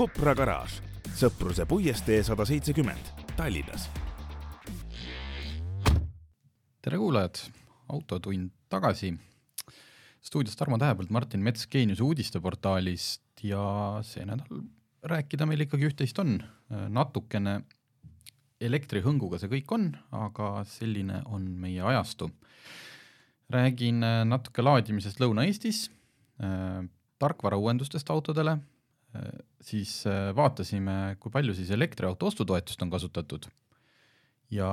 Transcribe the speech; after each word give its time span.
Kopra 0.00 0.32
garaaž, 0.32 0.78
Sõpruse 1.12 1.66
puiestee 1.68 2.22
sada 2.24 2.46
seitsekümmend, 2.48 3.08
Tallinnas. 3.36 3.82
tere 6.80 6.96
kuulajad, 6.96 7.36
Autotund 7.92 8.48
tagasi. 8.72 9.10
stuudios 10.24 10.56
Tarmo 10.56 10.78
Tähepõld, 10.78 11.12
Martin 11.12 11.44
Mets 11.44 11.66
Geeniuse 11.66 12.02
uudisteportaalist 12.02 13.44
ja 13.44 14.00
see 14.00 14.24
nädal 14.24 14.62
rääkida 15.04 15.44
meil 15.44 15.66
ikkagi 15.66 15.90
üht-teist 15.90 16.24
on, 16.24 16.38
natukene 16.88 17.60
elektrihõnguga 18.56 19.36
see 19.36 19.52
kõik 19.52 19.76
on, 19.76 19.90
aga 20.12 20.64
selline 20.64 21.20
on 21.26 21.44
meie 21.60 21.84
ajastu. 21.92 22.30
räägin 23.50 24.00
natuke 24.24 24.62
laadimisest 24.62 25.20
Lõuna-Eestis, 25.20 25.90
tarkvarauuendustest 27.18 28.10
autodele 28.10 28.60
siis 29.60 29.94
äh, 30.08 30.30
vaatasime, 30.36 31.16
kui 31.20 31.32
palju 31.32 31.54
siis 31.56 31.70
elektriauto 31.74 32.28
ostutoetust 32.30 32.82
on 32.84 32.92
kasutatud 32.92 33.48
ja 34.54 34.70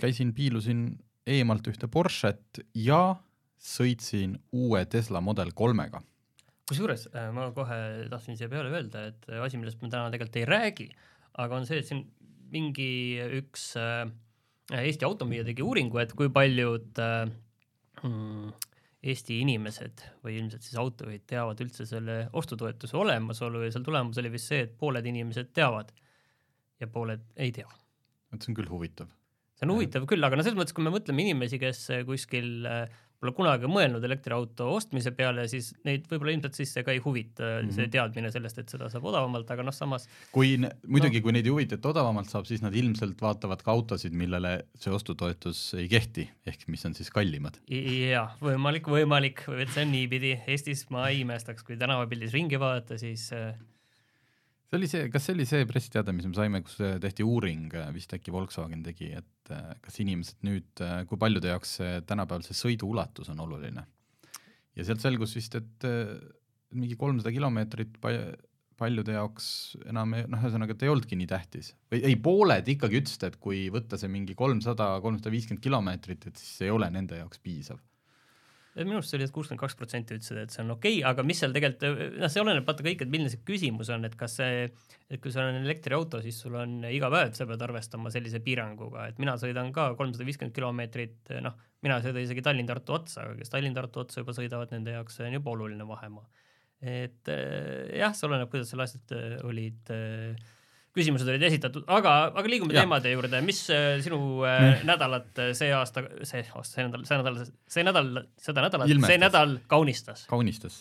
käisin, 0.00 0.34
piilusin 0.36 0.88
eemalt 1.26 1.66
ühte 1.70 1.88
Porsche't 1.92 2.62
ja 2.76 3.16
sõitsin 3.56 4.36
uue 4.52 4.84
Tesla 4.90 5.22
Model 5.24 5.52
kolmega. 5.56 6.02
kusjuures 6.68 7.08
äh, 7.14 7.30
ma 7.32 7.50
kohe 7.56 7.80
tahtsin 8.12 8.36
siia 8.36 8.50
peale 8.52 8.70
öelda, 8.74 9.08
et 9.12 9.26
asi, 9.40 9.58
millest 9.58 9.82
me 9.82 9.90
täna 9.90 10.12
tegelikult 10.12 10.40
ei 10.42 10.48
räägi, 10.48 10.88
aga 11.42 11.56
on 11.56 11.66
see, 11.68 11.80
et 11.80 11.88
siin 11.88 12.06
mingi 12.52 13.18
üks 13.40 13.72
Eesti 14.76 15.06
automüüja 15.06 15.44
tegi 15.46 15.62
uuringu, 15.62 15.98
et 16.02 16.12
kui 16.18 16.26
paljud 16.34 16.98
mm, 16.98 18.48
Eesti 19.06 19.40
inimesed 19.44 20.02
või 20.24 20.38
ilmselt 20.40 20.64
siis 20.64 20.78
autojuhid 20.80 21.26
teavad 21.28 21.60
üldse 21.62 21.84
selle 21.86 22.16
ostutoetuse 22.32 22.96
olemasolu 22.96 23.60
ja 23.66 23.74
seal 23.74 23.84
tulemus 23.86 24.18
oli 24.22 24.32
vist 24.32 24.50
see, 24.50 24.64
et 24.64 24.72
pooled 24.78 25.06
inimesed 25.06 25.52
teavad 25.54 25.92
ja 26.80 26.88
pooled 26.90 27.22
ei 27.36 27.52
tea. 27.52 27.68
et 28.32 28.42
see 28.42 28.52
on 28.52 28.56
küll 28.58 28.70
huvitav. 28.72 29.12
see 29.54 29.68
on 29.68 29.74
huvitav 29.76 30.08
küll, 30.08 30.24
aga 30.24 30.38
no 30.38 30.46
selles 30.46 30.58
mõttes, 30.58 30.74
kui 30.76 30.84
me 30.84 30.94
mõtleme 30.94 31.26
inimesi, 31.26 31.60
kes 31.60 31.84
kuskil 32.08 32.66
äh, 32.66 32.88
pole 33.26 33.34
kunagi 33.36 33.70
mõelnud 33.70 34.04
elektriauto 34.06 34.68
ostmise 34.76 35.12
peale, 35.16 35.46
siis 35.50 35.72
neid 35.86 36.06
võib-olla 36.10 36.34
ilmselt 36.36 36.58
siis 36.58 36.72
see 36.76 36.84
ka 36.86 36.94
ei 36.94 37.02
huvita 37.02 37.42
mm, 37.42 37.66
-hmm. 37.66 37.74
see 37.74 37.90
teadmine 37.92 38.30
sellest, 38.34 38.60
et 38.62 38.72
seda 38.72 38.90
saab 38.92 39.08
odavamalt, 39.10 39.50
aga 39.50 39.66
noh, 39.66 39.74
samas 39.74 40.06
kui 40.34 40.56
muidugi 40.60 41.20
no., 41.20 41.26
kui 41.26 41.36
neid 41.36 41.48
ei 41.48 41.54
huvita, 41.54 41.78
et 41.78 41.90
odavamalt 41.90 42.30
saab, 42.30 42.46
siis 42.48 42.62
nad 42.64 42.74
ilmselt 42.76 43.20
vaatavad 43.22 43.62
ka 43.66 43.74
autosid, 43.74 44.14
millele 44.16 44.56
see 44.78 44.94
ostutoetus 44.94 45.62
ei 45.80 45.88
kehti, 45.90 46.28
ehk 46.46 46.66
mis 46.72 46.84
on 46.86 46.94
siis 46.94 47.10
kallimad. 47.10 47.58
jah, 47.68 48.36
võimalik, 48.42 48.90
võimalik, 48.90 49.46
et 49.58 49.72
see 49.74 49.86
on 49.86 49.94
niipidi, 49.94 50.36
Eestis 50.46 50.86
ma 50.94 51.08
ei 51.10 51.24
imestaks, 51.24 51.66
kui 51.66 51.78
tänavapildis 51.80 52.34
ringi 52.36 52.60
vaadata, 52.60 52.98
siis 53.00 53.30
äh, 53.34 53.54
see 54.66 54.78
oli 54.78 54.88
see, 54.90 55.08
kas 55.12 55.26
see 55.26 55.36
oli 55.36 55.46
see 55.48 55.66
pressiteade, 55.68 56.14
mis 56.16 56.26
me 56.28 56.36
saime, 56.36 56.62
kus 56.66 56.78
äh, 56.82 56.96
tehti 57.02 57.26
uuring, 57.26 57.68
äh, 57.76 57.90
vist 57.94 58.12
äkki 58.16 58.34
Volkswagen 58.34 58.82
tegi, 58.86 59.12
et 59.20 59.52
äh, 59.54 59.76
kas 59.84 60.00
inimesed 60.02 60.42
nüüd, 60.46 60.82
kui 61.10 61.20
paljude 61.20 61.52
jaoks 61.52 61.78
tänapäeval 62.08 62.44
see 62.46 62.58
sõidu 62.58 62.90
ulatus 62.90 63.30
on 63.32 63.44
oluline. 63.46 63.86
ja 64.76 64.84
sealt 64.84 65.00
selgus 65.00 65.32
vist, 65.36 65.54
et 65.56 65.86
mingi 66.76 66.98
kolmsada 67.00 67.32
kilomeetrit 67.32 67.94
paljude 68.76 69.14
jaoks 69.14 69.46
enam 69.88 70.12
noh, 70.12 70.42
ühesõnaga, 70.42 70.74
et 70.74 70.82
ei 70.84 70.90
olnudki 70.92 71.16
nii 71.16 71.28
tähtis 71.30 71.70
või 71.92 72.02
ei, 72.10 72.16
pooled 72.20 72.66
ikkagi 72.68 73.00
ütlesid, 73.00 73.24
et 73.30 73.38
kui 73.40 73.68
võtta 73.72 73.96
see 73.96 74.10
mingi 74.12 74.36
kolmsada, 74.36 74.96
kolmsada 75.04 75.32
viiskümmend 75.32 75.64
kilomeetrit, 75.64 76.26
et 76.28 76.42
siis 76.42 76.58
see 76.58 76.68
ei 76.68 76.74
ole 76.74 76.90
nende 76.92 77.22
jaoks 77.22 77.40
piisav 77.40 77.80
minu 78.84 78.98
arust 78.98 79.12
see 79.12 79.18
oli, 79.18 79.26
et 79.28 79.32
kuuskümmend 79.32 79.62
kaks 79.62 79.76
protsenti 79.78 80.16
ütlesid, 80.16 80.40
et 80.42 80.52
see 80.52 80.60
on 80.62 80.74
okei 80.74 80.98
okay,, 80.98 81.04
aga 81.08 81.24
mis 81.26 81.38
seal 81.40 81.54
tegelikult, 81.54 82.16
noh, 82.20 82.32
see 82.32 82.42
oleneb 82.42 82.66
vaata 82.68 82.84
kõik, 82.84 83.04
et 83.04 83.12
milline 83.12 83.32
see 83.32 83.42
küsimus 83.48 83.90
on, 83.94 84.04
et 84.08 84.16
kas 84.20 84.36
see, 84.40 84.66
et 85.08 85.22
kui 85.22 85.32
sul 85.32 85.46
on 85.46 85.60
elektriauto, 85.62 86.20
siis 86.24 86.40
sul 86.44 86.58
on 86.60 86.82
iga 86.90 87.10
päev, 87.12 87.32
sa 87.38 87.48
pead 87.48 87.64
arvestama 87.64 88.12
sellise 88.12 88.42
piiranguga, 88.44 89.06
et 89.12 89.22
mina 89.22 89.36
sõidan 89.40 89.72
ka 89.76 89.88
kolmsada 89.98 90.26
viiskümmend 90.28 90.56
kilomeetrit, 90.56 91.32
noh, 91.46 91.56
mina 91.86 92.00
ei 92.00 92.08
sõida 92.08 92.24
isegi 92.26 92.44
Tallinn-Tartu 92.44 92.98
otsa, 92.98 93.24
aga 93.24 93.38
kes 93.40 93.54
Tallinn-Tartu 93.54 94.02
otsa 94.04 94.20
juba 94.24 94.36
sõidavad, 94.36 94.74
nende 94.76 94.96
jaoks 94.98 95.16
see 95.16 95.30
on 95.30 95.38
juba 95.38 95.54
oluline 95.54 95.88
vahemaa. 95.88 96.28
et 96.86 97.32
jah, 97.96 98.12
see 98.12 98.28
oleneb, 98.28 98.52
kuidas 98.52 98.68
seal 98.68 98.84
asjad 98.84 99.16
olid 99.48 99.94
äh, 99.94 100.36
küsimused 100.96 101.28
olid 101.28 101.44
esitatud, 101.48 101.84
aga, 101.92 102.14
aga 102.32 102.50
liigume 102.50 102.74
ja. 102.74 102.82
teemade 102.82 103.12
juurde, 103.12 103.40
mis 103.44 103.60
äh, 103.72 103.98
sinu 104.04 104.18
äh, 104.48 104.82
nädalat 104.88 105.40
äh, 105.42 105.50
see 105.56 105.70
aasta, 105.76 106.04
see 106.26 106.42
aasta, 106.46 106.72
see 106.72 106.86
nädal, 106.86 107.04
see 107.06 107.18
nädal, 107.20 107.40
see 107.76 107.86
nädal, 107.86 108.10
seda 108.40 108.64
nädalat, 108.64 108.94
see 109.04 109.18
nädal 109.20 109.56
kaunistas? 109.70 110.24
kaunistas, 110.30 110.80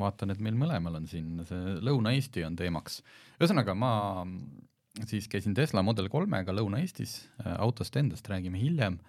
vaatan, 0.00 0.34
et 0.34 0.42
meil 0.44 0.58
mõlemal 0.58 1.00
on 1.00 1.08
siin 1.10 1.42
see 1.48 1.78
Lõuna-Eesti 1.82 2.46
on 2.46 2.58
teemaks. 2.58 3.00
ühesõnaga, 3.40 3.74
ma 3.78 3.92
siis 5.08 5.26
käisin 5.32 5.56
Tesla 5.58 5.82
Model 5.84 6.10
kolmega 6.12 6.54
Lõuna-Eestis, 6.54 7.18
autost 7.56 7.96
endast 7.98 8.28
räägime 8.30 8.60
hiljem, 8.60 9.00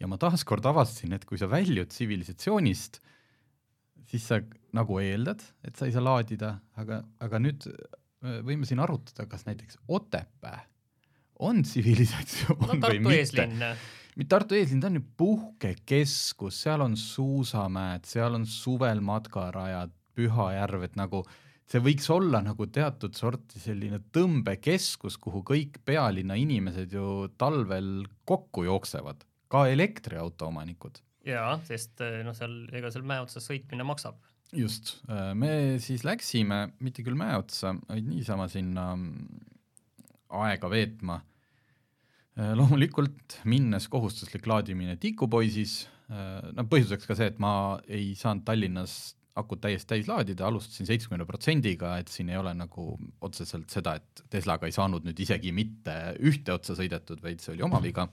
ja 0.00 0.08
ma 0.08 0.18
taaskord 0.20 0.64
avastasin, 0.68 1.16
et 1.16 1.28
kui 1.28 1.40
sa 1.40 1.50
väljud 1.50 1.92
tsivilisatsioonist, 1.92 3.00
siis 4.06 4.26
sa 4.30 4.40
nagu 4.76 4.98
eeldad, 5.02 5.42
et 5.66 5.76
sa 5.76 5.88
ei 5.88 5.94
saa 5.94 6.04
laadida, 6.04 6.56
aga, 6.80 7.02
aga 7.22 7.40
nüüd 7.42 7.68
võime 8.22 8.66
siin 8.68 8.80
arutada, 8.82 9.26
kas 9.30 9.46
näiteks 9.46 9.78
Otepää 9.88 10.64
on 11.44 11.62
tsivilisatsioon 11.62 12.78
no, 12.80 12.88
või 12.88 13.00
mitte. 13.04 13.46
mitte 14.16 14.30
Tartu 14.32 14.56
eeslinn, 14.56 14.80
ta 14.80 14.88
on 14.88 15.00
ju 15.00 15.04
puhkekeskus, 15.20 16.62
seal 16.64 16.84
on 16.86 16.96
suusamäed, 16.96 18.06
seal 18.08 18.38
on 18.38 18.46
suvel 18.48 19.02
matkarajad, 19.04 19.92
Pühajärv, 20.16 20.86
et 20.86 20.94
nagu 20.96 21.18
see 21.68 21.82
võiks 21.84 22.06
olla 22.14 22.40
nagu 22.40 22.64
teatud 22.72 23.12
sorti 23.18 23.60
selline 23.60 23.98
tõmbekeskus, 24.16 25.18
kuhu 25.20 25.42
kõik 25.44 25.76
pealinna 25.84 26.38
inimesed 26.40 26.94
ju 26.96 27.26
talvel 27.36 28.06
kokku 28.24 28.64
jooksevad, 28.64 29.26
ka 29.52 29.66
elektriauto 29.68 30.48
omanikud. 30.48 31.02
jaa, 31.26 31.58
sest 31.68 32.00
noh, 32.24 32.32
seal 32.38 32.62
ega 32.72 32.88
seal 32.94 33.04
mäe 33.04 33.20
otsas 33.20 33.44
sõitmine 33.50 33.84
maksab 33.84 34.16
just, 34.56 34.96
äh, 35.08 35.32
me 35.34 35.78
siis 35.82 36.04
läksime 36.06 36.66
mitte 36.84 37.04
küll 37.06 37.18
mäe 37.18 37.36
otsa, 37.38 37.74
vaid 37.88 38.06
niisama 38.08 38.48
sinna 38.52 38.90
mm, 38.96 39.42
aega 40.42 40.70
veetma. 40.72 41.20
Äh, 42.36 42.52
loomulikult 42.58 43.40
minnes 43.48 43.88
kohustuslik 43.92 44.46
laadimine 44.48 44.98
Tikupoisis, 45.00 45.84
äh, 46.10 46.50
no 46.56 46.66
põhjuseks 46.70 47.08
ka 47.08 47.16
see, 47.18 47.30
et 47.32 47.38
ma 47.42 47.52
ei 47.88 48.10
saanud 48.18 48.44
Tallinnas 48.48 49.14
akut 49.36 49.60
täiesti 49.60 49.90
täis 49.90 50.06
laadida, 50.08 50.46
alustasin 50.48 50.88
seitsmekümne 50.88 51.26
protsendiga, 51.28 51.98
et 52.00 52.08
siin 52.08 52.30
ei 52.32 52.38
ole 52.40 52.54
nagu 52.56 52.94
otseselt 53.24 53.68
seda, 53.72 53.98
et 54.00 54.24
Teslaga 54.32 54.68
ei 54.68 54.72
saanud 54.72 55.04
nüüd 55.04 55.20
isegi 55.20 55.52
mitte 55.52 55.92
ühte 56.24 56.54
otsa 56.54 56.76
sõidetud, 56.78 57.20
vaid 57.24 57.44
see 57.44 57.52
oli 57.52 57.66
oma 57.66 57.82
viga. 57.84 58.08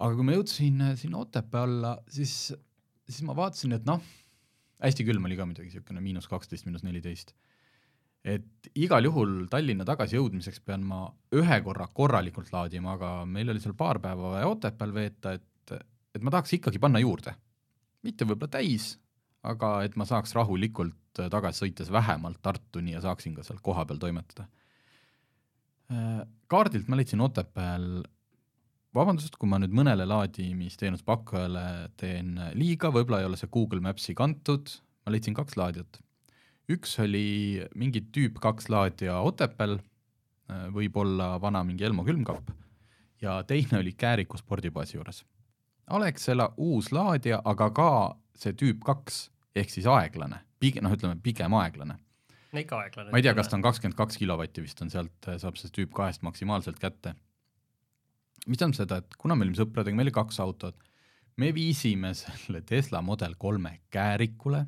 aga 0.00 0.16
kui 0.16 0.24
ma 0.26 0.36
jõudsin 0.38 0.80
sinna 0.98 1.20
Otepää 1.20 1.66
alla, 1.68 1.92
siis, 2.08 2.54
siis 3.04 3.20
ma 3.28 3.36
vaatasin, 3.36 3.76
et 3.76 3.84
noh 3.84 4.00
hästi 4.84 5.06
külm 5.08 5.26
oli 5.28 5.36
ka 5.38 5.46
muidugi, 5.48 5.70
niisugune 5.70 6.02
miinus 6.04 6.28
kaksteist, 6.30 6.66
miinus 6.68 6.84
neliteist. 6.86 7.34
et 8.24 8.68
igal 8.80 9.04
juhul 9.04 9.32
Tallinna 9.52 9.84
tagasi 9.84 10.16
jõudmiseks 10.16 10.62
pean 10.64 10.84
ma 10.88 11.04
ühe 11.36 11.58
korra 11.64 11.86
korralikult 11.92 12.52
laadima, 12.54 12.94
aga 12.96 13.10
meil 13.28 13.52
oli 13.52 13.60
seal 13.60 13.76
paar 13.76 14.00
päeva 14.00 14.36
vaja 14.38 14.48
Otepääl 14.48 14.94
veeta, 14.96 15.34
et, 15.36 15.74
et 16.14 16.22
ma 16.24 16.32
tahaks 16.32 16.56
ikkagi 16.56 16.80
panna 16.80 17.02
juurde. 17.02 17.34
mitte 18.04 18.24
võib-olla 18.24 18.56
täis, 18.56 18.94
aga 19.44 19.78
et 19.84 19.96
ma 19.96 20.04
saaks 20.08 20.34
rahulikult 20.36 21.20
tagasi 21.30 21.64
sõites 21.64 21.92
vähemalt 21.92 22.40
Tartuni 22.42 22.96
ja 22.96 23.00
saaksin 23.04 23.34
ka 23.36 23.44
seal 23.44 23.60
kohapeal 23.62 24.00
toimetada. 24.00 24.48
Kaardilt 26.48 26.88
ma 26.88 26.96
leidsin 26.96 27.20
Otepääl 27.20 28.02
vabandust, 28.94 29.36
kui 29.38 29.50
ma 29.50 29.58
nüüd 29.62 29.74
mõnele 29.74 30.06
laadimisteenuse 30.08 31.04
pakkujale 31.06 31.64
teen 32.00 32.36
liiga, 32.58 32.92
võib-olla 32.94 33.22
ei 33.22 33.28
ole 33.28 33.38
see 33.40 33.50
Google 33.52 33.82
Maps'i 33.84 34.14
kantud, 34.18 34.70
ma 35.04 35.14
leidsin 35.14 35.36
kaks 35.36 35.58
laadijat. 35.60 36.00
üks 36.70 36.94
oli 37.02 37.60
mingi 37.74 38.00
tüüp 38.14 38.38
kaks 38.40 38.70
laadija 38.72 39.18
Otepääl, 39.20 39.78
võib-olla 40.72 41.34
vana 41.40 41.64
mingi 41.64 41.84
Elmo 41.84 42.04
külmkapp, 42.04 42.50
ja 43.20 43.42
teine 43.42 43.78
oli 43.78 43.92
Kääriku 43.92 44.38
spordibaasi 44.40 44.96
juures. 44.96 45.24
Alexela 45.90 46.52
uus 46.56 46.92
laadija, 46.92 47.42
aga 47.44 47.70
ka 47.70 47.90
see 48.38 48.56
tüüp 48.56 48.80
kaks 48.84 49.28
ehk 49.54 49.70
siis 49.70 49.86
aeglane, 49.86 50.40
pigem 50.58 50.86
noh, 50.86 50.94
ütleme 50.96 51.20
pigem 51.22 51.52
aeglane 51.54 51.98
no 52.54 52.62
ikka 52.62 52.78
aeglane. 52.84 53.10
ma 53.10 53.18
ei 53.18 53.26
tea, 53.26 53.34
kas 53.36 53.50
ta 53.50 53.58
on 53.58 53.64
kakskümmend 53.64 53.98
kaks 53.98 54.18
kilovatti 54.20 54.64
vist 54.64 54.80
on 54.84 54.92
sealt, 54.92 55.14
saab 55.26 55.58
sellest 55.58 55.74
tüüp 55.76 55.92
kahest 55.94 56.24
maksimaalselt 56.26 56.78
kätte. 56.82 57.14
Mis 58.50 58.60
tähendab 58.60 58.78
seda, 58.78 59.00
et 59.00 59.16
kuna 59.20 59.36
me 59.36 59.46
olime 59.46 59.58
sõpradega, 59.58 59.96
meil 59.96 60.08
oli 60.08 60.14
kaks 60.14 60.40
autot, 60.44 60.76
me 61.40 61.50
viisime 61.54 62.12
selle 62.18 62.62
Tesla 62.66 63.00
Model 63.02 63.34
kolme 63.40 63.78
käärikule, 63.94 64.64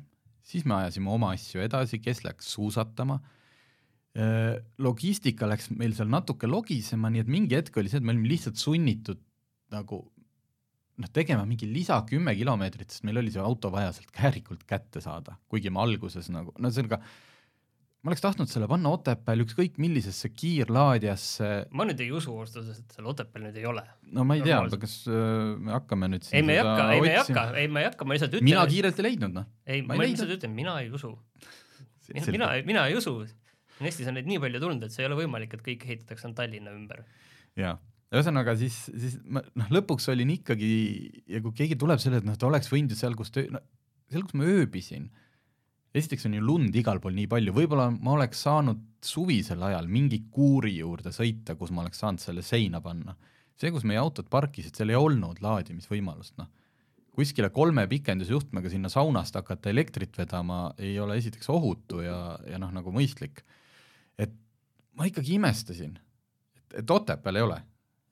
siis 0.47 0.65
me 0.67 0.77
ajasime 0.81 1.11
oma 1.11 1.33
asju 1.35 1.63
edasi, 1.63 2.01
kes 2.03 2.23
läks 2.25 2.53
suusatama. 2.57 3.19
logistika 4.81 5.45
läks 5.45 5.69
meil 5.77 5.93
seal 5.93 6.09
natuke 6.09 6.47
logisema, 6.49 7.11
nii 7.13 7.21
et 7.21 7.27
mingi 7.29 7.55
hetk 7.55 7.75
oli 7.77 7.89
see, 7.91 7.99
et 8.01 8.05
me 8.05 8.15
olime 8.15 8.31
lihtsalt 8.31 8.57
sunnitud 8.57 9.19
nagu 9.69 9.99
noh, 10.97 11.09
tegema 11.13 11.45
mingi 11.45 11.69
lisa 11.69 11.99
kümme 12.09 12.33
kilomeetrit, 12.37 12.89
sest 12.89 13.05
meil 13.05 13.21
oli 13.21 13.33
see 13.33 13.43
auto 13.43 13.69
vaja 13.73 13.91
sealt 13.93 14.09
käärikult 14.15 14.63
kätte 14.65 15.03
saada, 15.03 15.37
kuigi 15.51 15.69
me 15.69 15.83
alguses 15.83 16.31
nagu, 16.33 16.55
no 16.57 16.71
ühesõnaga 16.71 17.01
ma 18.05 18.11
oleks 18.11 18.23
tahtnud 18.23 18.49
selle 18.51 18.67
panna 18.69 18.91
Otepääl 18.93 19.41
ükskõik 19.43 19.79
millisesse 19.81 20.29
kiirlaadijasse, 20.31 21.49
ma 21.75 21.87
nüüd 21.89 22.03
ei 22.05 22.11
usu 22.15 22.35
ausalt 22.35 22.61
öeldes, 22.61 22.83
et 22.83 22.93
seal 22.97 23.09
Otepääl 23.09 23.47
nüüd 23.47 23.57
ei 23.57 23.65
ole. 23.69 23.83
no 24.13 24.25
ma 24.27 24.37
ei 24.37 24.45
tea, 24.45 24.59
kas 24.83 24.99
äh, 25.09 25.57
me 25.57 25.73
hakkame 25.75 26.11
nüüd 26.13 26.29
ei, 26.29 26.45
me 26.45 26.55
ei 26.55 26.61
hakka, 26.61 26.85
ei, 26.93 27.01
me 27.01 27.11
ei 27.11 27.19
hakka, 27.21 27.45
ei, 27.63 27.71
ma 27.73 27.83
ei 27.83 27.89
hakka, 27.89 28.07
ma 28.07 28.17
lihtsalt 28.17 28.37
ütlen. 28.37 28.49
mina 28.51 28.67
kiirelt 28.69 29.01
ei 29.01 29.07
leidnud 29.09 29.35
noh. 29.39 29.49
ei, 29.65 29.83
ma 29.83 29.97
ma 29.97 30.07
lihtsalt 30.07 30.37
ütlen, 30.37 30.53
mina 30.57 30.77
ei 30.83 30.93
usu. 30.93 31.11
mina, 32.29 32.53
mina 32.67 32.87
ei 32.87 32.97
usu. 32.99 33.19
Eestis 33.77 34.07
on 34.09 34.15
neid 34.17 34.25
nii 34.29 34.39
palju 34.41 34.61
tulnud, 34.61 34.87
et 34.87 34.93
see 34.93 35.03
ei 35.03 35.09
ole 35.09 35.19
võimalik, 35.19 35.51
et 35.53 35.61
kõik 35.65 35.83
ehitatakse 35.85 36.25
ainult 36.25 36.39
Tallinna 36.39 36.73
ümber. 36.73 37.03
jaa, 37.59 37.75
ühesõnaga 38.13 38.55
siis, 38.57 38.77
siis 38.93 39.17
ma 39.25 39.43
noh, 39.57 39.73
lõpuks 39.73 40.07
olin 40.13 40.31
ikkagi 40.37 40.71
ja 41.33 41.41
kui 41.43 41.53
keegi 41.57 41.77
tuleb 41.81 42.01
selle, 42.01 42.21
et 42.21 42.29
noh, 42.29 42.37
ta 42.39 42.47
oleks 42.49 42.71
võinud 42.71 42.93
ju 42.93 42.99
seal, 42.99 43.17
kus 43.19 43.33
töö, 43.35 43.49
no 43.53 43.61
seal, 44.07 44.23
kus 44.23 44.37
ma 44.39 44.47
ööbisin, 44.47 45.09
esiteks 45.95 46.27
on 46.27 46.35
ju 46.37 46.43
lund 46.43 46.75
igal 46.75 46.99
pool 47.03 47.15
nii 47.15 47.29
palju, 47.31 47.53
võib-olla 47.55 47.87
ma 47.93 48.15
oleks 48.17 48.43
saanud 48.45 48.83
suvisel 49.03 49.63
ajal 49.69 49.87
mingi 49.91 50.23
kuuri 50.33 50.77
juurde 50.79 51.13
sõita, 51.15 51.55
kus 51.59 51.71
ma 51.71 51.83
oleks 51.85 52.01
saanud 52.03 52.23
selle 52.23 52.43
seina 52.45 52.81
panna. 52.83 53.15
see, 53.57 53.71
kus 53.73 53.87
meie 53.89 53.97
autod 53.97 54.27
parkisid, 54.29 54.75
seal 54.77 54.91
ei 54.93 54.99
olnud 54.99 55.39
laadimisvõimalust, 55.41 56.35
noh. 56.37 56.49
kuskile 57.17 57.49
kolme 57.49 57.87
pikendusjuhtmega 57.89 58.69
sinna 58.69 58.89
saunast 58.93 59.35
hakata 59.35 59.71
elektrit 59.71 60.17
vedama 60.17 60.73
ei 60.77 60.99
ole 60.99 61.17
esiteks 61.17 61.49
ohutu 61.49 62.03
ja, 62.05 62.37
ja 62.45 62.59
noh, 62.61 62.71
nagu 62.73 62.93
mõistlik. 62.93 63.41
et 64.17 64.35
ma 64.93 65.09
ikkagi 65.09 65.37
imestasin, 65.39 65.97
et, 66.57 66.81
et 66.83 66.91
Otepääl 66.91 67.41
ei 67.41 67.47
ole. 67.47 67.61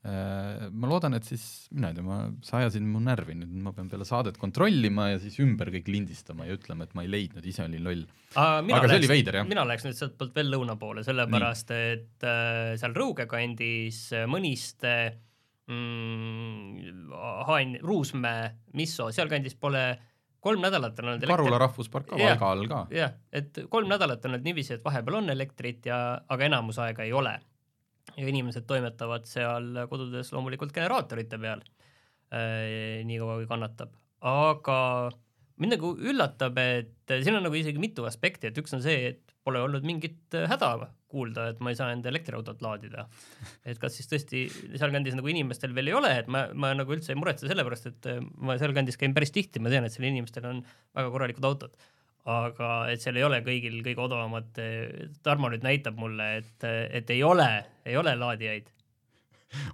Ma 0.05 0.89
loodan, 0.89 1.15
et 1.17 1.25
siis, 1.25 1.43
mina 1.73 1.89
ei 1.89 1.97
tea, 1.97 2.05
ma, 2.05 2.17
sa 2.45 2.59
ajasid 2.59 2.83
mu 2.85 2.99
närvi 3.01 3.33
nüüd, 3.39 3.53
ma 3.65 3.71
pean 3.73 3.87
peale 3.89 4.05
saadet 4.05 4.37
kontrollima 4.37 5.07
ja 5.13 5.21
siis 5.23 5.39
ümber 5.41 5.71
kõik 5.73 5.89
lindistama 5.89 6.45
ja 6.45 6.57
ütlema, 6.59 6.85
et 6.85 6.93
ma 6.97 7.05
ei 7.05 7.09
leidnud, 7.09 7.45
ise 7.49 7.65
olin 7.65 7.85
loll. 7.85 8.03
Aga 8.37 8.89
see 8.91 8.99
oli 9.01 9.09
veider, 9.09 9.39
jah. 9.41 9.47
mina 9.49 9.63
läheks 9.65 9.87
nüüd 9.87 9.97
sealtpoolt 9.97 10.35
veel 10.37 10.51
lõuna 10.53 10.75
poole, 10.77 11.01
sellepärast 11.07 11.73
et 11.73 12.27
äh, 12.27 12.75
seal 12.77 12.93
Rõuge 12.97 13.25
kandis 13.31 14.03
äh, 14.13 14.27
Mõniste 14.29 14.93
mm,, 15.71 17.07
Haan-, 17.49 17.79
Ruusmäe, 17.81 18.51
Misso, 18.77 19.09
sealkandis 19.15 19.57
pole 19.57 19.87
kolm 20.45 20.61
nädalat 20.61 20.99
on 21.01 21.09
olnud 21.09 21.27
Karula 21.29 21.57
rahvuspark 21.61 22.11
ka. 22.11 22.21
Valga 22.21 22.51
all 22.53 22.69
ka. 22.69 22.85
jah, 22.93 23.17
et 23.33 23.63
kolm 23.73 23.89
nädalat 23.89 24.25
on 24.25 24.35
olnud 24.35 24.45
niiviisi, 24.45 24.77
et 24.77 24.85
vahepeal 24.85 25.23
on 25.23 25.33
elektrit 25.33 25.89
ja, 25.89 25.99
aga 26.29 26.49
enamus 26.49 26.79
aega 26.83 27.05
ei 27.07 27.13
ole. 27.17 27.33
Ja 28.13 28.29
inimesed 28.29 28.67
toimetavad 28.69 29.27
seal 29.29 29.85
kodudes 29.89 30.31
loomulikult 30.35 30.73
generaatorite 30.75 31.39
peal 31.41 31.63
äh,, 32.33 33.01
niikaua 33.07 33.39
kui 33.41 33.49
kannatab, 33.49 33.95
aga 34.25 34.79
mind 35.61 35.77
nagu 35.77 35.93
üllatab, 35.95 36.59
et 36.59 37.15
siin 37.23 37.37
on 37.37 37.45
nagu 37.47 37.57
isegi 37.57 37.81
mitu 37.81 38.05
aspekti, 38.07 38.49
et 38.49 38.59
üks 38.59 38.75
on 38.75 38.83
see, 38.83 39.13
et 39.13 39.35
pole 39.45 39.61
olnud 39.61 39.85
mingit 39.85 40.35
äh, 40.35 40.47
häda 40.49 40.71
kuulda, 41.11 41.49
et 41.53 41.61
ma 41.63 41.71
ei 41.71 41.77
saa 41.79 41.91
enda 41.93 42.09
elektriautot 42.11 42.63
laadida. 42.65 43.05
et 43.63 43.79
kas 43.79 43.95
siis 43.95 44.09
tõesti 44.11 44.45
sealkandis 44.75 45.15
nagu 45.15 45.29
inimestel 45.31 45.75
veel 45.75 45.91
ei 45.91 45.97
ole, 45.97 46.11
et 46.23 46.31
ma, 46.31 46.47
ma 46.53 46.73
nagu 46.75 46.95
üldse 46.95 47.13
ei 47.13 47.19
muretse 47.19 47.47
selle 47.49 47.63
pärast, 47.67 47.91
et 47.91 48.09
äh, 48.11 48.23
ma 48.41 48.57
sealkandis 48.61 48.99
käin 48.99 49.15
päris 49.15 49.33
tihti, 49.35 49.61
ma 49.63 49.71
tean, 49.71 49.87
et 49.87 49.95
seal 49.95 50.09
inimestel 50.09 50.49
on 50.49 50.63
väga 50.97 51.13
korralikud 51.13 51.47
autod 51.47 51.77
aga 52.25 52.69
et 52.89 53.03
seal 53.03 53.19
ei 53.19 53.25
ole 53.25 53.41
kõigil 53.45 53.81
kõige 53.85 54.01
odavamad, 54.01 54.61
Tarmo 55.25 55.51
nüüd 55.53 55.65
näitab 55.65 55.97
mulle, 55.99 56.29
et, 56.41 56.65
et 56.65 57.11
ei 57.13 57.21
ole, 57.25 57.49
ei 57.85 57.97
ole 57.99 58.15
laadijaid. 58.17 58.71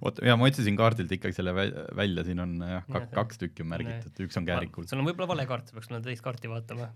oota, 0.04 0.24
ja 0.26 0.36
ma 0.38 0.46
otsisin 0.50 0.76
kaardilt 0.78 1.14
ikkagi 1.16 1.34
selle 1.34 1.54
vä- 1.56 1.70
välja, 1.96 2.24
siin 2.26 2.42
on 2.44 2.58
jah, 2.60 2.84
Jah, 2.92 3.06
kaks 3.14 3.40
tükki 3.40 3.64
on 3.64 3.72
märgitud, 3.72 4.20
üks 4.26 4.36
on 4.38 4.44
käärikul. 4.46 4.84
sul 4.86 5.00
on 5.00 5.08
võib-olla 5.08 5.30
vale 5.32 5.46
kaart, 5.48 5.70
sa 5.70 5.78
peaks 5.78 5.88
mulle 5.90 6.04
teist 6.04 6.24
kaarti 6.24 6.50
vaatama. 6.52 6.90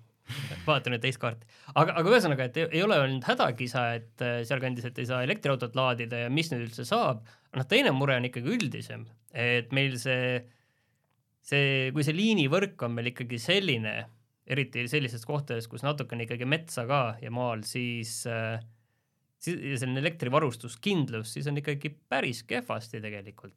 vaata 0.67 0.93
nüüd 0.93 1.03
teist 1.03 1.21
kaarti. 1.23 1.49
aga, 1.73 1.97
aga 2.03 2.13
ühesõnaga, 2.13 2.51
et 2.51 2.61
ei, 2.61 2.69
ei 2.79 2.83
ole 2.85 2.99
olnud 3.01 3.25
hädakisa, 3.27 3.87
et 3.97 4.27
äh, 4.27 4.41
sealkandis, 4.49 4.91
et 4.91 5.01
ei 5.01 5.09
saa 5.09 5.23
elektriautot 5.25 5.79
laadida 5.79 6.27
ja 6.27 6.31
mis 6.31 6.53
nüüd 6.53 6.67
üldse 6.69 6.85
saab. 6.85 7.25
noh, 7.57 7.67
teine 7.71 7.95
mure 7.97 8.19
on 8.21 8.29
ikkagi 8.29 8.53
üldisem, 8.59 9.07
et 9.33 9.73
meil 9.73 9.97
see, 10.03 10.45
see, 11.47 11.89
kui 11.97 12.05
see 12.05 12.15
liinivõrk 12.19 12.85
on 12.85 12.93
meil 12.99 13.15
ikkagi 13.15 13.41
selline, 13.41 13.97
eriti 14.47 14.87
sellistes 14.91 15.27
kohtades, 15.27 15.67
kus 15.71 15.83
natukene 15.87 16.27
ikkagi 16.27 16.47
metsa 16.49 16.87
ka 16.87 17.01
ja 17.23 17.33
maal, 17.35 17.65
siis 17.67 18.21
äh, 18.31 18.61
siis 19.43 19.81
selline 19.81 20.01
elektrivarustuskindlus, 20.03 21.33
siis 21.37 21.49
on 21.51 21.59
ikkagi 21.61 21.93
päris 22.09 22.43
kehvasti 22.49 23.01
tegelikult. 23.05 23.55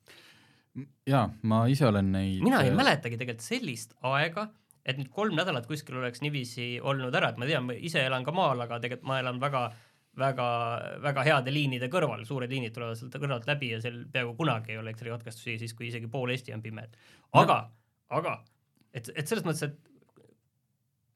jaa, 1.10 1.28
ma 1.50 1.66
ise 1.68 1.88
olen 1.90 2.12
neid 2.14 2.44
mina 2.46 2.62
ei 2.64 2.72
mäletagi 2.76 3.18
tegelikult 3.18 3.46
sellist 3.46 3.96
aega, 4.06 4.48
et 4.86 5.00
nüüd 5.00 5.10
kolm 5.14 5.36
nädalat 5.38 5.68
kuskil 5.68 5.98
oleks 6.00 6.22
niiviisi 6.24 6.78
olnud 6.82 7.16
ära, 7.16 7.34
et 7.34 7.42
ma 7.42 7.48
tean, 7.50 7.66
ma 7.68 7.76
ise 7.76 8.04
elan 8.06 8.26
ka 8.26 8.34
maal, 8.36 8.62
aga 8.66 8.80
tegelikult 8.84 9.10
ma 9.10 9.20
elan 9.24 9.42
väga 9.42 9.64
väga, 10.20 10.46
väga 11.04 11.26
heade 11.28 11.54
liinide 11.54 11.90
kõrval, 11.92 12.24
suured 12.28 12.52
liinid 12.52 12.74
tulevad 12.76 12.98
sealt 13.00 13.16
kõrvalt 13.22 13.48
läbi 13.48 13.74
ja 13.74 13.82
seal 13.84 14.02
peaaegu 14.12 14.36
kunagi 14.38 14.74
ei 14.74 14.80
ole 14.80 14.90
elektrikatkestusi, 14.90 15.58
siis 15.62 15.76
kui 15.78 15.90
isegi 15.90 16.10
pool 16.12 16.34
Eesti 16.34 16.54
on 16.56 16.64
pime. 16.66 16.88
aga, 17.40 17.60
aga 18.10 18.40
et, 18.94 19.12
et 19.16 19.28
selles 19.28 19.46
mõttes, 19.46 19.70
et 19.70 19.89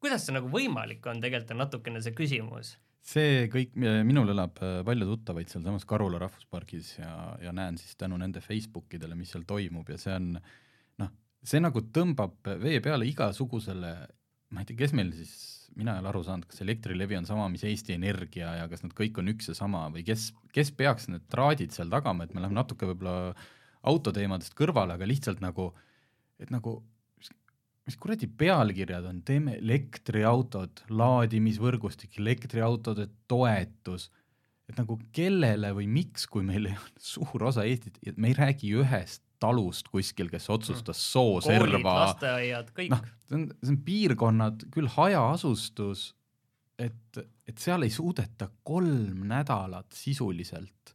kuidas 0.03 0.27
see 0.27 0.35
nagu 0.35 0.49
võimalik 0.51 1.05
on, 1.09 1.21
tegelikult 1.23 1.55
on 1.55 1.63
natukene 1.63 2.01
see 2.03 2.15
küsimus. 2.17 2.75
see 3.03 3.47
kõik, 3.51 3.73
minul 4.07 4.31
elab 4.31 4.59
äh, 4.63 4.77
palju 4.87 5.07
tuttavaid 5.09 5.51
sealsamas 5.51 5.87
Karula 5.87 6.21
rahvuspargis 6.23 6.93
ja, 6.99 7.13
ja 7.43 7.51
näen 7.55 7.79
siis 7.79 7.97
tänu 7.99 8.19
nende 8.19 8.43
Facebookidele, 8.43 9.15
mis 9.19 9.33
seal 9.33 9.43
toimub 9.47 9.89
ja 9.91 9.97
see 9.99 10.13
on 10.15 10.29
noh, 11.01 11.09
see 11.43 11.63
nagu 11.63 11.83
tõmbab 11.95 12.53
vee 12.63 12.79
peale 12.83 13.07
igasugusele, 13.09 13.91
ma 14.53 14.63
ei 14.63 14.69
tea, 14.69 14.79
kes 14.85 14.95
meil 14.95 15.11
siis, 15.17 15.33
mina 15.75 15.97
ei 15.97 16.03
ole 16.03 16.13
aru 16.13 16.23
saanud, 16.23 16.47
kas 16.47 16.63
Elektrilevi 16.63 17.19
on 17.19 17.27
sama, 17.27 17.49
mis 17.51 17.65
Eesti 17.67 17.97
Energia 17.97 18.53
ja 18.61 18.69
kas 18.71 18.85
nad 18.85 18.95
kõik 18.95 19.19
on 19.19 19.33
üks 19.33 19.51
ja 19.51 19.57
sama 19.57 19.89
või 19.91 20.05
kes, 20.07 20.29
kes 20.55 20.71
peaks 20.79 21.09
need 21.11 21.27
traadid 21.33 21.75
seal 21.75 21.91
tagama, 21.91 22.23
et 22.23 22.35
me 22.35 22.43
läheme 22.43 22.59
natuke 22.61 22.87
võib-olla 22.87 23.33
autoteemadest 23.83 24.55
kõrvale, 24.55 24.95
aga 24.95 25.07
lihtsalt 25.09 25.43
nagu, 25.43 25.73
et 26.39 26.51
nagu 26.55 26.79
mis 27.87 27.99
kuradi 27.99 28.29
pealkirjad 28.39 29.05
on, 29.09 29.21
teeme 29.27 29.57
elektriautod, 29.59 30.85
laadimisvõrgustik, 30.93 32.15
elektriautode 32.21 33.09
toetus, 33.31 34.09
et 34.69 34.79
nagu 34.79 34.97
kellele 35.15 35.73
või 35.75 35.89
miks, 35.91 36.25
kui 36.31 36.45
meil 36.47 36.71
on 36.71 36.79
suur 37.11 37.49
osa 37.51 37.67
Eestit, 37.67 37.99
me 38.15 38.31
ei 38.31 38.37
räägi 38.37 38.71
ühest 38.79 39.23
talust 39.43 39.89
kuskil, 39.91 40.29
kes 40.31 40.47
otsustas 40.53 40.99
koolid, 41.11 41.43
sooserva, 41.43 41.95
lasteaiad, 42.05 42.69
kõik. 42.75 42.93
Noh, 42.93 43.01
see 43.27 43.39
on, 43.41 43.47
see 43.59 43.73
on 43.73 43.79
piirkonnad, 43.83 44.67
küll 44.71 44.87
hajaasustus, 44.93 46.13
et, 46.79 47.19
et 47.47 47.59
seal 47.59 47.83
ei 47.83 47.91
suudeta 47.91 48.47
kolm 48.63 49.25
nädalat 49.27 49.91
sisuliselt. 49.97 50.93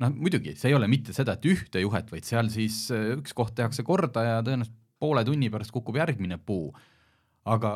Noh, 0.00 0.14
muidugi 0.14 0.54
see 0.56 0.70
ei 0.70 0.78
ole 0.78 0.86
mitte 0.88 1.12
seda, 1.16 1.34
et 1.34 1.50
ühte 1.50 1.82
juhet, 1.82 2.08
vaid 2.14 2.28
seal 2.28 2.48
siis 2.52 2.86
äh, 2.94 3.10
üks 3.18 3.34
koht 3.36 3.56
tehakse 3.58 3.82
korda 3.84 4.22
ja 4.24 4.38
tõenäoliselt 4.46 4.78
poole 5.00 5.24
tunni 5.24 5.50
pärast 5.50 5.72
kukub 5.74 5.96
järgmine 5.96 6.38
puu. 6.38 6.70
aga 7.44 7.70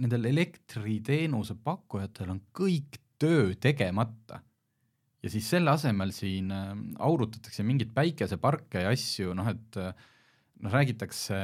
nendel 0.00 0.24
elektriteenuse 0.30 1.58
pakkujatel 1.64 2.30
on 2.32 2.40
kõik 2.56 2.96
töö 3.20 3.52
tegemata. 3.60 4.40
ja 5.22 5.30
siis 5.30 5.50
selle 5.50 5.70
asemel 5.70 6.14
siin 6.16 6.50
äh, 6.54 6.72
aurutatakse 6.98 7.62
mingeid 7.62 7.92
päikeseparke 7.94 8.86
ja 8.86 8.94
asju, 8.94 9.34
noh 9.36 9.50
et 9.52 9.76
äh, 9.76 9.92
noh, 10.60 10.72
räägitakse, 10.72 11.36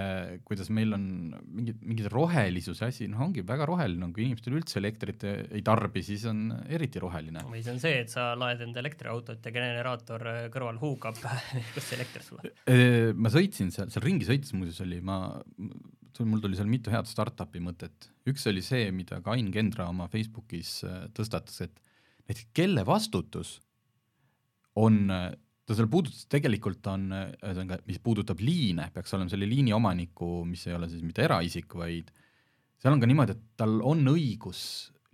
kuidas 0.47 0.69
meil 0.75 0.93
on 0.97 1.05
mingid, 1.45 1.79
mingid 1.85 2.09
rohelisuse 2.13 2.87
asi, 2.89 3.09
noh 3.11 3.23
ongi 3.27 3.45
väga 3.47 3.67
roheline 3.69 4.05
on, 4.07 4.13
kui 4.17 4.27
inimestel 4.27 4.57
üldse 4.59 4.79
elektrit 4.81 5.25
ei 5.27 5.63
tarbi, 5.67 6.03
siis 6.05 6.27
on 6.31 6.51
eriti 6.69 7.01
roheline. 7.03 7.45
või 7.49 7.63
see 7.65 7.75
on 7.75 7.81
see, 7.83 8.03
et 8.05 8.13
sa 8.13 8.29
laed 8.39 8.63
enda 8.67 8.83
elektriautot 8.83 9.47
ja 9.47 9.55
generaator 9.55 10.27
äh, 10.33 10.41
kõrval 10.53 10.81
huugab, 10.83 11.21
kust 11.75 11.89
see 11.89 11.99
elekter 11.99 12.27
sulle. 12.27 12.53
Ee, 12.69 13.13
ma 13.17 13.33
sõitsin 13.33 13.73
seal, 13.75 13.91
seal 13.93 14.05
ringi 14.05 14.29
sõites 14.29 14.53
muuseas 14.57 14.83
oli, 14.85 15.01
ma, 15.05 15.21
mul 16.21 16.45
tuli 16.45 16.59
seal 16.59 16.71
mitu 16.71 16.93
head 16.93 17.09
startup'i 17.09 17.63
mõtet. 17.65 18.11
üks 18.29 18.47
oli 18.51 18.65
see, 18.65 18.91
mida 18.95 19.23
ka 19.25 19.37
Ain 19.37 19.49
Kendra 19.55 19.89
oma 19.93 20.11
Facebookis 20.13 20.79
äh, 20.85 21.07
tõstatas, 21.17 21.65
et 21.65 21.81
näiteks 22.27 22.51
kelle 22.57 22.85
vastutus 22.87 23.57
on, 24.77 25.07
ta 25.67 25.75
seal 25.75 25.89
puudutas, 25.91 26.27
tegelikult 26.31 26.87
on, 26.93 27.09
ühesõnaga, 27.13 27.81
mis 27.89 27.99
puudutab 28.03 28.41
liine, 28.45 28.89
peaks 28.95 29.15
olema 29.17 29.33
selle 29.33 29.49
liini 29.51 29.75
omaniku, 29.75 30.45
mis 30.47 30.63
ei 30.69 30.77
ole 30.77 30.89
siis 30.91 31.03
mitte 31.03 31.25
eraisik, 31.27 31.75
vaid 31.79 32.13
seal 32.83 32.95
on 32.95 33.03
ka 33.03 33.09
niimoodi, 33.11 33.35
et 33.35 33.57
tal 33.59 33.81
on 33.87 34.05
õigus 34.13 34.61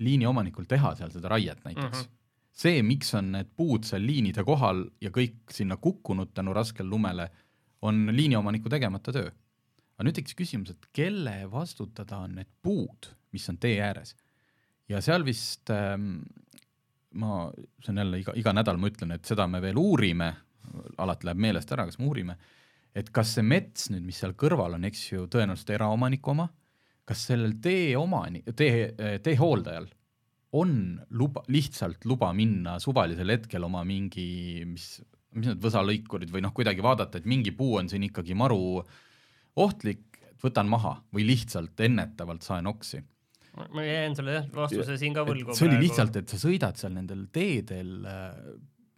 liiniomanikul 0.02 0.66
teha 0.68 0.94
seal 0.98 1.12
seda 1.14 1.30
raiet 1.32 1.62
näiteks 1.64 2.02
mm. 2.02 2.02
-hmm. 2.02 2.18
see, 2.64 2.82
miks 2.84 3.14
on 3.18 3.30
need 3.36 3.52
puud 3.56 3.86
seal 3.88 4.04
liinide 4.04 4.44
kohal 4.44 4.84
ja 5.00 5.12
kõik 5.14 5.54
sinna 5.54 5.76
kukkunud 5.76 6.34
tänu 6.34 6.52
raskel 6.52 6.88
lumele, 6.88 7.30
on 7.82 8.06
liiniomaniku 8.12 8.68
tegemata 8.68 9.12
töö. 9.12 9.30
aga 9.96 10.04
nüüd 10.08 10.16
tekkis 10.16 10.36
küsimus, 10.36 10.70
et 10.70 10.86
kelle 10.92 11.50
vastutada 11.50 12.18
on 12.26 12.36
need 12.40 12.48
puud, 12.62 13.08
mis 13.32 13.48
on 13.48 13.58
tee 13.58 13.80
ääres 13.80 14.16
ja 14.88 15.00
seal 15.00 15.24
vist 15.24 15.70
ähm, 15.70 16.22
ma, 17.18 17.46
see 17.82 17.92
on 17.92 18.00
jälle 18.02 18.22
iga, 18.22 18.34
iga 18.38 18.54
nädal 18.56 18.80
ma 18.80 18.90
ütlen, 18.90 19.14
et 19.16 19.28
seda 19.28 19.46
me 19.50 19.60
veel 19.62 19.78
uurime, 19.80 20.32
alati 21.02 21.28
läheb 21.28 21.40
meelest 21.42 21.72
ära, 21.74 21.86
kas 21.88 21.98
me 22.00 22.08
uurime, 22.08 22.36
et 22.96 23.08
kas 23.14 23.36
see 23.36 23.46
mets 23.46 23.88
nüüd, 23.92 24.04
mis 24.06 24.20
seal 24.22 24.36
kõrval 24.38 24.76
on, 24.78 24.86
eks 24.88 25.06
ju, 25.12 25.26
tõenäoliselt 25.32 25.72
eraomaniku 25.76 26.34
oma, 26.34 26.48
kas 27.08 27.26
sellel 27.30 27.56
tee 27.62 27.92
omani-, 27.98 28.44
tee, 28.56 28.92
tee 29.24 29.36
hooldajal 29.40 29.88
on 30.52 30.74
luba, 31.16 31.42
lihtsalt 31.48 32.04
luba 32.04 32.28
minna 32.36 32.76
suvalisel 32.82 33.32
hetkel 33.32 33.64
oma 33.64 33.82
mingi, 33.88 34.64
mis, 34.68 34.98
mis 35.32 35.48
need 35.48 35.62
võsalõikurid 35.64 36.32
või 36.32 36.44
noh, 36.44 36.52
kuidagi 36.54 36.84
vaadata, 36.84 37.20
et 37.20 37.28
mingi 37.28 37.54
puu 37.56 37.78
on 37.80 37.88
siin 37.88 38.04
ikkagi 38.10 38.36
maru 38.36 38.82
ohtlik, 39.62 40.20
võtan 40.42 40.68
maha 40.68 40.98
või 41.14 41.24
lihtsalt 41.28 41.80
ennetavalt 41.86 42.44
saen 42.44 42.68
oksi 42.68 43.00
ma 43.52 43.84
jään 43.84 44.16
sulle 44.16 44.36
jah 44.38 44.50
vastuse 44.54 44.96
siin 45.00 45.14
ka 45.16 45.24
võlgu. 45.28 45.56
see 45.56 45.68
oli 45.68 45.80
lihtsalt, 45.84 46.16
et 46.22 46.32
sa 46.32 46.40
sõidad 46.40 46.78
seal 46.80 46.94
nendel 46.96 47.26
teedel 47.34 48.06
äh, 48.08 48.36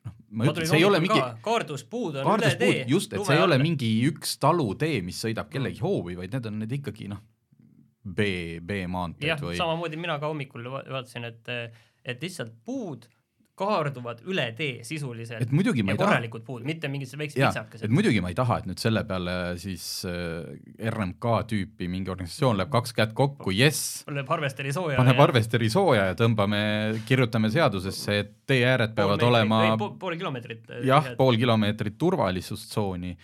noh, 0.06 0.16
ma 0.30 0.48
ütlen, 0.50 0.68
see 0.70 0.80
ei 0.80 0.86
ole 0.88 1.00
mingi 1.02 1.20
kaarduspuud 1.44 2.20
on 2.22 2.34
üle 2.36 2.52
tee. 2.60 2.84
just, 2.90 3.14
et 3.16 3.24
see 3.26 3.38
ei 3.38 3.44
ole 3.44 3.58
mingi 3.62 3.90
üks 4.10 4.36
talutee, 4.42 5.00
mis 5.06 5.18
sõidab 5.24 5.50
kellegi 5.52 5.80
mm. 5.80 5.88
hoovi, 5.88 6.18
vaid 6.20 6.36
need 6.36 6.50
on 6.50 6.60
need 6.62 6.76
ikkagi 6.78 7.10
noh, 7.12 7.22
B, 8.04 8.28
B-maanteed 8.62 9.42
või. 9.42 9.58
samamoodi 9.58 9.98
mina 10.00 10.20
ka 10.22 10.30
hommikul 10.30 10.70
vaatasin, 10.70 11.30
et, 11.32 11.52
et 12.04 12.24
lihtsalt 12.24 12.54
puud 12.66 13.08
kaarduvad 13.58 14.22
üle 14.26 14.48
tee 14.58 14.82
sisuliselt. 14.86 15.42
et 15.44 15.52
muidugi 15.54 15.84
ma 15.86 15.94
ei 15.94 15.98
taha. 15.98 16.10
korralikud 16.10 16.42
puud, 16.46 16.64
mitte 16.66 16.88
mingisugused 16.90 17.20
väiksed 17.20 17.38
vitsakesed. 17.38 17.86
et 17.86 17.94
muidugi 17.94 18.22
ma 18.24 18.32
ei 18.32 18.38
taha, 18.38 18.58
et 18.62 18.66
nüüd 18.66 18.82
selle 18.82 19.04
peale 19.06 19.36
siis 19.62 19.84
äh, 20.10 20.90
RMK 20.90 21.28
tüüpi 21.52 21.88
mingi 21.90 22.10
organisatsioon 22.10 22.58
läheb 22.58 22.72
kaks 22.74 22.96
kätt 22.96 23.14
kokku, 23.14 23.54
jess. 23.54 24.02
paneb 24.08 24.32
harvesteri 24.34 24.74
sooja. 24.74 24.98
paneb 24.98 25.22
harvesteri 25.22 25.70
sooja 25.70 26.08
ja 26.10 26.18
tõmbame, 26.18 26.64
kirjutame 27.06 27.52
seadusesse, 27.54 28.18
et 28.24 28.34
tee 28.50 28.64
ääred 28.66 28.96
peavad 28.98 29.22
olema. 29.22 29.62
pool, 29.78 30.18
kilomeetrit. 30.18 30.66
Äh, 30.70 30.84
jah, 30.90 31.14
pool 31.18 31.38
kilomeetrit 31.38 31.98
turvalisustsooni 32.00 33.14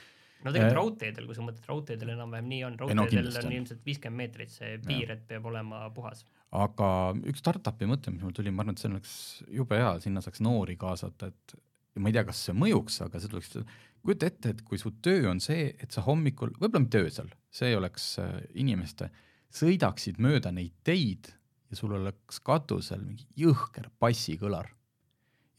no 0.45 0.53
tegelikult 0.53 0.73
äh, 0.73 0.77
raudteedel, 0.79 1.27
kui 1.29 1.37
sa 1.37 1.45
mõtled, 1.45 1.67
raudteedel 1.69 2.13
enam-vähem 2.15 2.51
nii 2.51 2.61
on, 2.69 2.77
raudteedel 2.81 3.31
no, 3.31 3.43
on 3.45 3.57
ilmselt 3.59 3.83
viiskümmend 3.87 4.23
meetrit 4.23 4.53
see 4.55 4.77
piir, 4.85 5.15
et 5.15 5.25
peab 5.29 5.49
olema 5.51 5.83
puhas. 5.95 6.25
Aga 6.57 6.91
üks 7.31 7.43
startup'i 7.45 7.89
mõte, 7.91 8.13
mis 8.15 8.25
mul 8.27 8.35
tuli, 8.37 8.53
ma 8.55 8.65
arvan, 8.65 8.79
et 8.79 8.83
see 8.83 8.91
oleks 8.91 9.13
jube 9.61 9.79
hea, 9.79 9.93
sinna 10.03 10.23
saaks 10.25 10.43
noori 10.45 10.77
kaasata, 10.81 11.31
et 11.31 11.57
ma 12.01 12.11
ei 12.11 12.17
tea, 12.17 12.25
kas 12.29 12.45
see 12.49 12.57
mõjuks, 12.57 13.01
aga 13.07 13.21
see 13.21 13.33
tuleks, 13.33 13.59
kujuta 14.05 14.31
ette, 14.31 14.55
et 14.55 14.63
kui 14.67 14.81
su 14.81 14.95
töö 15.05 15.29
on 15.31 15.43
see, 15.45 15.69
et 15.79 15.93
sa 15.93 16.05
hommikul, 16.07 16.55
võib-olla 16.59 16.87
mitte 16.87 17.05
öösel, 17.05 17.31
see 17.55 17.75
oleks 17.77 18.13
äh, 18.23 18.41
inimeste, 18.63 19.11
sõidaksid 19.55 20.21
mööda 20.23 20.53
neid 20.55 20.77
teid 20.87 21.33
ja 21.71 21.79
sul 21.79 21.95
oleks 21.99 22.41
katusel 22.47 23.03
mingi 23.05 23.27
jõhker 23.39 23.91
bassikõlar. 24.03 24.71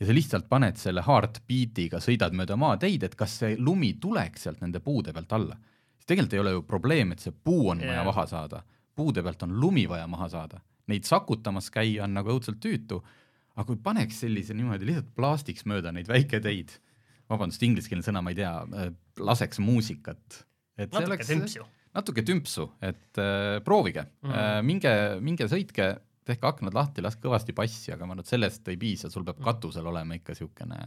Ja 0.02 0.10
sa 0.10 0.18
lihtsalt 0.18 0.50
paned 0.50 0.82
selle 0.82 1.06
heartbeat'iga, 1.06 2.02
sõidad 2.02 2.34
mööda 2.34 2.58
maateid, 2.58 3.06
et 3.06 3.16
kas 3.16 3.38
see 3.44 3.54
lumi 3.62 3.94
tuleks 4.02 4.48
sealt 4.48 4.66
nende 4.66 4.82
puude 4.82 5.14
pealt 5.14 5.38
alla. 5.38 5.56
siis 5.96 6.10
tegelikult 6.10 6.34
ei 6.34 6.42
ole 6.42 6.58
ju 6.58 6.66
probleem, 6.66 7.14
et 7.14 7.22
see 7.22 7.32
puu 7.32 7.70
on 7.70 7.80
yeah. 7.80 7.94
vaja 7.94 8.10
maha 8.10 8.28
saada, 8.28 8.64
puude 8.98 9.24
pealt 9.24 9.44
on 9.46 9.54
lumi 9.62 9.86
vaja 9.90 10.08
maha 10.10 10.30
saada 10.34 10.62
neid 10.92 11.08
sakutamas 11.08 11.70
käia 11.74 12.06
on 12.06 12.16
nagu 12.18 12.34
õudselt 12.34 12.62
tüütu, 12.64 13.02
aga 13.56 13.68
kui 13.68 13.80
paneks 13.84 14.22
sellise 14.24 14.56
niimoodi 14.58 14.88
lihtsalt 14.90 15.12
plaastiks 15.18 15.68
mööda 15.70 15.94
neid 15.96 16.10
väiketeid, 16.12 16.74
vabandust, 17.32 17.64
ingliskeelne 17.68 18.06
sõna, 18.06 18.24
ma 18.24 18.34
ei 18.34 18.40
tea, 18.42 18.54
äh, 18.64 18.92
laseks 19.22 19.62
muusikat. 19.64 20.42
natuke 20.82 21.06
oleks, 21.06 21.32
tümpsu. 21.32 21.68
natuke 21.98 22.26
tümpsu, 22.28 22.70
et 22.82 23.22
äh, 23.22 23.60
proovige 23.66 24.08
mm., 24.24 24.34
äh, 24.34 24.56
minge, 24.66 24.96
minge 25.24 25.48
sõitke, 25.52 25.94
tehke 26.28 26.48
aknad 26.48 26.76
lahti, 26.78 27.04
laske 27.04 27.24
kõvasti 27.24 27.56
passi, 27.58 27.94
aga 27.94 28.06
ma 28.06 28.16
arvan, 28.16 28.26
et 28.26 28.32
sellest 28.32 28.68
ei 28.72 28.78
piisa, 28.82 29.10
sul 29.10 29.26
peab 29.28 29.40
mm. 29.40 29.48
katusel 29.48 29.88
olema 29.92 30.18
ikka 30.18 30.36
niisugune 30.36 30.84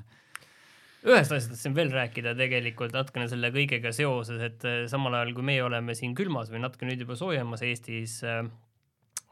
ühest 1.04 1.32
asjast 1.34 1.50
tahtsin 1.52 1.74
veel 1.76 1.90
rääkida 1.92 2.32
tegelikult 2.38 2.94
natukene 2.96 3.26
selle 3.28 3.50
kõigega 3.52 3.92
seoses, 3.92 4.40
et 4.46 4.64
äh, 4.68 4.84
samal 4.90 5.18
ajal 5.18 5.34
kui 5.36 5.44
meie 5.44 5.64
oleme 5.64 5.96
siin 5.98 6.14
külmas 6.16 6.52
või 6.52 6.62
natuke 6.64 6.88
nüüd 6.88 7.02
juba 7.04 7.18
soojemas 7.20 7.64
Eestis 7.66 8.22
äh,, 8.24 8.46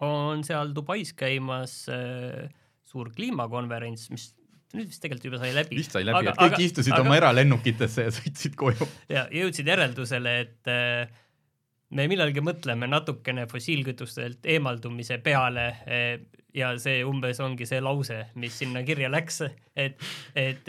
on 0.04 0.44
seal 0.44 0.74
Dubais 0.76 1.14
käimas 1.16 1.86
äh, 1.92 2.50
suur 2.92 3.08
kliimakonverents, 3.16 4.10
mis 4.12 4.28
nüüd 4.76 4.88
vist 4.88 5.02
tegelikult 5.04 5.30
juba 5.30 5.40
sai 5.40 5.52
läbi. 5.56 5.78
vist 5.80 5.96
sai 5.96 6.04
läbi, 6.04 6.28
et 6.28 6.36
kõik 6.36 6.56
aga, 6.56 6.62
istusid 6.66 6.94
aga, 6.96 7.04
oma 7.06 7.18
eralennukitesse 7.20 8.06
ja 8.06 8.12
sõitsid 8.14 8.56
koju. 8.58 8.88
ja 9.16 9.26
jõudsid 9.32 9.68
järeldusele, 9.72 10.36
et 10.44 10.72
äh, 10.72 11.21
me 11.92 12.06
millalgi 12.10 12.44
mõtleme 12.44 12.88
natukene 12.88 13.46
fossiilkütustelt 13.50 14.46
eemaldumise 14.54 15.18
peale 15.24 15.66
äh, 15.84 16.14
ja 16.56 16.72
see 16.80 17.00
umbes 17.08 17.40
ongi 17.42 17.66
see 17.68 17.80
lause, 17.82 18.18
mis 18.40 18.56
sinna 18.60 18.82
kirja 18.86 19.08
läks, 19.12 19.40
et, 19.78 20.00
et 20.36 20.68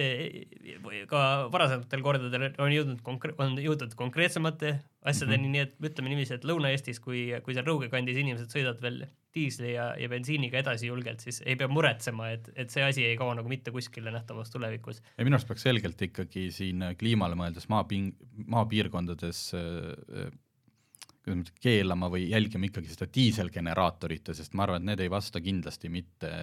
ka 1.09 1.23
varasematel 1.53 2.03
kordadel 2.05 2.47
on 2.53 2.71
jõudnud 2.71 3.01
konkre-, 3.05 3.35
on 3.43 3.57
jõudnud 3.59 3.95
konkreetsemate 3.99 4.77
asjadeni 5.03 5.37
mm, 5.37 5.43
-hmm. 5.43 5.51
nii 5.51 5.63
et 5.65 5.91
ütleme 5.91 6.13
niiviisi, 6.13 6.37
et 6.37 6.47
Lõuna-Eestis, 6.47 7.01
kui, 7.03 7.25
kui 7.43 7.55
seal 7.55 7.67
Rõuge 7.67 7.89
kandis 7.91 8.19
inimesed 8.21 8.53
sõidavad 8.53 8.79
veel 8.81 9.03
diisli 9.35 9.73
ja, 9.73 9.89
ja 9.99 10.07
bensiiniga 10.09 10.61
edasi 10.61 10.87
julgelt, 10.87 11.23
siis 11.25 11.41
ei 11.45 11.57
pea 11.59 11.67
muretsema, 11.67 12.29
et, 12.37 12.47
et 12.55 12.71
see 12.71 12.83
asi 12.85 13.03
ei 13.03 13.17
kao 13.19 13.33
nagu 13.35 13.49
mitte 13.49 13.73
kuskile 13.75 14.13
nähtavas 14.13 14.53
tulevikus. 14.53 15.01
ja 15.17 15.25
minu 15.27 15.35
arust 15.35 15.49
peaks 15.49 15.67
selgelt 15.67 16.01
ikkagi 16.07 16.47
siin 16.55 16.85
kliimale 16.99 17.35
mõeldes 17.35 17.67
maaping-, 17.67 18.13
maapiirkondades 18.47 19.49
äh, 19.57 20.31
keelama 21.61 22.09
või 22.11 22.27
jälgima 22.29 22.67
ikkagi 22.67 22.91
seda 22.91 23.07
diiselgeneraatorite, 23.15 24.35
sest 24.35 24.55
ma 24.57 24.67
arvan, 24.67 24.83
et 24.83 24.91
need 24.91 25.05
ei 25.05 25.11
vasta 25.11 25.41
kindlasti 25.43 25.91
mitte 25.91 26.33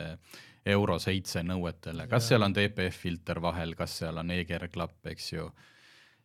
euro 0.68 0.98
seitse 1.00 1.42
nõuetele, 1.44 2.08
kas 2.10 2.30
seal 2.30 2.44
on 2.46 2.54
DPF 2.56 3.04
filter 3.04 3.40
vahel, 3.42 3.74
kas 3.76 4.00
seal 4.02 4.20
on 4.20 4.32
e-keerklapp, 4.34 4.98
eks 5.12 5.32
ju, 5.32 5.46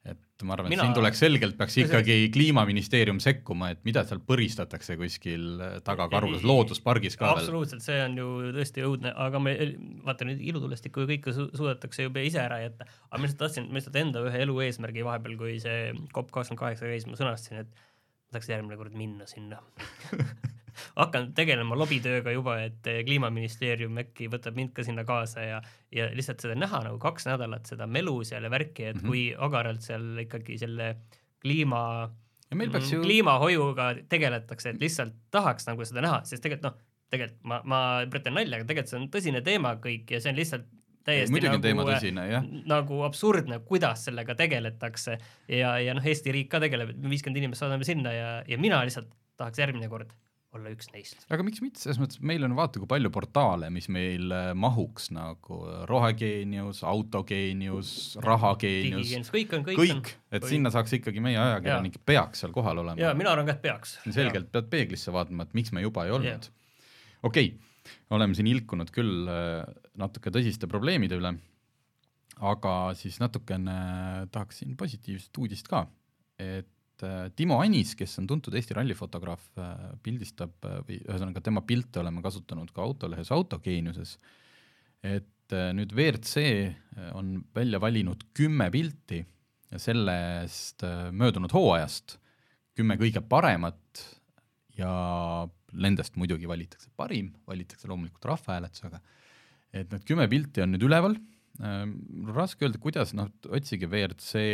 et 0.05 0.43
ma 0.47 0.55
arvan, 0.55 0.67
et 0.69 0.75
Mina... 0.75 0.85
siin 0.85 0.95
tuleks 0.95 1.21
selgelt, 1.23 1.55
peaks 1.59 1.77
ikkagi 1.83 2.17
kliimaministeerium 2.35 3.21
sekkuma, 3.23 3.71
et 3.75 3.81
mida 3.87 4.03
seal 4.07 4.21
põristatakse 4.27 4.97
kuskil 4.99 5.63
tagakarulas, 5.87 6.43
looduspargis 6.47 7.19
ka 7.19 7.31
absoluutselt, 7.31 7.83
see 7.83 7.97
on 8.03 8.19
ju 8.19 8.29
tõesti 8.55 8.85
õudne, 8.87 9.15
aga 9.25 9.41
me, 9.43 9.55
vaata 10.05 10.27
nüüd 10.27 10.43
ilutulestikku 10.51 11.03
ju 11.03 11.11
kõike 11.15 11.35
su 11.35 11.49
suudetakse 11.55 12.07
juba 12.07 12.23
ise 12.27 12.43
ära 12.43 12.61
jätta, 12.63 12.87
aga 13.09 13.19
ma 13.19 13.27
lihtsalt 13.27 13.43
tahtsin, 13.43 13.67
ma 13.71 13.79
lihtsalt 13.79 13.99
enda 14.03 14.23
ühe 14.27 14.45
elu 14.47 14.61
eesmärgi 14.67 15.07
vahepeal, 15.07 15.35
kui 15.39 15.57
see 15.63 15.91
COP 16.15 16.31
kakskümmend 16.35 16.63
kaheksa 16.63 16.91
käis, 16.91 17.07
ma 17.07 17.19
sõnastasin, 17.19 17.63
et 17.63 17.85
tahaks 18.35 18.51
järgmine 18.51 18.77
kord 18.79 18.99
minna 18.99 19.27
sinna 19.29 19.61
hakkan 20.99 21.31
tegelema 21.35 21.77
lobitööga 21.79 22.33
juba, 22.35 22.57
et 22.67 22.87
eh, 22.91 23.01
kliimaministeerium 23.07 23.97
äkki 24.03 24.27
võtab 24.31 24.57
mind 24.59 24.73
ka 24.75 24.83
sinna 24.87 25.05
kaasa 25.07 25.45
ja, 25.45 25.61
ja 25.95 26.09
lihtsalt 26.15 26.43
seda 26.43 26.57
näha 26.59 26.83
nagu 26.89 26.99
kaks 27.01 27.29
nädalat 27.29 27.71
seda 27.71 27.87
melu 27.87 28.17
seal 28.27 28.45
ja 28.47 28.51
värki, 28.51 28.89
et 28.91 28.99
mm 28.99 29.01
-hmm. 29.01 29.07
kui 29.07 29.47
agaralt 29.47 29.85
seal 29.85 30.25
ikkagi 30.25 30.59
selle 30.61 30.95
kliima 31.41 31.81
ja 32.49 32.57
meil 32.57 32.71
peaks 32.71 32.91
mm, 32.91 32.95
ju 32.97 33.05
kliimahoiuga 33.05 33.87
tegeletakse, 34.09 34.69
et 34.69 34.81
lihtsalt 34.81 35.15
tahaks 35.31 35.67
nagu 35.69 35.85
seda 35.85 36.03
näha, 36.05 36.21
sest 36.25 36.43
tegelikult 36.43 36.69
noh, 36.69 36.81
tegelikult 37.13 37.43
ma, 37.43 37.61
ma 37.63 37.79
pretan 38.11 38.35
nalja, 38.37 38.59
aga 38.59 38.67
tegelikult 38.69 38.93
see 38.93 38.99
on 39.01 39.09
tõsine 39.13 39.41
teema 39.45 39.75
kõik 39.81 40.11
ja 40.11 40.21
see 40.21 40.33
on 40.33 40.39
lihtsalt 40.39 40.67
täiesti 41.05 41.33
muidugi 41.33 41.53
nagu, 41.53 41.63
teema 41.63 41.87
tõsine, 41.87 42.25
nagu 42.69 43.01
absurdne, 43.07 43.61
kuidas 43.67 44.07
sellega 44.09 44.35
tegeletakse 44.37 45.17
ja, 45.51 45.75
ja 45.81 45.95
noh, 45.97 46.05
Eesti 46.05 46.33
riik 46.35 46.51
ka 46.53 46.61
tegeleb, 46.63 46.95
et 46.95 47.01
me 47.01 47.11
viiskümmend 47.13 47.43
inimest 47.43 47.63
saadame 47.63 47.87
sinna 47.87 48.13
ja, 48.15 48.29
ja 48.49 48.61
mina 48.61 48.81
lihtsalt 48.85 49.11
tahaks 49.39 49.61
järgmine 49.61 49.89
kord 49.91 50.13
olla 50.55 50.71
üks 50.71 50.87
neist. 50.93 51.25
aga 51.33 51.43
miks 51.45 51.61
mitte, 51.63 51.81
selles 51.81 51.99
mõttes 51.99 52.21
meil 52.25 52.45
on 52.47 52.55
vaata 52.57 52.79
kui 52.79 52.89
palju 52.89 53.11
portaale, 53.13 53.69
mis 53.73 53.89
meil 53.91 54.31
äh, 54.33 54.49
mahuks 54.57 55.09
nagu 55.15 55.59
Rohegeenius, 55.89 56.81
Autogeenius, 56.87 57.91
Rahageenius, 58.23 59.31
kõik 59.33 59.57
on, 59.57 59.65
kõik, 59.67 59.81
kõik, 59.81 60.11
et 60.31 60.45
või... 60.45 60.53
sinna 60.55 60.71
saaks 60.73 60.95
ikkagi 60.99 61.23
meie 61.23 61.39
ajakirjanik 61.41 61.99
peaks 62.07 62.45
seal 62.45 62.55
kohal 62.55 62.85
olema. 62.85 62.97
ja 63.01 63.13
mina 63.17 63.35
arvan 63.35 63.51
ka, 63.51 63.57
et 63.57 63.63
peaks. 63.65 63.97
selgelt 64.07 64.47
ja. 64.47 64.53
pead 64.57 64.71
peeglisse 64.71 65.13
vaatama, 65.15 65.47
et 65.47 65.57
miks 65.57 65.75
me 65.75 65.83
juba 65.85 66.07
ei 66.07 66.15
olnud. 66.15 66.51
okei 67.21 67.51
okay 67.53 67.74
oleme 68.15 68.35
siin 68.37 68.49
ilkunud 68.49 68.91
küll 68.93 69.27
äh, 69.29 69.65
natuke 69.99 70.33
tõsiste 70.33 70.69
probleemide 70.71 71.19
üle, 71.19 71.33
aga 72.45 72.73
siis 72.97 73.19
natukene 73.21 73.75
tahaksin 74.33 74.75
positiivset 74.79 75.41
uudist 75.41 75.69
ka, 75.71 75.85
et 76.41 77.05
äh, 77.05 77.29
Timo 77.37 77.59
Anis, 77.63 77.95
kes 77.97 78.17
on 78.21 78.29
tuntud 78.29 78.55
Eesti 78.57 78.77
rallifotograaf, 78.77 79.45
äh, 79.61 79.85
pildistab 80.05 80.57
või 80.87 80.99
ühesõnaga 81.03 81.43
tema 81.45 81.63
pilte 81.67 82.01
oleme 82.01 82.23
kasutanud 82.25 82.73
ka 82.75 82.83
autolehes 82.85 83.31
Autogeeniuses, 83.35 84.17
et 85.05 85.31
nüüd 85.77 85.91
WRC 85.93 86.41
on 87.13 87.35
välja 87.53 87.77
valinud 87.77 88.23
kümme 88.33 88.65
pilti 88.73 89.19
sellest 89.77 90.81
möödunud 91.13 91.53
hooajast, 91.53 92.15
kümme 92.73 92.97
kõige 92.97 93.21
paremat 93.21 94.01
ja 94.79 94.95
nendest 95.75 96.17
muidugi 96.19 96.49
valitakse 96.49 96.91
parim, 96.97 97.31
valitakse 97.47 97.89
loomulikult 97.91 98.27
rahvahääletusega, 98.31 98.99
et 99.75 99.91
need 99.91 100.05
kümme 100.07 100.27
pilti 100.31 100.63
on 100.63 100.73
nüüd 100.75 100.85
üleval 100.87 101.17
äh,, 101.17 101.81
raske 102.35 102.67
öelda, 102.67 102.81
kuidas, 102.83 103.15
noh, 103.17 103.31
otsige 103.49 103.89
WRC, 103.91 104.45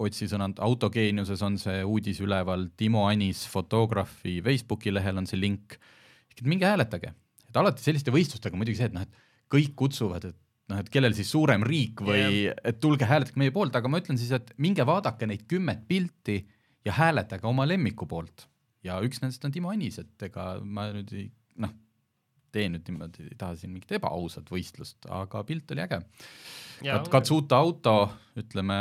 otsi 0.00 0.28
sõna 0.30 0.50
autogeeniuses 0.66 1.42
on 1.46 1.58
see 1.60 1.80
uudis 1.86 2.20
üleval, 2.24 2.68
Timo 2.80 3.06
Anis 3.08 3.46
fotograafi 3.50 4.38
Facebooki 4.46 4.94
lehel 4.94 5.22
on 5.22 5.28
see 5.30 5.40
link, 5.40 5.78
minge 6.46 6.68
hääletage, 6.68 7.12
et 7.50 7.58
alati 7.60 7.84
selliste 7.84 8.14
võistlustega 8.14 8.56
muidugi 8.56 8.80
see, 8.80 8.88
et 8.88 8.96
noh, 8.96 9.04
et 9.04 9.26
kõik 9.50 9.74
kutsuvad, 9.78 10.30
et 10.30 10.38
noh, 10.70 10.80
et 10.80 10.90
kellel 10.92 11.14
siis 11.16 11.30
suurem 11.32 11.64
riik 11.66 12.02
või 12.06 12.20
yeah. 12.20 12.62
et 12.66 12.78
tulge 12.82 13.08
hääletage 13.08 13.40
meie 13.40 13.52
poolt, 13.54 13.76
aga 13.76 13.90
ma 13.90 14.00
ütlen 14.02 14.18
siis, 14.20 14.32
et 14.36 14.54
minge 14.62 14.86
vaadake 14.86 15.28
neid 15.28 15.44
kümmet 15.50 15.82
pilti 15.90 16.40
ja 16.86 16.94
hääletage 16.96 17.46
oma 17.48 17.66
lemmiku 17.68 18.08
poolt. 18.08 18.46
Ja 18.86 18.98
üks 19.04 19.22
nendest 19.22 19.44
on 19.46 19.54
Timo 19.54 19.72
Anis, 19.72 20.00
et 20.02 20.26
ega 20.30 20.52
ma 20.64 20.88
nüüd 20.94 21.12
ei 21.16 21.28
noh, 21.60 21.74
teen 22.54 22.74
nüüd 22.74 22.88
niimoodi, 22.88 23.28
ei 23.30 23.38
taha 23.38 23.58
siin 23.58 23.72
mingit 23.74 23.92
ebaausat 23.98 24.48
võistlust, 24.50 25.06
aga 25.12 25.44
pilt 25.46 25.70
oli 25.74 25.84
äge. 25.84 26.00
Katsuta 27.12 27.60
auto, 27.60 27.94
ütleme 28.40 28.80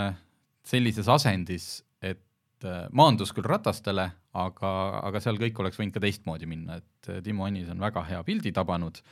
sellises 0.66 1.10
asendis, 1.12 1.72
et 2.02 2.66
äh, 2.66 2.86
maandus 2.96 3.34
küll 3.36 3.48
ratastele, 3.48 4.08
aga, 4.40 4.76
aga 5.04 5.22
seal 5.24 5.40
kõik 5.42 5.60
oleks 5.62 5.80
võinud 5.82 5.98
ka 5.98 6.04
teistmoodi 6.04 6.50
minna, 6.50 6.80
et 6.80 7.12
äh, 7.12 7.24
Timo 7.26 7.46
Anis 7.46 7.70
on 7.74 7.82
väga 7.82 8.06
hea 8.08 8.24
pildi 8.26 8.54
tabanud 8.56 9.04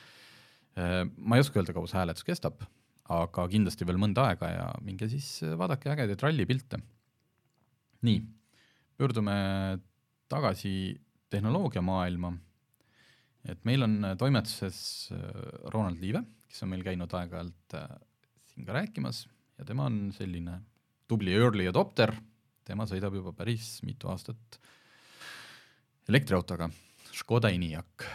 Äh, 0.78 1.04
ma 1.18 1.38
ei 1.38 1.42
oska 1.42 1.58
öelda, 1.58 1.74
kaua 1.74 1.90
see 1.90 1.98
hääletus 1.98 2.26
kestab, 2.26 2.62
aga 3.10 3.48
kindlasti 3.50 3.86
veel 3.88 3.98
mõnda 4.02 4.28
aega 4.30 4.50
ja 4.52 4.66
minge 4.86 5.08
siis 5.10 5.30
vaadake 5.58 5.90
ägedaid 5.94 6.22
rallipilte. 6.22 6.80
nii, 8.06 8.20
pöördume 8.94 9.34
tagasi 10.30 10.74
tehnoloogiamaailma. 11.30 12.34
et 13.48 13.64
meil 13.66 13.84
on 13.84 14.14
toimetuses 14.20 15.10
äh, 15.12 15.20
Ronald 15.74 16.02
Liive, 16.02 16.24
kes 16.48 16.64
on 16.64 16.72
meil 16.74 16.84
käinud 16.84 17.14
aeg-ajalt 17.14 17.76
siin 18.52 18.66
ka 18.68 18.76
rääkimas 18.76 19.26
ja 19.58 19.66
tema 19.66 19.88
on 19.88 20.12
selline 20.16 20.60
tubli 21.08 21.34
early 21.36 21.68
adopter, 21.70 22.14
tema 22.68 22.88
sõidab 22.90 23.16
juba 23.16 23.34
päris 23.36 23.78
mitu 23.88 24.10
aastat 24.12 24.60
elektriautoga, 26.08 26.70
Škoda 27.18 27.52
Enyaq. 27.52 28.06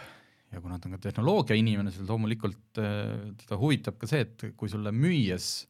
Ja 0.53 0.61
kuna 0.61 0.77
ta 0.77 0.87
on 0.87 0.95
ka 0.95 1.01
tehnoloogia 1.07 1.57
inimene, 1.57 1.91
siis 1.93 2.05
loomulikult 2.07 2.81
äh, 2.81 3.33
teda 3.41 3.57
huvitab 3.57 3.97
ka 4.01 4.09
see, 4.09 4.25
et 4.25 4.45
kui 4.57 4.69
sulle 4.69 4.93
müües 4.93 5.65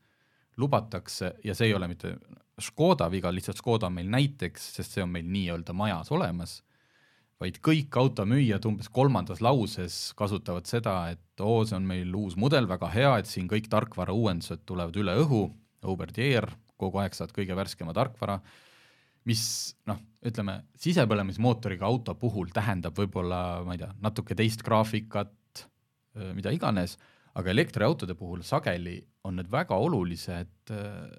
lubatakse 0.58 1.34
ja 1.44 1.56
see 1.56 1.72
ei 1.72 1.78
ole 1.78 1.90
mitte 1.92 2.16
Škoda 2.62 3.08
viga, 3.10 3.32
lihtsalt 3.34 3.58
Škoda 3.58 3.90
on 3.90 3.96
meil 3.98 4.10
näiteks, 4.14 4.68
sest 4.76 4.94
see 4.94 5.04
on 5.04 5.10
meil 5.10 5.26
nii-öelda 5.26 5.74
majas 5.74 6.12
olemas, 6.14 6.60
vaid 7.42 7.58
kõik 7.66 7.96
automüüjad 7.98 8.66
umbes 8.70 8.92
kolmandas 8.94 9.42
lauses 9.42 9.98
kasutavad 10.18 10.70
seda, 10.70 10.98
et 11.16 11.42
oo, 11.42 11.64
see 11.66 11.80
on 11.80 11.88
meil 11.90 12.14
uus 12.16 12.38
mudel, 12.38 12.70
väga 12.70 12.92
hea, 12.94 13.16
et 13.20 13.32
siin 13.32 13.50
kõik 13.50 13.72
tarkvara 13.74 14.14
uuendused 14.14 14.62
tulevad 14.70 15.00
üle 15.02 15.18
õhu, 15.24 15.48
Aubert 15.84 16.18
Year, 16.22 16.48
kogu 16.80 17.02
aeg 17.02 17.18
saad 17.18 17.34
kõige 17.36 17.58
värskema 17.58 17.96
tarkvara 17.96 18.38
mis 19.30 19.44
noh, 19.88 20.00
ütleme 20.26 20.58
sisepõlemismootoriga 20.84 21.88
auto 21.88 22.16
puhul 22.20 22.52
tähendab 22.54 22.98
võib-olla, 22.98 23.64
ma 23.66 23.76
ei 23.76 23.82
tea, 23.82 23.92
natuke 24.04 24.36
teist 24.36 24.64
graafikat, 24.66 25.66
mida 26.36 26.52
iganes, 26.54 26.98
aga 27.40 27.52
elektriautode 27.54 28.16
puhul 28.20 28.44
sageli 28.46 29.00
on 29.24 29.38
need 29.40 29.52
väga 29.52 29.78
olulised 29.80 30.72
äh, 30.72 31.10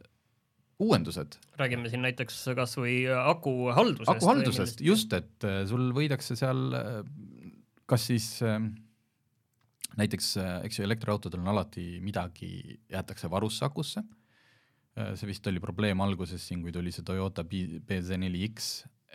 uuendused. 0.78 1.38
räägime 1.60 1.88
siin 1.88 2.02
näiteks 2.04 2.42
kas 2.56 2.76
või 2.78 3.04
akuhaldusest. 3.08 4.10
akuhaldusest, 4.16 4.82
just, 4.84 5.12
et 5.12 5.44
äh, 5.44 5.62
sul 5.68 5.92
võidakse 5.96 6.36
seal 6.36 6.66
äh, 6.74 6.98
kas 7.86 8.10
siis 8.10 8.28
äh, 8.42 8.58
näiteks, 9.96 10.34
eks 10.66 10.80
ju, 10.80 10.84
elektriautodel 10.88 11.40
on 11.40 11.54
alati 11.54 12.00
midagi, 12.02 12.80
jäetakse 12.90 13.30
varusse 13.30 13.64
akusse 13.64 14.02
Äh, 14.94 15.14
see 15.18 15.26
vist 15.26 15.46
oli 15.50 15.62
probleem 15.62 16.02
alguses 16.04 16.42
siin, 16.46 16.62
kui 16.62 16.72
tuli 16.74 16.92
see 16.94 17.04
Toyota 17.06 17.42
BZ4X, 17.44 18.68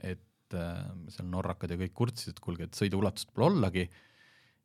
et 0.04 0.56
äh, 0.58 0.82
seal 1.13 1.30
norrakad 1.32 1.72
ja 1.72 1.80
kõik 1.80 1.94
kurtsid, 1.96 2.34
et 2.34 2.42
kuulge, 2.44 2.68
et 2.68 2.80
sõiduulatust 2.80 3.32
pole 3.32 3.48
ollagi, 3.54 3.86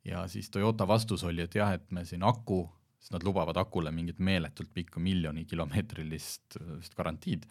ja 0.05 0.25
siis 0.31 0.51
Toyota 0.51 0.87
vastus 0.89 1.23
oli, 1.27 1.45
et 1.45 1.55
jah, 1.55 1.71
et 1.77 1.87
me 1.95 2.03
siin 2.07 2.25
aku, 2.27 2.65
siis 3.05 3.13
nad 3.13 3.23
lubavad 3.23 3.57
akule 3.61 3.91
mingit 3.93 4.17
meeletult 4.17 4.71
pikka 4.73 4.99
miljonikilomeetrilist 4.99 6.57
vist 6.79 6.95
garantiid, 6.97 7.43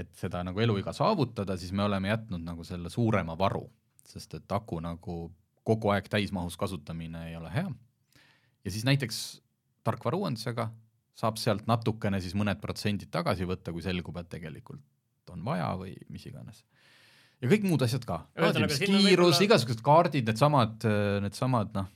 et 0.00 0.08
seda 0.16 0.40
nagu 0.46 0.60
eluiga 0.64 0.94
saavutada, 0.96 1.58
siis 1.60 1.74
me 1.76 1.84
oleme 1.84 2.08
jätnud 2.08 2.40
nagu 2.40 2.64
selle 2.64 2.88
suurema 2.90 3.36
varu, 3.38 3.66
sest 4.08 4.38
et 4.40 4.54
aku 4.56 4.80
nagu 4.80 5.16
kogu 5.68 5.92
aeg 5.92 6.08
täismahus 6.10 6.56
kasutamine 6.56 7.26
ei 7.28 7.36
ole 7.36 7.50
hea. 7.52 7.68
ja 8.64 8.70
siis 8.70 8.86
näiteks 8.88 9.18
tarkvara 9.84 10.16
uuendusega 10.16 10.70
saab 11.14 11.36
sealt 11.36 11.68
natukene 11.68 12.20
siis 12.20 12.32
mõned 12.34 12.60
protsendid 12.62 13.12
tagasi 13.12 13.44
võtta, 13.44 13.72
kui 13.72 13.84
selgub, 13.84 14.16
et 14.16 14.30
tegelikult 14.32 14.80
on 15.30 15.44
vaja 15.44 15.68
või 15.76 15.92
mis 16.08 16.24
iganes. 16.26 16.64
ja 17.42 17.52
kõik 17.52 17.68
muud 17.68 17.84
asjad 17.84 18.08
ka, 18.08 18.22
kiirus, 18.80 19.44
igasugused 19.44 19.84
kaardid, 19.84 20.24
needsamad, 20.24 20.88
needsamad 21.20 21.76
noh, 21.76 21.92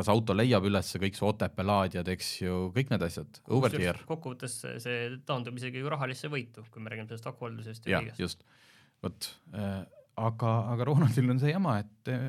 kas 0.00 0.10
auto 0.12 0.34
leiab 0.36 0.66
üles 0.68 0.90
kõik 1.04 1.18
su 1.18 1.28
Otepää 1.28 1.66
laadijad, 1.66 2.08
eks 2.14 2.32
ju, 2.42 2.58
kõik 2.74 2.92
need 2.94 3.04
asjad, 3.06 3.40
over-the-air. 3.52 4.02
kokkuvõttes 4.08 4.58
see 4.82 4.98
taandub 5.28 5.60
isegi 5.60 5.82
ju 5.82 5.92
rahalisse 5.92 6.32
võitu, 6.32 6.64
kui 6.72 6.82
me 6.82 6.92
räägime 6.92 7.10
sellest 7.12 7.30
akuhaldusest 7.30 7.88
ja 7.90 8.02
kõigest. 8.02 8.22
just, 8.24 8.44
vot 9.04 9.30
äh,, 9.54 9.82
aga, 10.20 10.56
aga 10.74 10.88
Ronaldil 10.88 11.32
on 11.34 11.42
see 11.42 11.52
jama, 11.52 11.78
et 11.84 12.12
äh, 12.12 12.28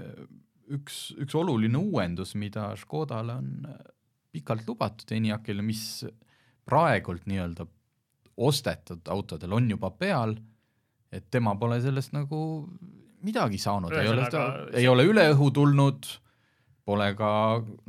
üks, 0.77 1.01
üks 1.21 1.36
oluline 1.38 1.79
uuendus, 1.79 2.36
mida 2.39 2.71
Škodale 2.79 3.38
on 3.41 3.51
pikalt 4.31 4.67
lubatud 4.67 5.12
ENIAC-ile, 5.12 5.63
mis 5.65 5.84
praegult 6.67 7.27
nii-öelda 7.27 7.67
ostetud 8.41 9.07
autodel 9.12 9.53
on 9.57 9.69
juba 9.69 9.91
peal, 9.91 10.36
et 11.12 11.27
tema 11.34 11.53
pole 11.60 11.81
sellest 11.84 12.13
nagu 12.15 12.41
midagi 13.25 13.60
saanud, 13.62 13.93
ei 13.93 14.10
ole, 14.10 14.27
ei 14.79 14.88
ole 14.89 15.05
üle 15.10 15.25
õhu 15.34 15.51
tulnud, 15.53 16.07
pole 16.86 17.08
ka 17.17 17.32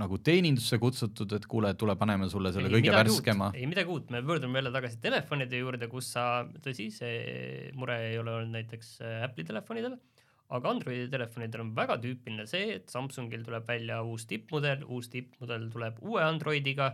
nagu 0.01 0.19
teenindusse 0.25 0.79
kutsutud, 0.83 1.33
et 1.37 1.47
kuule, 1.49 1.73
tule 1.81 1.97
paneme 2.01 2.29
sulle 2.31 2.53
selle 2.53 2.69
ei, 2.69 2.77
kõige 2.77 2.93
värskema. 2.95 3.51
ei 3.57 3.69
midagi 3.71 3.93
uut, 3.93 4.11
me 4.13 4.21
pöördume 4.27 4.61
jälle 4.61 4.73
tagasi 4.75 5.01
telefonide 5.03 5.61
juurde, 5.63 5.89
kus 5.93 6.13
sa, 6.17 6.27
tõsi, 6.65 6.91
see 6.93 7.71
mure 7.79 7.99
ei 8.11 8.19
ole 8.21 8.37
olnud 8.37 8.57
näiteks 8.59 8.99
Apple'i 9.25 9.49
telefonidel 9.49 9.97
aga 10.53 10.75
Androidi 10.75 11.09
telefonidel 11.13 11.65
on 11.65 11.73
väga 11.77 11.97
tüüpiline 12.03 12.47
see, 12.49 12.77
et 12.77 12.93
Samsungil 12.93 13.45
tuleb 13.47 13.67
välja 13.69 14.03
uus 14.05 14.27
tippmudel, 14.29 14.85
uus 14.85 15.09
tippmudel 15.13 15.69
tuleb 15.73 16.01
uue 16.05 16.25
Androidiga 16.25 16.93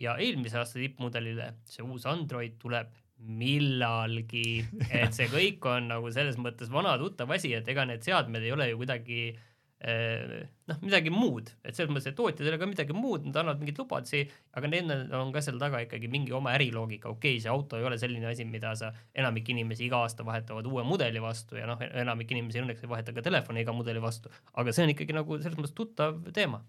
ja 0.00 0.16
eelmise 0.20 0.58
aasta 0.62 0.80
tippmudelile 0.80 1.50
see 1.68 1.84
uus 1.84 2.06
Android 2.08 2.56
tuleb 2.62 2.92
millalgi, 3.24 4.64
et 5.02 5.14
see 5.16 5.28
kõik 5.32 5.64
on 5.70 5.92
nagu 5.92 6.10
selles 6.12 6.40
mõttes 6.40 6.72
vana 6.72 6.96
tuttav 7.00 7.30
asi, 7.36 7.52
et 7.56 7.68
ega 7.70 7.84
need 7.88 8.02
seadmed 8.04 8.42
ei 8.42 8.52
ole 8.56 8.72
ju 8.72 8.80
kuidagi 8.80 9.20
äh, 9.30 9.42
noh, 9.84 10.78
midagi 10.80 11.10
muud, 11.12 11.50
et 11.60 11.76
selles 11.76 11.90
mõttes, 11.92 12.08
et 12.08 12.16
tootjad 12.16 12.46
ei 12.46 12.52
ole 12.54 12.60
ka 12.60 12.68
midagi 12.70 12.94
muud, 12.96 13.26
nad 13.28 13.36
annavad 13.42 13.60
mingeid 13.60 13.80
lubadusi, 13.82 14.22
aga 14.56 14.68
nendel 14.72 15.02
on 15.18 15.32
ka 15.34 15.42
seal 15.44 15.58
taga 15.60 15.82
ikkagi 15.84 16.08
mingi 16.12 16.32
oma 16.36 16.54
äriloogika, 16.56 17.10
okei 17.12 17.34
okay,, 17.34 17.42
see 17.44 17.52
auto 17.52 17.76
ei 17.76 17.84
ole 17.84 17.98
selline 18.00 18.30
asi, 18.30 18.46
mida 18.48 18.72
sa, 18.80 18.88
enamik 19.12 19.50
inimesi 19.52 19.84
iga 19.84 20.00
aasta 20.06 20.24
vahetavad 20.24 20.64
uue 20.70 20.86
mudeli 20.88 21.20
vastu 21.20 21.58
ja 21.60 21.68
noh, 21.68 21.82
enamik 21.84 22.32
inimesi 22.32 22.62
õnneks 22.62 22.86
ei 22.86 22.92
vaheta 22.94 23.12
ka 23.16 23.24
telefoni 23.26 23.64
iga 23.64 23.74
mudeli 23.76 24.00
vastu, 24.00 24.32
aga 24.54 24.72
see 24.72 24.86
on 24.86 24.94
ikkagi 24.94 25.16
nagu 25.16 25.36
selles 25.42 25.60
mõttes 25.60 25.76
tuttav 25.76 26.16
teema. 26.32 26.62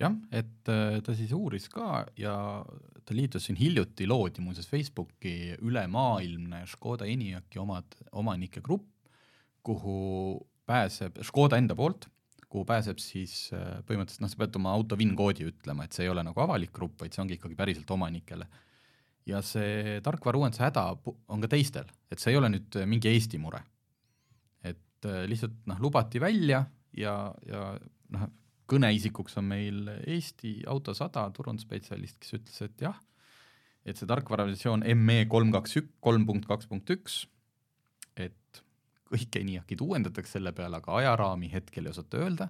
jah, 0.00 0.16
et 0.32 0.72
äh, 0.72 1.02
ta 1.04 1.16
siis 1.18 1.34
uuris 1.36 1.68
ka 1.68 2.06
ja 2.16 2.36
ta 3.04 3.18
liitus 3.18 3.50
siin 3.50 3.60
hiljuti, 3.60 4.06
loodi 4.08 4.40
muuseas 4.40 4.70
Facebooki 4.70 5.52
ülemaailmne 5.60 6.64
Škoda 6.70 7.04
Enyaqi 7.12 7.60
omad, 7.60 7.92
omanike 8.16 8.64
grupp, 8.64 8.88
kuhu 9.62 10.40
pääseb 10.64 11.20
Škoda 11.28 11.60
enda 11.60 11.76
poolt 11.76 12.08
kuhu 12.52 12.66
pääseb 12.68 13.00
siis 13.00 13.48
äh, 13.56 13.80
põhimõtteliselt 13.88 14.24
noh, 14.24 14.32
sa 14.32 14.40
pead 14.42 14.58
oma 14.60 14.74
auto 14.76 14.98
VIN-koodi 15.00 15.46
ütlema, 15.48 15.86
et 15.86 15.96
see 15.96 16.06
ei 16.06 16.12
ole 16.12 16.24
nagu 16.26 16.44
avalik 16.44 16.72
grupp, 16.76 16.98
vaid 17.00 17.14
see 17.14 17.22
ongi 17.24 17.38
ikkagi 17.38 17.56
päriselt 17.58 17.90
omanikele. 17.96 18.48
ja 19.26 19.38
see 19.46 20.00
tarkvara 20.02 20.40
uuenduse 20.40 20.64
häda 20.64 20.82
on 21.30 21.42
ka 21.44 21.48
teistel, 21.52 21.86
et 22.10 22.18
see 22.18 22.32
ei 22.34 22.38
ole 22.40 22.50
nüüd 22.52 22.78
äh, 22.80 22.88
mingi 22.88 23.10
Eesti 23.12 23.40
mure. 23.40 23.62
et 24.62 25.08
äh, 25.08 25.24
lihtsalt 25.30 25.62
noh, 25.70 25.80
lubati 25.80 26.20
välja 26.20 26.64
ja, 26.98 27.16
ja 27.48 27.64
noh, 28.12 28.28
kõneisikuks 28.72 29.38
on 29.40 29.48
meil 29.48 29.88
Eesti 30.06 30.60
Auto 30.70 30.94
sada 30.96 31.24
turundusspetsialist, 31.34 32.18
kes 32.20 32.36
ütles, 32.38 32.60
et 32.66 32.84
jah, 32.88 32.98
et 33.84 33.98
see 33.98 34.08
tarkvaraversioon 34.08 34.84
ME 34.96 35.24
kolm 35.30 35.52
kaks 35.54 35.80
ük-, 35.80 35.94
kolm 36.04 36.26
punkt 36.28 36.46
kaks 36.50 36.68
punkt 36.70 36.92
üks, 36.94 37.22
kõik 39.12 39.40
ENIAC-id 39.42 39.82
uuendatakse 39.84 40.38
selle 40.38 40.54
peale, 40.56 40.80
aga 40.80 40.98
ajaraami 41.00 41.50
hetkel 41.52 41.86
ei 41.86 41.94
osata 41.94 42.20
öelda. 42.22 42.48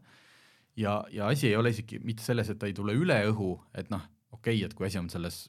ja, 0.76 1.02
ja 1.12 1.28
asi 1.28 1.50
ei 1.50 1.56
ole 1.56 1.70
isegi 1.74 2.00
mitte 2.04 2.24
selles, 2.24 2.48
et 2.48 2.58
ta 2.58 2.70
ei 2.70 2.76
tule 2.76 2.94
üle 2.96 3.18
õhu, 3.28 3.54
et 3.74 3.90
noh, 3.92 4.04
okei 4.32 4.56
okay,, 4.56 4.66
et 4.66 4.74
kui 4.74 4.86
asi 4.86 5.00
on 5.00 5.10
selles 5.12 5.44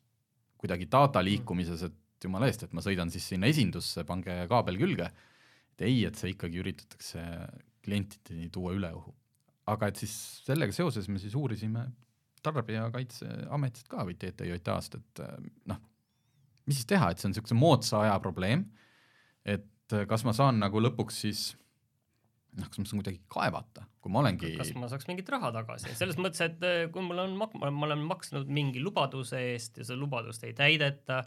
kuidagi 0.60 0.88
data 0.92 1.24
liikumises, 1.24 1.84
et 1.88 2.26
jumala 2.28 2.48
eest, 2.48 2.64
et 2.64 2.74
ma 2.76 2.84
sõidan 2.84 3.12
siis 3.12 3.26
sinna 3.34 3.50
esindusse, 3.52 4.06
pange 4.08 4.36
kaabel 4.52 4.80
külge, 4.80 5.10
et 5.74 5.84
ei, 5.88 6.04
et 6.08 6.20
see 6.20 6.32
ikkagi 6.34 6.62
üritatakse 6.62 7.24
klientideni 7.84 8.50
tuua 8.54 8.76
üle 8.78 8.94
õhu. 8.96 9.14
aga 9.72 9.88
et 9.88 10.00
siis 10.00 10.14
sellega 10.44 10.76
seoses 10.76 11.08
me 11.08 11.20
siis 11.24 11.36
uurisime 11.40 11.86
Tarbijakaitseametist 12.44 13.88
ka 13.88 14.04
või 14.04 14.18
TTJA-st, 14.20 14.98
et 15.00 15.22
äh, 15.24 15.36
noh, 15.72 15.80
mis 16.68 16.80
siis 16.80 16.88
teha, 16.90 17.12
et 17.12 17.20
see 17.20 17.30
on 17.30 17.34
niisuguse 17.36 17.56
moodsa 17.56 18.02
aja 18.04 18.18
probleem, 18.24 18.66
et 19.48 19.64
äh, 19.96 20.08
kas 20.10 20.26
ma 20.28 20.34
saan 20.36 20.62
nagu 20.62 20.82
lõpuks 20.84 21.24
siis 21.26 21.44
noh, 22.58 22.68
kas 22.70 22.80
ma 22.82 22.86
saan 22.86 23.02
kuidagi 23.02 23.22
kaevata, 23.32 23.88
kui 24.02 24.14
ma 24.14 24.22
olengi 24.24 24.54
kas 24.60 24.74
ma 24.78 24.90
saaks 24.92 25.10
mingit 25.10 25.30
raha 25.34 25.52
tagasi, 25.56 25.96
selles 25.98 26.20
mõttes, 26.22 26.44
et 26.46 26.68
äh, 26.68 26.86
kui 26.94 27.06
mul 27.06 27.24
on 27.26 27.36
mak-, 27.40 27.58
ma 27.64 27.88
olen 27.90 28.06
maksnud 28.10 28.52
mingi 28.54 28.84
lubaduse 28.84 29.42
eest 29.54 29.82
ja 29.82 29.88
seda 29.88 30.00
lubadust 30.02 30.46
ei 30.48 30.56
täideta, 30.58 31.24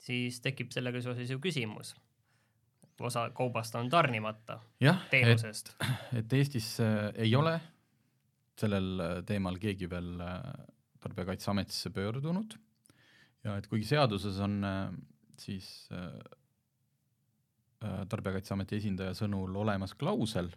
siis 0.00 0.40
tekib 0.44 0.72
sellega 0.74 1.02
seoses 1.04 1.30
ju 1.30 1.40
küsimus. 1.42 1.94
osa 3.00 3.30
kaubast 3.32 3.74
on 3.80 3.88
tarnimata 3.88 4.58
jah, 4.80 4.98
teenusest. 5.10 5.72
et, 5.80 6.18
et 6.20 6.32
Eestis 6.36 6.74
äh, 6.84 7.08
ei 7.16 7.34
ole 7.36 7.54
sellel 8.60 9.00
äh, 9.00 9.14
teemal 9.28 9.56
keegi 9.60 9.88
veel 9.90 10.20
äh, 10.20 10.42
Tarbijakaitseametisse 11.00 11.92
pöördunud 11.96 12.58
ja 13.44 13.56
et 13.56 13.68
kuigi 13.70 13.88
seaduses 13.88 14.36
on 14.44 14.58
äh, 14.64 14.92
siis 15.40 15.88
Tarbijakaitseameti 17.80 18.76
esindaja 18.76 19.14
sõnul 19.16 19.54
olemas 19.56 19.94
klausel, 19.96 20.50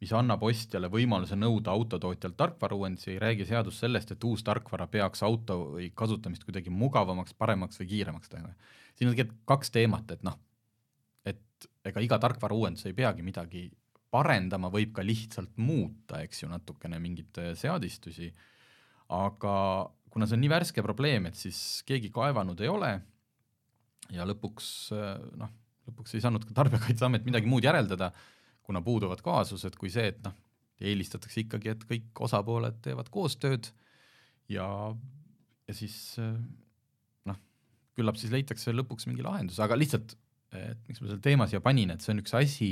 mis 0.00 0.12
annab 0.16 0.42
ostjale 0.48 0.88
võimaluse 0.92 1.36
nõuda 1.36 1.74
autotootjalt 1.76 2.36
tarkvarauuendusi, 2.40 3.10
ei 3.12 3.20
räägi 3.20 3.46
seadus 3.48 3.82
sellest, 3.82 4.14
et 4.14 4.24
uus 4.24 4.42
tarkvara 4.44 4.86
peaks 4.90 5.22
auto 5.26 5.58
või 5.74 5.90
kasutamist 5.96 6.44
kuidagi 6.44 6.72
mugavamaks, 6.72 7.36
paremaks 7.36 7.80
või 7.80 7.90
kiiremaks 7.92 8.32
tegema. 8.32 8.54
siin 8.94 9.10
on 9.10 9.16
tegelikult 9.16 9.44
kaks 9.52 9.70
teemat, 9.76 10.10
et 10.16 10.24
noh, 10.24 10.38
et 11.24 11.68
ega 11.84 12.00
iga 12.00 12.18
tarkvarauuendus 12.18 12.86
ei 12.88 12.96
peagi 12.96 13.22
midagi 13.22 13.66
parendama, 14.14 14.70
võib 14.70 14.94
ka 14.96 15.04
lihtsalt 15.04 15.56
muuta, 15.56 16.22
eks 16.22 16.44
ju, 16.44 16.48
natukene 16.48 17.00
mingeid 17.02 17.42
äh, 17.42 17.50
seadistusi, 17.58 18.30
aga 19.12 19.56
kuna 20.14 20.28
see 20.28 20.38
on 20.38 20.44
nii 20.46 20.52
värske 20.52 20.84
probleem, 20.86 21.26
et 21.26 21.36
siis 21.36 21.82
keegi 21.86 22.12
kaevanud 22.14 22.60
ei 22.62 22.70
ole 22.70 22.92
ja 24.14 24.26
lõpuks 24.28 24.70
äh, 24.94 25.18
noh, 25.40 25.52
lõpuks 25.88 26.16
ei 26.16 26.24
saanud 26.24 26.46
ka 26.46 26.56
Tarbijakaitseamet 26.56 27.26
midagi 27.28 27.50
muud 27.50 27.66
järeldada, 27.66 28.10
kuna 28.64 28.80
puuduvad 28.84 29.20
kaasused, 29.24 29.76
kui 29.80 29.92
see, 29.92 30.08
et 30.14 30.20
noh, 30.24 30.36
eelistatakse 30.84 31.44
ikkagi, 31.44 31.72
et 31.74 31.86
kõik 31.88 32.24
osapooled 32.26 32.80
teevad 32.84 33.10
koostööd 33.12 33.68
ja, 34.50 34.66
ja 35.68 35.76
siis 35.76 35.96
äh, 36.22 36.34
noh, 37.28 37.38
küllap 37.98 38.18
siis 38.20 38.32
leitakse 38.34 38.74
lõpuks 38.74 39.08
mingi 39.10 39.24
lahendus, 39.24 39.60
aga 39.62 39.78
lihtsalt, 39.78 40.16
et 40.54 40.80
miks 40.88 41.02
ma 41.02 41.10
selle 41.10 41.22
teema 41.24 41.48
siia 41.50 41.62
panin, 41.64 41.94
et 41.94 42.04
see 42.04 42.14
on 42.14 42.22
üks 42.24 42.34
asi, 42.38 42.70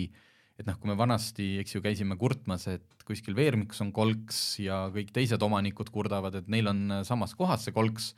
et 0.60 0.68
noh, 0.68 0.76
kui 0.80 0.90
me 0.90 0.96
vanasti, 0.98 1.54
eks 1.62 1.76
ju, 1.76 1.84
käisime 1.84 2.18
kurtmas, 2.20 2.66
et 2.70 3.06
kuskil 3.06 3.36
veermikus 3.36 3.80
on 3.84 3.92
kolks 3.94 4.42
ja 4.62 4.84
kõik 4.94 5.12
teised 5.14 5.42
omanikud 5.42 5.90
kurdavad, 5.94 6.36
et 6.38 6.50
neil 6.52 6.70
on 6.70 7.00
samas 7.08 7.34
kohas 7.38 7.66
see 7.66 7.74
kolks, 7.74 8.12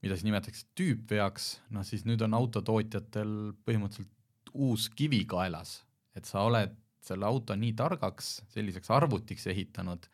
mida 0.00 0.16
siis 0.16 0.26
nimetatakse 0.28 0.68
tüüpveaks, 0.78 1.50
noh 1.76 1.84
siis 1.86 2.06
nüüd 2.08 2.22
on 2.24 2.36
autotootjatel 2.38 3.34
põhimõtteliselt 3.66 4.54
uus 4.54 4.88
kivi 4.96 5.24
kaelas, 5.28 5.80
et 6.16 6.28
sa 6.28 6.44
oled 6.48 6.72
selle 7.04 7.26
auto 7.28 7.56
nii 7.56 7.74
targaks, 7.76 8.40
selliseks 8.52 8.90
arvutiks 8.92 9.46
ehitanud, 9.52 10.08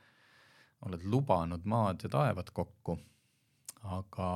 oled 0.86 1.06
lubanud 1.08 1.64
maad 1.66 2.04
ja 2.04 2.10
taevad 2.12 2.52
kokku, 2.54 2.98
aga 3.96 4.28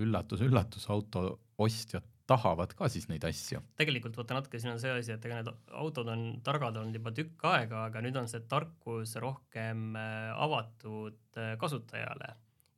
üllatus-üllatus, 0.00 0.88
auto 0.92 1.26
ostjad 1.60 2.04
tahavad 2.28 2.72
ka 2.76 2.88
siis 2.88 3.06
neid 3.10 3.24
asju. 3.28 3.60
tegelikult 3.76 4.16
vaata 4.16 4.38
natuke 4.38 4.58
siin 4.60 4.72
on 4.72 4.80
see 4.80 4.92
asi, 4.92 5.12
et 5.12 5.26
ega 5.28 5.40
need 5.40 5.50
autod 5.76 6.08
on 6.08 6.24
targad 6.44 6.78
olnud 6.80 6.96
juba 6.96 7.12
tükk 7.16 7.44
aega, 7.50 7.84
aga 7.90 8.00
nüüd 8.04 8.16
on 8.16 8.30
see 8.32 8.40
tarkus 8.48 9.12
rohkem 9.20 9.92
äh, 10.00 10.30
avatud 10.46 11.40
äh, 11.40 11.52
kasutajale 11.60 12.32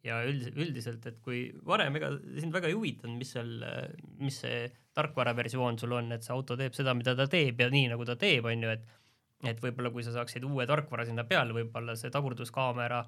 ja 0.07 0.21
üld-, 0.27 0.51
üldiselt, 0.55 1.07
et 1.11 1.19
kui 1.25 1.47
varem 1.66 1.99
ega 1.99 2.12
sind 2.38 2.55
väga 2.55 2.71
ei 2.71 2.77
huvitanud, 2.77 3.19
mis 3.21 3.33
seal, 3.37 3.51
mis 4.23 4.40
see 4.45 4.66
tarkvaraversioon 4.97 5.79
sul 5.81 5.92
on, 5.99 6.12
et 6.16 6.25
see 6.25 6.35
auto 6.35 6.57
teeb 6.59 6.77
seda, 6.77 6.95
mida 6.97 7.16
ta 7.19 7.29
teeb 7.31 7.61
ja 7.61 7.69
nii, 7.73 7.90
nagu 7.92 8.07
ta 8.09 8.16
teeb, 8.21 8.49
on 8.49 8.69
ju, 8.69 8.77
et 8.77 8.95
et 9.45 9.59
võib-olla 9.61 9.90
kui 9.92 10.01
sa 10.01 10.14
saaksid 10.14 10.47
uue 10.49 10.64
tarkvara 10.66 11.05
sinna 11.05 11.27
peale, 11.29 11.53
võib-olla 11.53 11.92
see 12.01 12.09
tagurduskaamera 12.11 13.03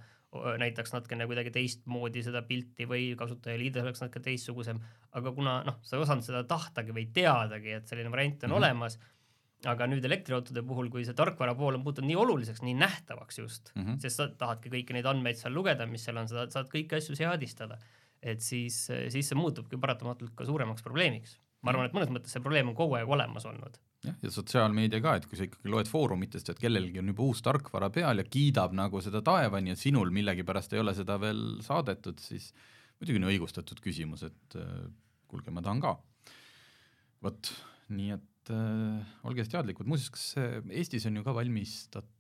näitaks 0.61 0.93
natukene 0.93 1.25
kuidagi 1.27 1.51
teistmoodi 1.55 2.21
seda 2.27 2.43
pilti 2.45 2.85
või 2.89 3.15
kasutajaliides 3.17 3.87
oleks 3.87 4.03
natuke 4.05 4.21
teistsugusem, 4.27 4.81
aga 5.17 5.33
kuna 5.33 5.55
noh, 5.65 5.79
sa 5.83 5.97
ei 5.97 6.05
osanud 6.05 6.27
seda 6.27 6.43
tahtagi 6.49 6.93
või 6.93 7.07
teadagi, 7.17 7.79
et 7.79 7.89
selline 7.89 8.13
variant 8.13 8.45
on 8.45 8.51
mm 8.51 8.53
-hmm. 8.53 8.59
olemas, 8.59 8.99
aga 9.67 9.89
nüüd 9.91 10.05
elektriautode 10.07 10.63
puhul, 10.67 10.91
kui 10.93 11.03
see 11.07 11.17
tarkvara 11.19 11.57
pool 11.59 11.79
on 11.79 11.83
muutunud 11.83 12.07
nii 12.07 12.19
oluliseks, 12.21 12.63
nii 12.63 12.77
nähtavaks 12.79 13.41
just 13.41 13.73
mm, 13.75 13.83
-hmm. 13.83 13.99
sest 14.05 14.21
sa 14.21 14.29
tahadki 14.29 14.71
kõiki 14.71 14.95
neid 14.95 15.09
andmeid 15.11 15.41
seal 15.41 15.55
lugeda, 15.55 15.87
mis 15.87 16.05
seal 16.07 16.21
on, 16.21 16.29
sa 16.31 16.47
saad 16.51 16.71
kõiki 16.71 17.01
asju 17.01 17.17
seadistada, 17.19 17.79
et 18.23 18.41
siis, 18.41 18.85
siis 18.87 19.29
see 19.29 19.39
muutubki 19.39 19.81
paratamatult 19.81 20.37
ka 20.39 20.47
suuremaks 20.47 20.83
probleemiks. 20.83 21.39
ma 21.63 21.73
arvan, 21.73 21.87
et 21.87 21.95
mõnes 21.97 22.11
mõttes 22.15 22.31
see 22.31 22.43
probleem 22.43 22.69
on 22.71 22.75
kogu 22.79 22.95
aeg 22.95 23.09
olemas 23.11 23.47
olnud 23.51 23.81
jah, 24.05 24.15
ja 24.23 24.31
sotsiaalmeedia 24.31 25.01
ka, 25.03 25.17
et 25.19 25.27
kui 25.27 25.39
sa 25.39 25.47
ikkagi 25.49 25.73
loed 25.73 25.91
foorumitest, 25.91 26.53
et 26.53 26.63
kellelgi 26.63 27.01
on 27.03 27.11
juba 27.13 27.27
uus 27.27 27.43
tarkvara 27.43 27.91
peal 27.95 28.23
ja 28.23 28.27
kiidab 28.27 28.77
nagu 28.77 29.03
seda 29.05 29.23
taevani 29.27 29.75
ja 29.75 29.79
sinul 29.79 30.13
millegipärast 30.15 30.77
ei 30.77 30.83
ole 30.85 30.95
seda 30.95 31.19
veel 31.21 31.59
saadetud, 31.67 32.23
siis 32.23 32.53
muidugi 33.01 33.19
on 33.23 33.31
õigustatud 33.33 33.83
küsimus, 33.83 34.25
et 34.29 34.59
äh, 34.59 34.87
kuulge, 35.31 35.51
ma 35.55 35.65
tahan 35.65 35.83
ka. 35.83 35.97
vot, 37.27 37.53
nii 37.91 38.15
et 38.15 38.27
äh, 38.55 39.11
olge 39.29 39.45
teadlikud, 39.49 39.89
muuseas, 39.91 40.13
kas 40.15 40.29
äh, 40.41 40.59
Eestis 40.81 41.07
on 41.09 41.21
ju 41.21 41.27
ka 41.27 41.35
valmistat-, 41.37 42.15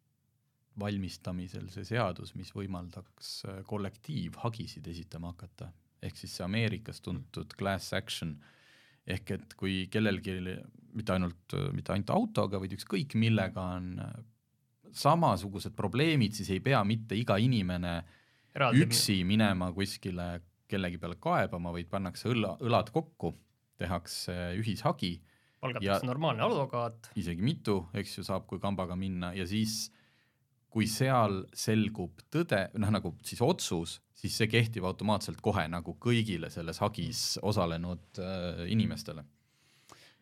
valmistamisel 0.79 1.67
see 1.75 1.87
seadus, 1.89 2.35
mis 2.39 2.53
võimaldaks 2.55 3.33
äh, 3.49 3.63
kollektiivhagisid 3.69 4.87
esitama 4.93 5.33
hakata, 5.35 5.73
ehk 6.03 6.21
siis 6.21 6.37
see 6.39 6.47
Ameerikas 6.47 7.03
tuntud 7.05 7.57
class 7.59 7.97
action. 7.97 8.37
Äh, 8.39 8.55
ehk 9.09 9.33
et 9.37 9.55
kui 9.59 9.87
kellelgi 9.93 10.37
mitte 10.97 11.15
ainult, 11.15 11.57
mitte 11.75 11.95
ainult 11.95 12.13
autoga, 12.13 12.61
vaid 12.61 12.75
ükskõik 12.77 13.17
millega 13.19 13.65
on 13.79 13.93
samasugused 14.95 15.77
probleemid, 15.77 16.37
siis 16.37 16.51
ei 16.55 16.63
pea 16.65 16.81
mitte 16.89 17.17
iga 17.17 17.39
inimene 17.41 17.99
Eraldi 18.57 18.87
üksi 18.87 19.21
minema. 19.29 19.71
kuskile 19.77 20.29
kellegi 20.69 20.99
peale 21.01 21.17
kaebama, 21.21 21.73
vaid 21.73 21.89
pannakse 21.89 22.29
õlla, 22.33 22.57
õlad 22.65 22.91
kokku, 22.93 23.33
tehakse 23.81 24.35
ühishagi. 24.59 25.15
Palgatakse 25.61 26.07
normaalne 26.07 26.45
advokaat. 26.47 27.11
isegi 27.19 27.45
mitu, 27.45 27.81
eks 27.99 28.19
ju, 28.19 28.27
saab 28.27 28.47
kui 28.51 28.61
kambaga 28.63 28.97
minna 28.99 29.33
ja 29.37 29.47
siis 29.49 29.89
kui 30.73 30.87
seal 30.91 31.43
selgub 31.57 32.21
tõde, 32.33 32.67
noh 32.79 32.93
nagu 32.93 33.15
siis 33.27 33.41
otsus, 33.45 33.99
siis 34.19 34.37
see 34.37 34.51
kehtib 34.53 34.85
automaatselt 34.89 35.41
kohe 35.45 35.65
nagu 35.71 35.97
kõigile 36.01 36.51
selles 36.53 36.81
hagis 36.85 37.23
osalenud 37.43 38.21
äh, 38.23 38.65
inimestele. 38.71 39.25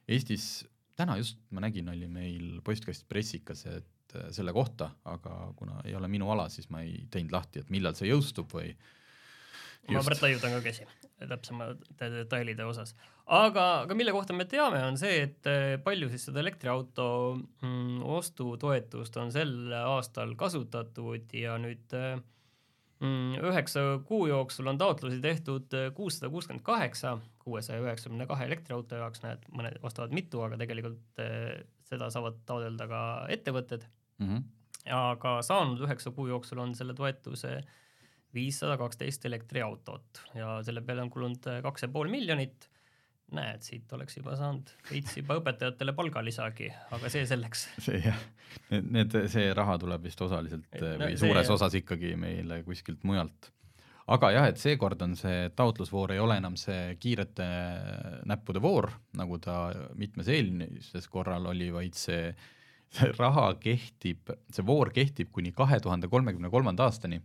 Eestis 0.07 0.66
täna 0.96 1.18
just 1.20 1.40
ma 1.51 1.64
nägin, 1.66 1.90
oli 1.92 2.09
meil 2.09 2.61
postkast 2.64 3.09
pressikas, 3.11 3.66
et 3.66 4.16
äh, 4.16 4.31
selle 4.35 4.55
kohta, 4.57 4.92
aga 5.05 5.51
kuna 5.59 5.81
ei 5.85 5.96
ole 5.99 6.09
minu 6.12 6.31
ala, 6.33 6.49
siis 6.53 6.70
ma 6.70 6.85
ei 6.87 7.03
teinud 7.11 7.35
lahti, 7.35 7.64
et 7.64 7.75
millal 7.75 7.99
see 7.99 8.12
jõustub 8.12 8.55
või 8.55 8.70
ma 9.90 10.03
pärast 10.03 10.25
laiutan 10.25 10.57
ka 10.57 10.62
käsi 10.64 10.87
täpsemate 11.29 12.11
detailide 12.12 12.64
osas. 12.66 12.94
Aga, 13.27 13.67
aga 13.83 13.97
mille 13.99 14.15
kohta 14.15 14.37
me 14.37 14.47
teame, 14.51 14.81
on 14.87 14.99
see, 15.01 15.19
et 15.27 15.51
äh, 15.51 15.75
palju 15.83 16.09
siis 16.12 16.29
seda 16.29 16.43
elektriauto 16.45 17.09
mm, 17.35 18.01
ostutoetust 18.17 19.17
on 19.23 19.35
sel 19.35 19.53
aastal 19.83 20.37
kasutatud 20.39 21.37
ja 21.37 21.59
nüüd 21.62 21.97
äh, 21.97 22.17
Mm, 22.97 23.35
üheksa 23.45 23.81
kuu 24.09 24.23
jooksul 24.25 24.71
on 24.71 24.79
taotlusi 24.81 25.19
tehtud 25.21 25.75
äh, 25.77 25.91
kuussada 25.93 26.31
kuuskümmend 26.33 26.62
kaheksa, 26.65 27.19
kuuesaja 27.45 27.83
üheksakümne 27.85 28.25
kahe 28.27 28.47
elektriauto 28.49 28.97
jaoks, 28.97 29.21
näed, 29.21 29.43
mõned 29.53 29.77
ostavad 29.85 30.15
mitu, 30.17 30.41
aga 30.41 30.57
tegelikult 30.62 31.21
seda 31.85 32.09
saavad 32.15 32.39
taotleda 32.49 32.87
ka 32.89 33.01
ettevõtted 33.37 33.85
mm. 33.85 34.31
-hmm. 34.31 34.47
aga 34.97 35.35
saanud 35.45 35.85
üheksa 35.85 36.15
kuu 36.17 36.31
jooksul 36.31 36.62
on 36.65 36.73
selle 36.79 36.97
toetuse 36.97 37.59
viissada 38.35 38.79
kaksteist 38.81 39.29
elektriautot 39.29 40.23
ja 40.35 40.57
selle 40.65 40.81
peale 40.81 41.05
on 41.05 41.12
kulunud 41.12 41.53
kaks 41.69 41.85
ja 41.85 41.93
pool 41.93 42.09
miljonit 42.09 42.71
näed, 43.35 43.65
siit 43.67 43.93
oleks 43.97 44.19
juba 44.19 44.37
saanud 44.39 44.71
veits 44.91 45.17
juba 45.19 45.41
õpetajatele 45.41 45.95
palgalisagi, 45.97 46.71
aga 46.95 47.11
see 47.11 47.27
selleks. 47.27 47.67
see 47.83 47.99
jah, 48.05 48.19
need, 48.71 48.89
need, 48.95 49.19
see 49.33 49.51
raha 49.57 49.77
tuleb 49.83 50.07
vist 50.07 50.23
osaliselt 50.23 50.67
et, 50.71 50.83
no, 50.85 51.09
või 51.09 51.19
suures 51.19 51.49
see... 51.49 51.57
osas 51.57 51.77
ikkagi 51.81 52.15
meile 52.21 52.61
kuskilt 52.67 53.03
mujalt. 53.09 53.51
aga 54.15 54.31
jah, 54.37 54.51
et 54.53 54.62
seekord 54.62 55.03
on 55.03 55.17
see 55.19 55.49
taotlusvoor 55.59 56.15
ei 56.15 56.23
ole 56.23 56.39
enam 56.39 56.59
see 56.61 56.95
kiirete 57.03 57.49
näppude 58.31 58.62
voor, 58.62 58.93
nagu 59.19 59.41
ta 59.43 59.73
mitmes 59.99 60.31
eelmises 60.31 61.11
korral 61.11 61.51
oli, 61.51 61.73
vaid 61.75 61.99
see, 61.99 62.31
see 62.95 63.11
raha 63.19 63.49
kehtib, 63.62 64.37
see 64.55 64.67
voor 64.67 64.95
kehtib 64.95 65.35
kuni 65.35 65.51
kahe 65.57 65.81
tuhande 65.83 66.12
kolmekümne 66.12 66.53
kolmanda 66.53 66.87
aastani 66.87 67.19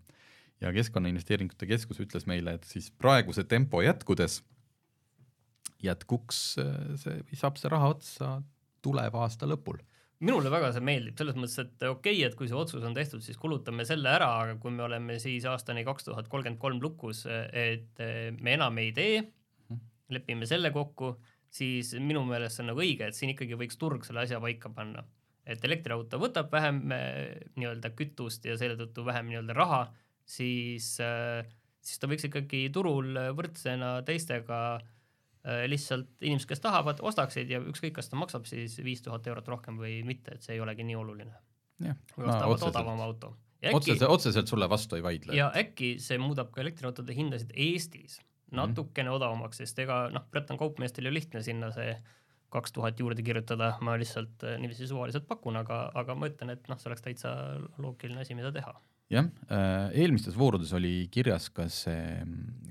ja 0.61 0.73
Keskkonnainvesteeringute 0.73 1.69
Keskus 1.69 2.01
ütles 2.01 2.25
meile, 2.29 2.57
et 2.57 2.65
siis 2.69 2.89
praeguse 2.93 3.45
tempo 3.49 3.81
jätkudes 3.85 4.41
jätkuks 5.85 6.41
äh, 6.61 6.75
see 7.01 7.39
saab 7.39 7.57
see 7.61 7.71
raha 7.71 7.93
otsa 7.95 8.35
tuleva 8.81 9.25
aasta 9.25 9.49
lõpul. 9.49 9.81
minule 10.21 10.51
väga 10.53 10.69
see 10.75 10.85
meeldib, 10.85 11.17
selles 11.17 11.37
mõttes, 11.37 11.57
et 11.63 11.83
okei 11.87 12.17
okay,, 12.19 12.25
et 12.27 12.35
kui 12.37 12.49
see 12.49 12.57
otsus 12.57 12.83
on 12.85 12.93
tehtud, 12.97 13.23
siis 13.25 13.39
kulutame 13.41 13.85
selle 13.89 14.09
ära, 14.11 14.29
aga 14.43 14.57
kui 14.61 14.73
me 14.73 14.85
oleme 14.85 15.17
siis 15.21 15.47
aastani 15.49 15.85
kaks 15.87 16.09
tuhat 16.09 16.29
kolmkümmend 16.29 16.61
kolm 16.61 16.81
lukus, 16.83 17.23
et 17.25 18.01
me 18.37 18.53
enam 18.53 18.77
ei 18.77 18.91
tee, 18.93 19.23
lepime 20.13 20.45
selle 20.49 20.69
kokku, 20.75 21.15
siis 21.51 21.95
minu 21.99 22.23
meelest 22.27 22.57
see 22.57 22.65
on 22.65 22.71
nagu 22.71 22.83
õige, 22.83 23.09
et 23.09 23.17
siin 23.17 23.33
ikkagi 23.33 23.57
võiks 23.59 23.79
turg 23.81 24.05
selle 24.07 24.23
asja 24.25 24.39
paika 24.43 24.71
panna. 24.75 25.03
et 25.41 25.63
elektriauto 25.65 26.19
võtab 26.21 26.51
vähem 26.53 26.83
eh, 26.93 27.39
nii-öelda 27.57 27.89
kütust 27.97 28.45
ja 28.45 28.53
selle 28.61 28.77
tõttu 28.77 29.03
vähem 29.07 29.31
nii-öelda 29.31 29.55
raha, 29.57 29.79
siis, 30.21 30.93
siis 31.81 31.99
ta 31.99 32.07
võiks 32.07 32.27
ikkagi 32.29 32.67
turul 32.73 33.17
võrdsena 33.35 33.95
teistega 34.05 34.59
eh, 34.77 35.00
lihtsalt 35.43 36.21
inimesed, 36.21 36.47
kes 36.49 36.59
tahavad, 36.61 36.99
ostaksid 37.01 37.49
ja 37.49 37.59
ükskõik, 37.59 37.95
kas 37.97 38.09
ta 38.09 38.19
maksab 38.19 38.45
siis 38.45 38.75
viis 38.83 39.01
tuhat 39.01 39.27
eurot 39.27 39.47
rohkem 39.47 39.79
või 39.81 40.03
mitte, 40.05 40.35
et 40.35 40.45
see 40.45 40.53
ei 40.55 40.61
olegi 40.61 40.85
nii 40.85 40.95
oluline. 40.95 41.33
või 41.81 42.27
ostavad 42.27 42.67
odavama 42.67 43.07
auto. 43.09 43.35
Otseselt, 43.73 44.09
otseselt 44.09 44.47
sulle 44.47 44.69
vastu 44.69 44.95
ei 44.95 45.03
vaidle. 45.03 45.35
ja 45.35 45.51
äkki 45.55 45.95
see 45.99 46.17
muudab 46.17 46.51
ka 46.51 46.61
elektriautode 46.61 47.13
hindasid 47.13 47.51
Eestis 47.53 48.19
Mhm. 48.51 48.57
natukene 48.57 49.09
mm 49.09 49.11
-hmm. 49.11 49.15
odavamaks, 49.15 49.57
sest 49.57 49.79
ega 49.79 50.09
noh, 50.11 50.23
Breton 50.31 50.57
kaupmeestel 50.57 51.05
ju 51.05 51.13
lihtne 51.13 51.41
sinna 51.43 51.71
see 51.71 51.95
kaks 52.51 52.71
tuhat 52.71 52.99
juurde 52.99 53.23
kirjutada, 53.23 53.77
ma 53.81 53.95
lihtsalt 53.97 54.43
äh, 54.43 54.57
niiviisi 54.59 54.87
suvaliselt 54.87 55.27
pakun, 55.27 55.55
aga, 55.55 55.91
aga 55.95 56.15
ma 56.15 56.27
ütlen, 56.27 56.49
et 56.51 56.67
noh, 56.67 56.77
see 56.79 56.89
oleks 56.89 57.01
täitsa 57.01 57.29
loogiline 57.77 58.21
asi, 58.21 58.35
mida 58.35 58.51
teha. 58.51 58.73
Jah, 59.11 59.27
äh, 59.51 59.91
eelmistes 59.99 60.37
voorudes 60.39 60.71
oli 60.77 61.07
kirjas 61.11 61.49
ka 61.53 61.67
see 61.71 62.21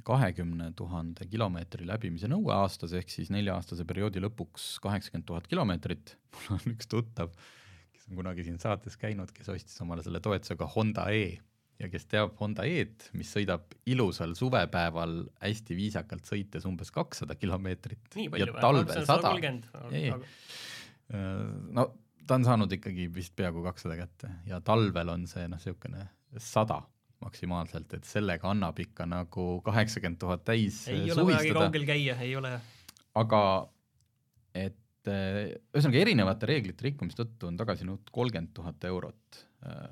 kahekümne 0.06 0.70
tuhande 0.76 1.26
kilomeetri 1.28 1.86
läbimise 1.88 2.30
nõue 2.30 2.54
aastas, 2.56 2.94
ehk 2.96 3.12
siis 3.12 3.30
nelja-aastase 3.34 3.84
perioodi 3.88 4.22
lõpuks 4.24 4.72
kaheksakümmend 4.84 5.28
tuhat 5.28 5.48
kilomeetrit. 5.50 6.16
mul 6.34 6.56
on 6.56 6.74
üks 6.74 6.90
tuttav, 6.90 7.34
kes 7.92 8.08
on 8.08 8.18
kunagi 8.22 8.46
siin 8.46 8.58
saates 8.62 8.96
käinud, 9.00 9.32
kes 9.36 9.52
ostis 9.52 9.80
omale 9.84 10.04
selle 10.06 10.22
toetusega 10.24 10.68
Honda 10.74 11.08
E 11.14 11.38
ja 11.80 11.88
kes 11.92 12.06
teab 12.10 12.36
Honda 12.40 12.66
E-d, 12.68 13.10
mis 13.16 13.30
sõidab 13.32 13.72
ilusal 13.88 14.34
suvepäeval 14.36 15.22
hästi 15.40 15.76
viisakalt 15.76 16.28
sõites 16.28 16.66
umbes 16.68 16.92
kakssada 16.92 17.36
kilomeetrit 17.40 18.20
ja 18.36 18.48
talvel 18.60 19.04
sada. 19.08 19.32
Äh, 21.10 21.28
no 21.74 21.90
ta 22.26 22.36
on 22.38 22.46
saanud 22.46 22.72
ikkagi 22.76 23.08
vist 23.12 23.34
peaaegu 23.36 23.64
kakssada 23.64 23.96
kätte 23.98 24.32
ja 24.46 24.60
talvel 24.64 25.12
on 25.12 25.26
see 25.30 25.46
noh, 25.48 25.58
niisugune 25.58 26.06
sada 26.38 26.80
maksimaalselt, 27.20 27.92
et 27.98 28.06
sellega 28.08 28.48
annab 28.50 28.78
ikka 28.80 29.04
nagu 29.08 29.46
kaheksakümmend 29.64 30.20
tuhat 30.20 30.44
täis 30.48 30.86
ei 30.88 31.02
suhistada. 31.10 31.22
ole 31.22 31.36
väga 31.36 31.58
kaugel 31.58 31.86
käia, 31.88 32.16
ei 32.24 32.36
ole. 32.36 32.52
aga 33.20 33.42
et 34.56 35.10
äh, 35.10 35.40
ühesõnaga 35.74 36.00
erinevate 36.00 36.48
reeglite 36.48 36.86
rikkumise 36.88 37.20
tõttu 37.20 37.50
on 37.50 37.60
tagasi 37.60 37.88
nõutud 37.88 38.12
kolmkümmend 38.14 38.54
tuhat 38.56 38.88
eurot 38.88 39.42
äh, 39.66 39.90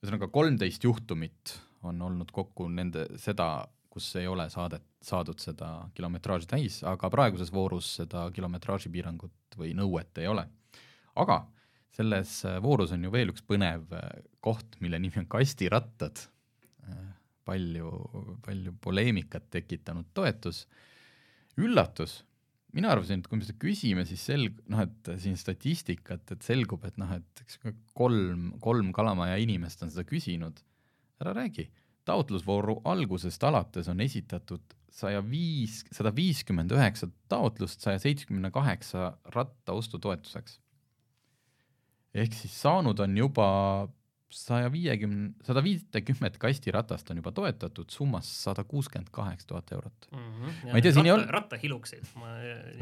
ühesõnaga 0.00 0.28
kolmteist 0.32 0.84
juhtumit 0.84 1.56
on 1.88 2.00
olnud 2.02 2.32
kokku 2.32 2.68
nende, 2.68 3.06
seda, 3.20 3.64
kus 3.92 4.10
ei 4.20 4.28
ole 4.28 4.46
saadet, 4.52 4.84
saadud 5.04 5.40
seda 5.40 5.70
kilometraaži 5.96 6.48
täis, 6.50 6.80
aga 6.84 7.08
praeguses 7.12 7.52
voorus 7.52 7.94
seda 8.02 8.26
kilometraaži 8.36 8.92
piirangut 8.92 9.56
või 9.56 9.72
nõuet 9.76 10.20
ei 10.20 10.28
ole. 10.28 10.46
aga 11.16 11.42
selles 11.96 12.36
voorus 12.62 12.94
on 12.94 13.04
ju 13.04 13.12
veel 13.12 13.32
üks 13.32 13.42
põnev 13.46 13.90
koht, 14.44 14.78
mille 14.80 15.00
nimi 15.02 15.22
on 15.22 15.28
kastirattad, 15.30 16.22
palju, 17.44 17.90
palju 18.46 18.74
poleemikat 18.84 19.48
tekitanud 19.50 20.12
toetus, 20.14 20.64
üllatus 21.58 22.20
mina 22.76 22.90
arvasin, 22.94 23.20
et 23.20 23.28
kui 23.28 23.40
me 23.40 23.46
seda 23.46 23.58
küsime, 23.60 24.04
siis 24.08 24.22
selg-, 24.28 24.58
noh, 24.70 24.84
et 24.84 25.12
siin 25.22 25.38
statistikat, 25.38 26.24
et 26.34 26.46
selgub, 26.46 26.84
et 26.86 26.98
noh, 27.00 27.10
et 27.16 27.44
eks 27.44 27.60
kolm, 27.96 28.50
kolm 28.62 28.92
Kalamaja 28.96 29.38
inimest 29.42 29.82
on 29.84 29.92
seda 29.92 30.06
küsinud. 30.08 30.62
ära 31.20 31.34
räägi, 31.36 31.66
taotlusvooru 32.08 32.78
algusest 32.88 33.42
alates 33.44 33.90
on 33.92 34.00
esitatud 34.00 34.62
saja 34.90 35.20
viis, 35.20 35.82
sada 35.92 36.12
viiskümmend 36.16 36.72
üheksa 36.72 37.10
taotlust 37.28 37.84
saja 37.84 38.00
seitsmekümne 38.00 38.50
kaheksa 38.54 39.18
ratta 39.34 39.76
ostutoetuseks. 39.76 40.58
Ehk 42.14 42.36
siis 42.36 42.54
saanud 42.62 43.00
on 43.04 43.16
juba 43.18 43.48
saja 44.30 44.68
viiekümne, 44.70 45.32
sada 45.42 45.62
viitekümmet 45.64 46.36
kastiratast 46.38 47.08
on 47.10 47.18
juba 47.18 47.32
toetatud 47.34 47.90
summas 47.90 48.28
sada 48.44 48.62
kuuskümmend 48.64 49.10
kaheksa 49.14 49.48
tuhat 49.50 49.72
eurot 49.74 50.06
mm. 50.12 50.18
-hmm. 50.18 50.70
ma 50.70 50.78
ei 50.78 50.82
tea, 50.82 50.92
siin 50.94 51.06
ei 51.06 51.12
olnud. 51.12 51.32
rattahiluksid 51.34 52.12
ma... 52.14 52.36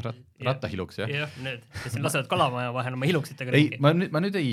Rat,. 0.05 0.21
rattahiluks 0.45 1.01
jah? 1.01 1.09
jah, 1.11 1.39
need, 1.43 1.65
kes 1.85 1.97
lasevad 2.05 2.29
kalamaja 2.29 2.75
vahel 2.77 2.99
oma 3.01 3.09
hiluksitega 3.09 3.57
ei, 3.57 3.71
ma 3.81 3.95
nüüd, 3.97 4.13
ma 4.13 4.21
nüüd 4.21 4.37
ei 4.37 4.53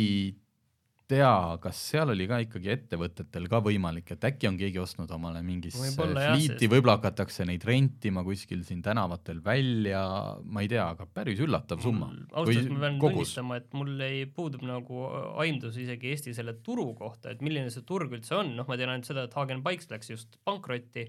tea, 1.10 1.58
kas 1.62 1.80
seal 1.92 2.12
oli 2.14 2.26
ka 2.30 2.40
ikkagi 2.44 2.72
ettevõtetel 2.74 3.46
ka 3.50 3.60
võimalik, 3.64 4.12
et 4.16 4.28
äkki 4.30 4.50
on 4.50 4.58
keegi 4.60 4.80
ostnud 4.82 5.12
omale 5.16 5.42
mingisse 5.46 5.92
fliiti, 5.94 6.70
võib-olla 6.72 6.98
hakatakse 6.98 7.46
neid 7.48 7.66
rentima 7.68 8.24
kuskil 8.26 8.64
siin 8.68 8.82
tänavatel 8.86 9.42
välja, 9.46 10.02
ma 10.44 10.64
ei 10.66 10.72
tea, 10.72 10.88
aga 10.96 11.06
päris 11.06 11.42
üllatav 11.46 11.84
summa. 11.84 12.10
ausalt 12.32 12.56
öeldes 12.56 12.72
ma 12.72 12.82
pean 12.86 12.98
tunnistama, 13.04 13.60
et 13.62 13.78
mul 13.78 13.94
ei, 14.06 14.24
puudub 14.26 14.66
nagu 14.66 15.06
aimdus 15.44 15.78
isegi 15.84 16.14
Eesti 16.16 16.34
selle 16.38 16.58
turu 16.66 16.88
kohta, 16.98 17.36
et 17.36 17.46
milline 17.46 17.74
see 17.74 17.86
turg 17.86 18.14
üldse 18.18 18.40
on, 18.40 18.56
noh, 18.58 18.68
ma 18.70 18.80
tean 18.80 18.94
ainult 18.96 19.10
seda, 19.10 19.28
et 19.30 19.38
Hagen 19.38 19.62
Bikes 19.66 19.92
läks 19.94 20.10
just 20.14 20.40
pankrotti, 20.48 21.06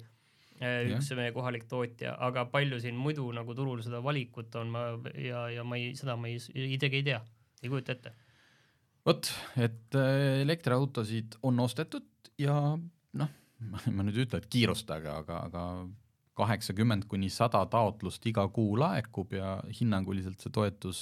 eh, 0.61 0.83
üks 0.93 1.11
ja. 1.13 1.21
meie 1.23 1.33
kohalik 1.37 1.65
tootja, 1.73 2.19
aga 2.29 2.45
palju 2.53 2.83
siin 2.85 3.01
muidu 3.01 3.31
nagu 3.37 3.57
turul 3.57 3.81
seda 3.87 4.05
valikut 4.05 4.61
on, 4.61 4.77
ma 4.77 4.87
ja, 5.17 5.49
ja 5.57 5.65
ma 5.65 5.81
ei, 5.81 5.97
seda 5.97 6.21
ma 6.21 6.29
ei, 6.33 6.37
isegi 6.37 7.01
ei 7.01 7.11
tea, 7.13 7.25
ei 7.63 7.73
kujuta 7.73 7.97
ette 7.97 8.17
vot, 9.07 9.31
et 9.57 9.99
äh, 9.99 10.43
elektriautosid 10.43 11.39
on 11.47 11.63
ostetud 11.65 12.33
ja 12.41 12.57
noh, 12.77 13.39
ma 13.97 14.07
nüüd 14.07 14.19
ei 14.19 14.27
ütle, 14.27 14.43
et 14.43 14.51
kiirustage, 14.53 15.13
aga, 15.23 15.41
aga 15.49 15.65
kaheksakümmend 16.37 17.07
kuni 17.09 17.31
sada 17.33 17.63
taotlust 17.73 18.27
iga 18.29 18.45
kuu 18.53 18.77
laekub 18.81 19.33
ja 19.39 19.57
hinnanguliselt 19.79 20.43
see 20.43 20.53
toetus 20.53 21.01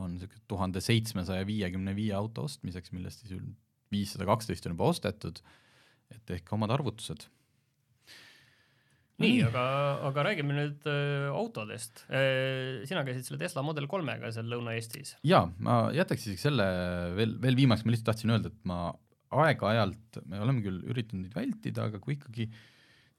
on 0.00 0.14
niisugune 0.14 0.44
tuhande 0.48 0.80
seitsmesaja 0.84 1.44
viiekümne 1.48 1.92
viie 1.96 2.14
auto 2.16 2.46
ostmiseks, 2.48 2.92
millest 2.96 3.24
siis 3.26 3.42
viissada 3.92 4.26
kaksteist 4.28 4.66
on 4.66 4.74
juba 4.76 4.88
ostetud, 4.92 5.40
et 6.12 6.22
tehke 6.28 6.56
omad 6.56 6.72
arvutused 6.72 7.26
nii, 9.20 9.42
aga, 9.48 9.64
aga 10.08 10.24
räägime 10.30 10.56
nüüd 10.56 10.88
äh, 10.90 11.28
autodest 11.34 12.04
äh,. 12.08 12.80
sina 12.88 13.04
käisid 13.06 13.28
selle 13.28 13.40
Tesla 13.42 13.64
Model 13.66 13.88
kolmega 13.90 14.32
seal 14.34 14.48
Lõuna-Eestis. 14.50 15.16
ja 15.26 15.44
ma 15.58 15.82
jätaks 15.96 16.26
isegi 16.26 16.42
selle 16.48 16.66
veel, 17.18 17.36
veel 17.42 17.58
viimaks, 17.58 17.84
ma 17.84 17.94
lihtsalt 17.94 18.12
tahtsin 18.12 18.34
öelda, 18.34 18.52
et 18.52 18.68
ma 18.68 18.90
aeg-ajalt, 19.30 20.20
me 20.26 20.40
oleme 20.42 20.64
küll 20.64 20.82
üritanud 20.90 21.28
neid 21.28 21.36
vältida, 21.36 21.86
aga 21.86 22.00
kui 22.02 22.16
ikkagi 22.16 22.48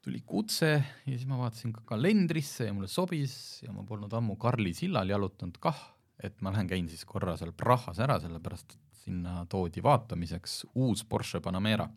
tuli 0.02 0.20
kutse 0.26 0.72
ja 0.74 1.14
siis 1.14 1.24
ma 1.30 1.38
vaatasin 1.40 1.72
ka 1.76 1.84
kalendrisse 1.92 2.66
ja 2.66 2.74
mulle 2.74 2.90
sobis 2.90 3.34
ja 3.62 3.72
ma 3.74 3.84
polnud 3.86 4.12
ammu 4.18 4.36
Karli 4.40 4.74
sillal 4.76 5.12
jalutanud 5.14 5.60
kah, 5.62 5.78
et 6.18 6.40
ma 6.42 6.52
lähen 6.54 6.70
käin 6.70 6.90
siis 6.90 7.06
korra 7.08 7.36
seal 7.38 7.54
Prahas 7.56 8.02
ära, 8.02 8.18
sellepärast 8.22 8.74
et 8.74 9.02
sinna 9.04 9.42
toodi 9.50 9.82
vaatamiseks 9.82 10.62
uus 10.74 11.04
Porsche 11.06 11.40
Panamera. 11.42 11.88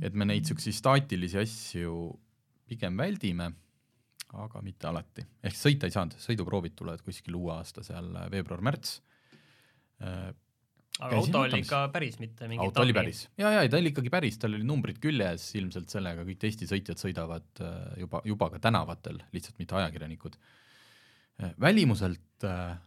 et 0.00 0.14
me 0.14 0.24
neid 0.24 0.40
niisuguseid 0.40 0.74
staatilisi 0.74 1.38
asju 1.38 1.94
pigem 2.66 2.96
väldime, 2.98 3.50
aga 4.36 4.62
mitte 4.64 4.88
alati. 4.90 5.26
ehk 5.46 5.56
sõita 5.56 5.88
ei 5.88 5.94
saanud, 5.94 6.16
sõiduproovid 6.22 6.74
tulevad 6.78 7.04
kuskil 7.06 7.36
uue 7.38 7.54
aasta 7.54 7.84
seal 7.86 8.10
äh, 8.16 8.26
veebruar-märts. 8.32 8.98
Äh, 10.02 10.32
aga 11.00 11.20
auto 11.20 11.44
oli 11.44 11.60
ikka 11.62 11.82
päris, 11.94 12.18
mitte 12.22 12.48
mingi 12.48 12.64
auto 12.64 12.82
oli 12.82 12.96
päris, 12.96 13.26
ja, 13.38 13.52
ja 13.52 13.64
ta 13.70 13.78
oli 13.80 13.92
ikkagi 13.92 14.12
päris, 14.12 14.38
tal 14.40 14.56
oli 14.56 14.66
numbrid 14.66 14.98
küljes, 15.02 15.50
ilmselt 15.60 15.92
sellega 15.92 16.24
kõik 16.26 16.46
Eesti 16.48 16.68
sõitjad 16.68 17.00
sõidavad 17.00 17.64
äh, 17.64 17.78
juba, 18.02 18.22
juba 18.28 18.50
ka 18.54 18.62
tänavatel, 18.68 19.22
lihtsalt 19.36 19.62
mitte 19.62 19.78
ajakirjanikud. 19.78 20.38
välimuselt 21.60 22.44
äh, 22.48 22.78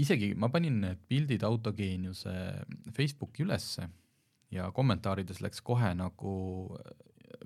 isegi 0.00 0.32
ma 0.38 0.48
panin 0.52 0.80
need 0.84 1.00
pildid 1.08 1.42
autogeeniuse 1.46 2.32
Facebooki 2.96 3.44
ülesse 3.44 3.88
ja 4.52 4.68
kommentaarides 4.74 5.40
läks 5.44 5.62
kohe 5.64 5.92
nagu 5.96 6.34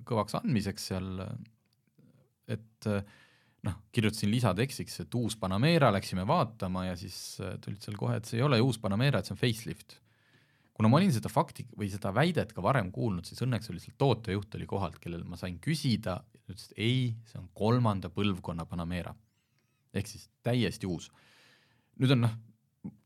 kõvaks 0.06 0.36
andmiseks 0.40 0.90
seal, 0.92 1.08
et 2.52 2.88
noh, 3.66 3.76
kirjutasin 3.94 4.30
lisatekstiks, 4.30 5.00
et 5.04 5.14
uus 5.18 5.36
Panamera, 5.40 5.90
läksime 5.94 6.26
vaatama 6.28 6.86
ja 6.88 6.96
siis 6.98 7.38
tulid 7.64 7.82
seal 7.82 7.98
kohe, 7.98 8.18
et 8.18 8.28
see 8.28 8.40
ei 8.40 8.46
ole 8.46 8.60
uus 8.62 8.78
Panamera, 8.82 9.20
et 9.20 9.28
see 9.28 9.36
on 9.36 9.40
facelift. 9.40 10.00
kuna 10.76 10.90
ma 10.92 10.98
olin 10.98 11.12
seda 11.12 11.30
fakti 11.32 11.64
või 11.72 11.88
seda 11.88 12.10
väidet 12.12 12.50
ka 12.52 12.62
varem 12.62 12.90
kuulnud, 12.92 13.24
siis 13.24 13.40
õnneks 13.46 13.70
oli 13.72 13.80
seal 13.80 13.96
tootejuht 13.98 14.58
oli 14.58 14.66
kohalt, 14.68 14.98
kellel 15.00 15.24
ma 15.24 15.38
sain 15.40 15.56
küsida, 15.62 16.18
ütles, 16.44 16.68
et 16.70 16.82
ei, 16.84 16.98
see 17.30 17.40
on 17.40 17.48
kolmanda 17.56 18.10
põlvkonna 18.12 18.66
Panamera. 18.68 19.14
ehk 19.96 20.10
siis 20.10 20.28
täiesti 20.44 20.86
uus. 20.86 21.10
nüüd 21.96 22.12
on 22.12 22.26
noh, 22.26 22.36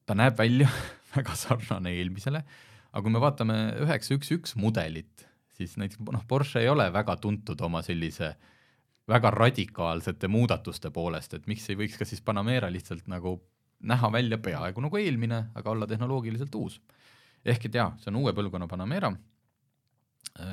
ta 0.05 0.17
näeb 0.19 0.37
välja 0.39 0.69
väga 1.17 1.37
sarnane 1.39 1.95
eelmisele, 1.95 2.43
aga 2.91 3.03
kui 3.05 3.15
me 3.15 3.23
vaatame 3.23 3.59
üheksa 3.85 4.17
üks 4.19 4.33
üks 4.35 4.57
mudelit, 4.59 5.30
siis 5.61 5.77
näiteks 5.81 6.01
noh, 6.13 6.25
Porsche 6.29 6.65
ei 6.65 6.69
ole 6.73 6.89
väga 6.93 7.17
tuntud 7.21 7.61
oma 7.61 7.83
sellise 7.87 8.35
väga 9.11 9.31
radikaalsete 9.35 10.29
muudatuste 10.29 10.91
poolest, 10.95 11.35
et 11.35 11.49
miks 11.51 11.67
ei 11.71 11.79
võiks 11.79 11.99
ka 11.99 12.07
siis 12.07 12.23
Panamera 12.23 12.71
lihtsalt 12.73 13.09
nagu 13.11 13.37
näha 13.81 14.13
välja 14.13 14.39
peaaegu 14.39 14.83
nagu 14.85 15.01
eelmine, 15.01 15.45
aga 15.55 15.71
olla 15.71 15.87
tehnoloogiliselt 15.87 16.55
uus. 16.55 16.81
ehk 17.45 17.67
et 17.67 17.75
jaa, 17.75 17.95
see 17.99 18.11
on 18.13 18.21
uue 18.21 18.33
põlvkonna 18.37 18.69
Panamera 18.69 19.13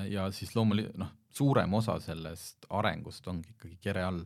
ja 0.10 0.30
siis 0.32 0.56
loomulikult 0.56 0.98
noh, 0.98 1.12
suurem 1.30 1.74
osa 1.74 2.00
sellest 2.02 2.66
arengust 2.70 3.28
ongi 3.28 3.54
ikkagi 3.54 3.78
kere 3.82 4.04
all. 4.04 4.24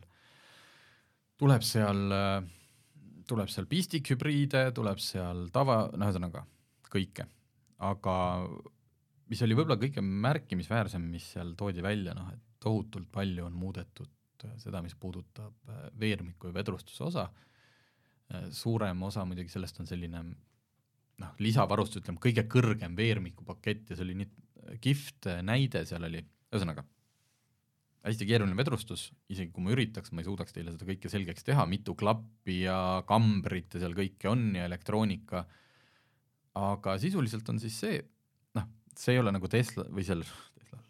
tuleb 1.36 1.64
seal, 1.66 2.12
tuleb 3.28 3.50
seal 3.50 3.66
pistikhübriide, 3.66 4.68
tuleb 4.74 5.00
seal 5.02 5.48
tava, 5.52 5.84
no 5.96 6.06
ühesõnaga 6.06 6.44
kõike, 6.92 7.26
aga 7.82 8.16
mis 9.32 9.42
oli 9.46 9.56
võib-olla 9.56 9.80
kõige 9.80 10.04
märkimisväärsem, 10.04 11.04
mis 11.14 11.30
seal 11.34 11.54
toodi 11.58 11.84
välja, 11.84 12.14
noh 12.16 12.28
et 12.34 12.42
tohutult 12.62 13.08
palju 13.12 13.46
on 13.48 13.56
muudetud 13.56 14.10
seda, 14.60 14.82
mis 14.82 14.94
puudutab 14.98 15.70
äh, 15.70 15.84
veermiku 15.98 16.50
ja 16.50 16.56
vedrustuse 16.56 17.04
osa, 17.06 17.26
äh, 18.32 18.48
suurem 18.54 19.02
osa 19.06 19.24
muidugi 19.28 19.52
sellest 19.52 19.78
on 19.80 19.88
selline 19.88 20.22
noh, 20.22 21.36
lisavarustus, 21.42 22.02
ütleme 22.02 22.22
kõige 22.22 22.46
kõrgem 22.50 22.96
veermikupakett 22.98 23.92
ja 23.92 23.98
see 23.98 24.06
oli 24.06 24.18
nii 24.22 24.78
kihvt 24.82 25.28
näide 25.42 25.82
seal 25.86 26.04
oli, 26.06 26.22
ühesõnaga 26.52 26.84
hästi 28.02 28.26
keeruline 28.26 28.58
vedrustus, 28.58 29.10
isegi 29.30 29.52
kui 29.54 29.64
ma 29.64 29.74
üritaks, 29.74 30.10
ma 30.12 30.22
ei 30.22 30.26
suudaks 30.26 30.54
teile 30.54 30.74
seda 30.74 30.86
kõike 30.88 31.10
selgeks 31.10 31.46
teha, 31.46 31.66
mitu 31.70 31.94
klappi 31.98 32.62
ja 32.64 32.76
kambrit 33.06 33.76
ja 33.76 33.84
seal 33.84 33.94
kõike 33.94 34.30
on 34.30 34.48
ja 34.58 34.66
elektroonika, 34.66 35.44
aga 36.58 36.96
sisuliselt 37.02 37.48
on 37.52 37.62
siis 37.62 37.78
see, 37.84 38.00
see 38.98 39.16
ei 39.16 39.22
ole 39.22 39.32
nagu 39.34 39.48
Tesla 39.50 39.84
või 39.90 40.04
seal, 40.06 40.24
Tesla, 40.58 40.80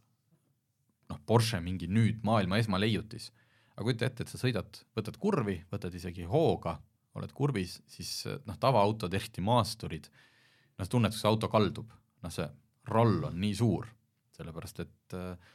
noh, 1.12 1.20
Porsche 1.26 1.60
mingi 1.64 1.88
nüüd 1.90 2.22
maailma 2.26 2.60
esmaleiutis, 2.62 3.30
aga 3.74 3.86
kujuta 3.86 4.08
ette, 4.08 4.26
et 4.26 4.32
sa 4.32 4.40
sõidad, 4.40 4.82
võtad 4.96 5.18
kurvi, 5.20 5.58
võtad 5.72 5.94
isegi 5.96 6.26
hooga, 6.28 6.76
oled 7.18 7.32
kurvis, 7.36 7.78
siis 7.90 8.24
noh, 8.48 8.56
tavaautod, 8.60 9.12
eriti 9.14 9.44
maasturid, 9.44 10.08
noh, 10.80 10.88
tunned, 10.88 11.14
kus 11.14 11.26
auto 11.28 11.50
kaldub, 11.52 11.92
noh, 12.24 12.32
see 12.32 12.46
roll 12.90 13.28
on 13.28 13.36
nii 13.40 13.54
suur, 13.56 13.86
sellepärast 14.36 14.82
et 14.84 15.16
äh, 15.16 15.52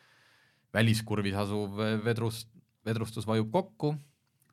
väliskurvis 0.76 1.38
asuv 1.42 1.82
vedrust, 2.06 2.52
vedrustus 2.88 3.28
vajub 3.28 3.50
kokku, 3.52 3.96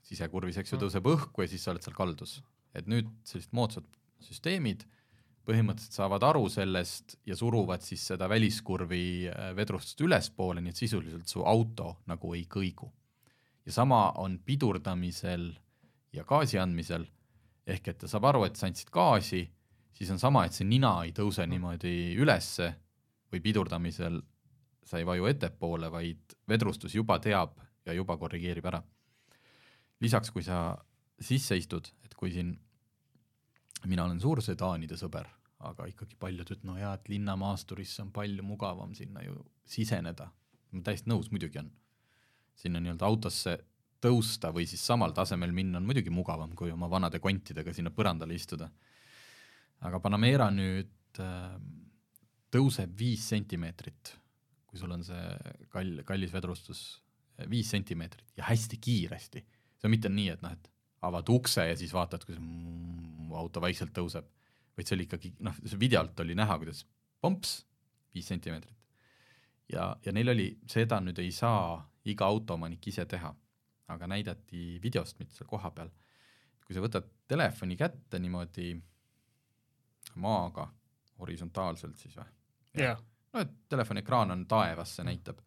sisekurvis, 0.05 0.59
eks 0.61 0.75
ju, 0.75 0.79
mm. 0.79 0.85
tõuseb 0.85 1.09
õhku 1.15 1.45
ja 1.45 1.51
siis 1.51 1.65
sa 1.65 1.73
oled 1.73 1.85
seal 1.85 1.97
kaldus. 1.97 2.41
et 2.75 2.89
nüüd 2.91 3.07
sellised 3.23 3.53
moodsad 3.55 3.85
süsteemid 4.19 4.83
põhimõtteliselt 5.45 5.99
saavad 5.99 6.25
aru 6.25 6.47
sellest 6.53 7.19
ja 7.29 7.37
suruvad 7.37 7.85
siis 7.85 8.05
seda 8.13 8.29
väliskurvi 8.31 9.07
äh, 9.29 9.51
vedrustust 9.57 10.01
ülespoole, 10.01 10.63
nii 10.65 10.73
et 10.73 10.81
sisuliselt 10.81 11.29
su 11.29 11.45
auto 11.45 11.99
nagu 12.11 12.35
ei 12.35 12.47
kõigu. 12.51 12.91
ja 13.67 13.73
sama 13.73 14.11
on 14.21 14.39
pidurdamisel 14.45 15.53
ja 16.13 16.25
gaasi 16.25 16.59
andmisel, 16.59 17.07
ehk 17.67 17.89
et 17.89 17.99
ta 17.99 18.09
saab 18.09 18.25
aru, 18.29 18.45
et 18.45 18.57
sa 18.57 18.67
andsid 18.69 18.91
gaasi, 18.93 19.47
siis 19.93 20.11
on 20.11 20.19
sama, 20.19 20.45
et 20.45 20.53
see 20.53 20.67
nina 20.69 20.99
ei 21.05 21.13
tõuse 21.17 21.47
niimoodi 21.49 22.15
ülesse 22.21 22.75
või 23.33 23.41
pidurdamisel 23.41 24.21
sa 24.85 25.01
ei 25.01 25.07
vaju 25.07 25.27
ettepoole, 25.31 25.89
vaid 25.91 26.37
vedrustus 26.49 26.95
juba 26.95 27.19
teab 27.19 27.57
ja 27.87 27.97
juba 27.97 28.17
korrigeerib 28.21 28.67
ära. 28.69 28.83
lisaks, 30.01 30.31
kui 30.31 30.43
sa 30.43 30.77
sisse 31.21 31.57
istud, 31.57 31.87
et 32.05 32.15
kui 32.15 32.33
siin, 32.33 32.59
mina 33.91 34.05
olen 34.05 34.21
suur 34.21 34.43
sedaanide 34.43 34.97
sõber, 35.01 35.29
aga 35.65 35.87
ikkagi 35.91 36.17
paljud 36.21 36.47
ütlevad, 36.47 36.67
no 36.69 36.79
jaa, 36.79 36.95
et 36.99 37.09
linnamaasturisse 37.13 38.03
on 38.05 38.11
palju 38.15 38.45
mugavam 38.47 38.95
sinna 38.95 39.23
ju 39.25 39.37
siseneda. 39.65 40.31
ma 40.75 40.83
täiesti 40.83 41.11
nõus, 41.11 41.31
muidugi 41.31 41.59
on. 41.59 41.71
sinna 42.55 42.81
nii-öelda 42.81 43.07
autosse 43.07 43.59
tõusta 44.01 44.53
või 44.55 44.67
siis 44.67 44.85
samal 44.87 45.13
tasemel 45.13 45.53
minna 45.53 45.79
on 45.79 45.87
muidugi 45.87 46.11
mugavam, 46.11 46.55
kui 46.55 46.71
oma 46.71 46.91
vanade 46.91 47.19
kontidega 47.19 47.73
sinna 47.73 47.91
põrandale 47.91 48.35
istuda. 48.35 48.71
aga 49.81 50.01
Panamera 50.01 50.51
nüüd 50.51 51.21
äh, 51.21 51.57
tõuseb 52.51 52.99
viis 52.99 53.29
sentimeetrit 53.29 54.15
kui 54.75 54.83
sul 54.83 54.91
on 54.91 55.05
see 55.07 55.67
kall, 55.71 56.03
kallis 56.03 56.33
vedrustus 56.35 56.81
viis 57.51 57.69
sentimeetrit 57.71 58.35
ja 58.35 58.49
hästi 58.49 58.81
kiiresti. 58.83 59.43
see 59.79 59.87
on 59.87 59.93
mitte 59.95 60.11
nii, 60.11 60.33
et 60.35 60.43
noh, 60.43 60.51
et 60.51 60.71
avad 61.07 61.29
ukse 61.33 61.67
ja 61.69 61.77
siis 61.79 61.93
vaatad, 61.95 62.25
kuidas 62.27 62.43
auto 63.35 63.61
vaikselt 63.65 63.93
tõuseb, 63.97 64.27
vaid 64.77 64.89
see 64.89 64.97
oli 64.97 65.07
ikkagi 65.09 65.33
noh, 65.47 65.57
see 65.65 65.81
videolt 65.81 66.21
oli 66.25 66.37
näha, 66.39 66.59
kuidas 66.61 66.85
pomps, 67.23 67.57
viis 68.15 68.29
sentimeetrit. 68.31 68.77
ja, 69.73 69.89
ja 70.05 70.13
neil 70.13 70.35
oli, 70.35 70.49
seda 70.71 71.01
nüüd 71.03 71.19
ei 71.23 71.33
saa 71.35 71.79
iga 72.11 72.29
autoomanik 72.29 72.87
ise 72.89 73.07
teha, 73.09 73.33
aga 73.91 74.09
näidati 74.11 74.79
videost, 74.83 75.19
mitte 75.19 75.37
seal 75.37 75.49
kohapeal. 75.51 75.91
kui 76.67 76.77
sa 76.77 76.85
võtad 76.85 77.09
telefoni 77.29 77.77
kätte 77.77 78.19
niimoodi 78.19 78.75
maaga 80.21 80.69
horisontaalselt 81.19 81.99
siis 81.99 82.17
või? 82.17 82.31
jah 82.85 83.03
no 83.35 83.43
et 83.43 83.55
telefoni 83.69 84.05
ekraan 84.05 84.31
on 84.35 84.47
taevas, 84.47 84.95
see 84.97 85.07
näitab. 85.07 85.41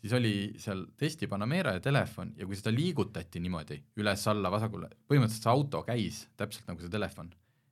Siis 0.00 0.12
oli 0.16 0.34
seal 0.60 0.84
testi 0.96 1.28
Panamera 1.28 1.74
ja 1.76 1.80
telefon 1.84 2.32
ja 2.36 2.46
kui 2.48 2.56
seda 2.58 2.72
liigutati 2.74 3.40
niimoodi 3.42 3.78
üles-alla, 4.00 4.52
vasakule, 4.52 4.88
põhimõtteliselt 5.08 5.46
see 5.46 5.52
auto 5.52 5.82
käis 5.86 6.22
täpselt 6.40 6.70
nagu 6.70 6.80
see 6.80 6.92
telefon. 6.92 7.30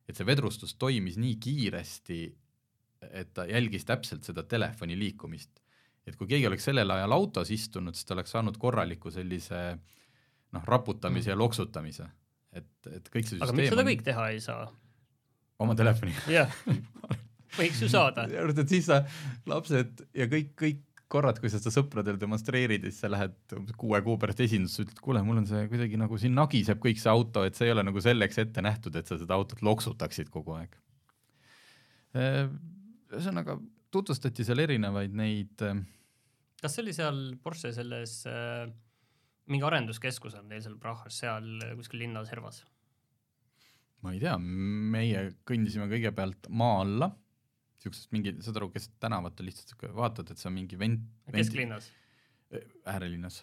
et 0.09 0.17
see 0.17 0.27
vedrustus 0.27 0.75
toimis 0.81 1.19
nii 1.21 1.37
kiiresti, 1.37 2.19
et 3.11 3.33
ta 3.37 3.45
jälgis 3.49 3.85
täpselt 3.85 4.25
seda 4.25 4.43
telefoni 4.43 4.99
liikumist. 4.99 5.61
et 6.07 6.17
kui 6.17 6.29
keegi 6.29 6.47
oleks 6.47 6.69
sellel 6.71 6.91
ajal 6.91 7.13
autos 7.13 7.51
istunud, 7.51 7.95
siis 7.95 8.09
ta 8.09 8.15
oleks 8.17 8.31
saanud 8.37 8.59
korraliku 8.59 9.11
sellise 9.11 9.63
noh, 10.53 10.65
raputamise 10.65 11.31
mm. 11.31 11.33
ja 11.33 11.39
loksutamise. 11.39 12.11
et, 12.53 12.75
et 12.93 13.09
kõik 13.09 13.29
see 13.29 13.41
aga 13.41 13.57
miks 13.57 13.73
seda 13.73 13.85
on... 13.85 13.93
kõik 13.93 14.05
teha 14.05 14.29
ei 14.35 14.45
saa? 14.45 14.69
oma 15.59 15.75
telefoniga 15.75 16.29
jah 16.33 16.53
võiks 17.59 17.81
ju 17.83 17.89
saada. 17.89 18.27
et 18.29 18.69
siis 18.69 18.87
sa 18.89 19.03
lapsed 19.49 20.05
ja 20.15 20.29
kõik, 20.31 20.53
kõik 20.59 20.85
korrad, 21.13 21.41
kui 21.41 21.51
sa 21.53 21.61
seda 21.61 21.73
sõpradele 21.73 22.21
demonstreerid 22.21 22.85
ja 22.85 22.93
siis 22.93 23.03
sa 23.05 23.11
lähed 23.13 23.37
kuue 23.81 24.01
kuu 24.05 24.19
pärast 24.21 24.43
esindusse, 24.45 24.85
ütled, 24.85 25.01
kuule, 25.05 25.23
mul 25.25 25.41
on 25.43 25.49
see 25.49 25.65
kuidagi 25.71 26.01
nagu 26.01 26.19
siin 26.21 26.37
nagiseb 26.37 26.81
kõik 26.83 27.01
see 27.01 27.13
auto, 27.13 27.45
et 27.49 27.59
see 27.59 27.69
ei 27.69 27.75
ole 27.75 27.85
nagu 27.89 28.03
selleks 28.05 28.43
ette 28.45 28.65
nähtud, 28.65 28.97
et 29.01 29.09
sa 29.09 29.19
seda 29.21 29.39
autot 29.39 29.63
loksutaksid 29.65 30.29
kogu 30.35 30.59
aeg. 30.59 30.77
ühesõnaga 32.19 33.59
tutvustati 33.93 34.45
seal 34.45 34.61
erinevaid 34.65 35.15
neid 35.17 35.65
kas 36.63 36.75
see 36.75 36.85
oli 36.85 36.95
seal 36.97 37.21
Porsche 37.43 37.71
selles 37.77 38.21
äh, 38.29 38.67
mingi 39.49 39.67
arenduskeskus 39.67 40.37
on 40.39 40.51
teil 40.51 40.65
seal 40.65 40.77
Prahas, 40.81 41.21
seal 41.23 41.47
kuskil 41.79 42.05
linna 42.05 42.25
servas? 42.29 42.65
ma 44.05 44.13
ei 44.15 44.21
tea, 44.23 44.37
meie 44.39 45.25
kõndisime 45.49 45.89
kõigepealt 45.91 46.51
maa 46.55 46.83
alla 46.85 47.11
siuksest 47.83 48.13
mingi, 48.15 48.35
saad 48.45 48.59
aru, 48.61 48.71
keset 48.75 48.95
tänavat 49.03 49.41
on 49.41 49.49
lihtsalt 49.49 49.73
siuke, 49.73 49.91
vaatad, 49.95 50.33
et 50.33 50.41
see 50.41 50.51
on 50.51 50.57
mingi 50.57 50.79
vent-. 50.81 51.07
kesklinnas? 51.35 51.91
äärelinnas, 52.89 53.43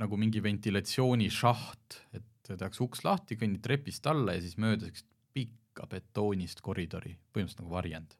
nagu 0.00 0.16
mingi 0.16 0.40
ventilatsioonišaht, 0.42 1.98
et 2.16 2.48
tehakse 2.48 2.80
uks 2.80 3.02
lahti, 3.04 3.36
kõnnid 3.36 3.60
trepist 3.64 4.06
alla 4.08 4.32
ja 4.36 4.40
siis 4.40 4.56
mööda 4.60 4.88
siukest 4.88 5.08
pikka 5.36 5.84
betoonist 5.90 6.62
koridori, 6.64 7.12
põhimõtteliselt 7.34 7.60
nagu 7.60 7.74
varjend. 7.74 8.16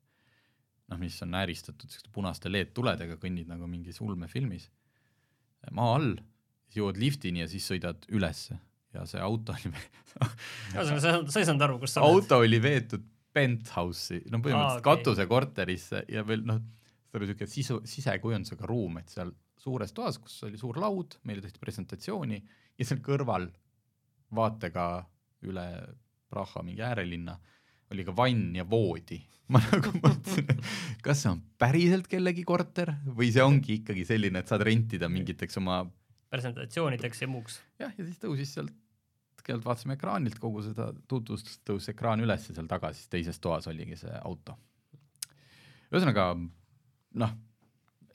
noh, 0.88 1.00
mis 1.00 1.16
on 1.24 1.34
ääristatud 1.36 1.88
siukeste 1.88 2.12
punaste 2.12 2.52
LED-tuledega, 2.52 3.18
kõnnid 3.20 3.48
nagu 3.48 3.66
mingis 3.66 4.00
ulmefilmis. 4.04 4.68
maa 5.72 5.96
all, 5.96 6.14
siis 6.66 6.82
jõuad 6.82 7.00
liftini 7.00 7.40
ja 7.40 7.48
siis 7.48 7.66
sõidad 7.72 8.04
ülesse 8.12 8.58
ja 8.94 9.04
see 9.08 9.20
auto 9.20 9.54
oli 9.56 9.72
ühesõnaga, 10.74 11.00
sa, 11.00 11.14
sa 11.28 11.40
ei 11.40 11.48
saanud 11.48 11.64
aru, 11.66 11.78
kus 11.82 11.96
sa 11.96 12.04
oled? 12.04 12.24
auto 12.24 12.40
oli 12.44 12.60
veetud 12.62 13.04
penthouse'i, 13.38 14.24
no 14.32 14.42
põhimõtteliselt 14.42 14.74
ah, 14.74 14.80
okay. 14.82 14.86
katusekorterisse 14.90 16.02
ja 16.12 16.24
veel 16.26 16.42
noh, 16.48 16.58
see 17.08 17.20
oli 17.20 17.28
niisugune 17.28 17.52
sisu, 17.52 17.78
sisekujundusega 17.88 18.68
ruum, 18.68 18.98
et 19.00 19.14
seal 19.14 19.32
suures 19.58 19.94
toas, 19.94 20.18
kus 20.22 20.36
oli 20.46 20.58
suur 20.60 20.78
laud, 20.82 21.18
meile 21.28 21.42
tehti 21.44 21.62
presentatsiooni 21.62 22.38
ja 22.78 22.86
seal 22.86 23.00
kõrval 23.04 23.48
vaatega 24.34 24.90
üle 25.48 25.68
Praha 26.28 26.60
mingi 26.60 26.82
äärelinna 26.84 27.38
oli 27.88 28.04
ka 28.04 28.12
vann 28.12 28.56
ja 28.56 28.66
voodi. 28.68 29.16
ma 29.52 29.62
nagu 29.64 29.94
mõtlesin, 29.96 30.50
et 30.52 31.00
kas 31.00 31.22
see 31.22 31.30
on 31.30 31.38
päriselt 31.56 32.10
kellegi 32.10 32.42
korter 32.44 32.92
või 33.16 33.30
see 33.32 33.40
ongi 33.40 33.78
ikkagi 33.78 34.04
selline, 34.04 34.42
et 34.42 34.50
saad 34.50 34.60
rentida 34.68 35.08
mingiteks 35.08 35.56
oma 35.62 35.80
presentatsioonideks 36.28 37.24
ja 37.24 37.28
muuks. 37.32 37.56
jah, 37.80 37.94
ja 37.96 38.04
siis 38.04 38.20
tõusis 38.20 38.52
sealt 38.52 38.74
kõigepealt 39.42 39.66
vaatasime 39.66 39.96
ekraanilt 39.98 40.38
kogu 40.42 40.62
seda 40.66 40.90
tutvustust, 41.08 41.62
tõusis 41.66 41.92
ekraan 41.94 42.22
üles 42.24 42.48
ja 42.48 42.56
seal 42.56 42.68
taga 42.70 42.92
siis 42.94 43.10
teises 43.12 43.38
toas 43.40 43.68
oligi 43.70 43.96
see 44.00 44.20
auto. 44.22 44.56
ühesõnaga 45.92 46.32
noh, 47.22 47.32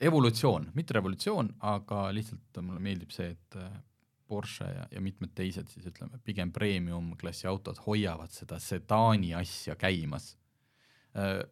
evolutsioon, 0.00 0.70
mitte 0.74 0.94
revolutsioon, 0.94 1.50
aga 1.70 2.06
lihtsalt 2.14 2.62
mulle 2.62 2.82
meeldib 2.82 3.12
see, 3.14 3.32
et 3.34 3.58
äh, 3.60 3.74
Porsche 4.28 4.64
ja, 4.64 4.86
ja 4.90 5.02
mitmed 5.04 5.34
teised 5.36 5.68
siis 5.68 5.84
ütleme, 5.90 6.18
pigem 6.24 6.52
premium-klassi 6.52 7.48
autod 7.50 7.82
hoiavad 7.84 8.32
seda 8.32 8.56
sedaani 8.62 9.34
asja 9.36 9.76
käimas. 9.76 10.30
Äh, 11.18 11.42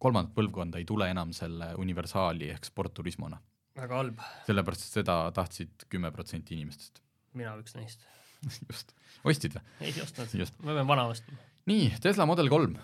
kolmandat 0.00 0.34
põlvkonda 0.36 0.80
ei 0.80 0.88
tule 0.88 1.08
enam 1.12 1.32
selle 1.36 1.72
universaali 1.80 2.50
ehk 2.54 2.68
sportturismona. 2.68 3.40
väga 3.76 3.96
halb. 3.96 4.20
sellepärast, 4.46 4.86
et 4.86 5.00
seda 5.02 5.18
tahtsid 5.36 5.88
kümme 5.92 6.10
protsenti 6.12 6.54
inimestest. 6.56 7.02
mina 7.36 7.56
üks 7.60 7.76
neist 7.76 8.06
just, 8.70 8.94
ostsid 9.24 9.56
või? 9.56 9.64
ei 9.88 9.96
ostnud 10.02 10.34
Just., 10.38 10.58
ma 10.64 10.76
pean 10.76 10.88
vana 10.88 11.08
ostma. 11.12 11.38
nii, 11.70 11.90
Tesla 12.02 12.26
Model 12.28 12.50
kolm. 12.52 12.76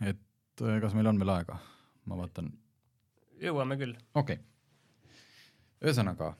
et 0.00 0.64
äh, 0.64 0.80
kas 0.84 0.96
meil 0.98 1.10
on 1.10 1.20
veel 1.22 1.34
aega? 1.34 1.58
ma 2.10 2.18
vaatan, 2.18 2.52
jõuame 3.42 3.78
küll. 3.80 3.96
okei 4.14 4.40
okay.. 4.40 5.14
ühesõnaga, 5.82 6.34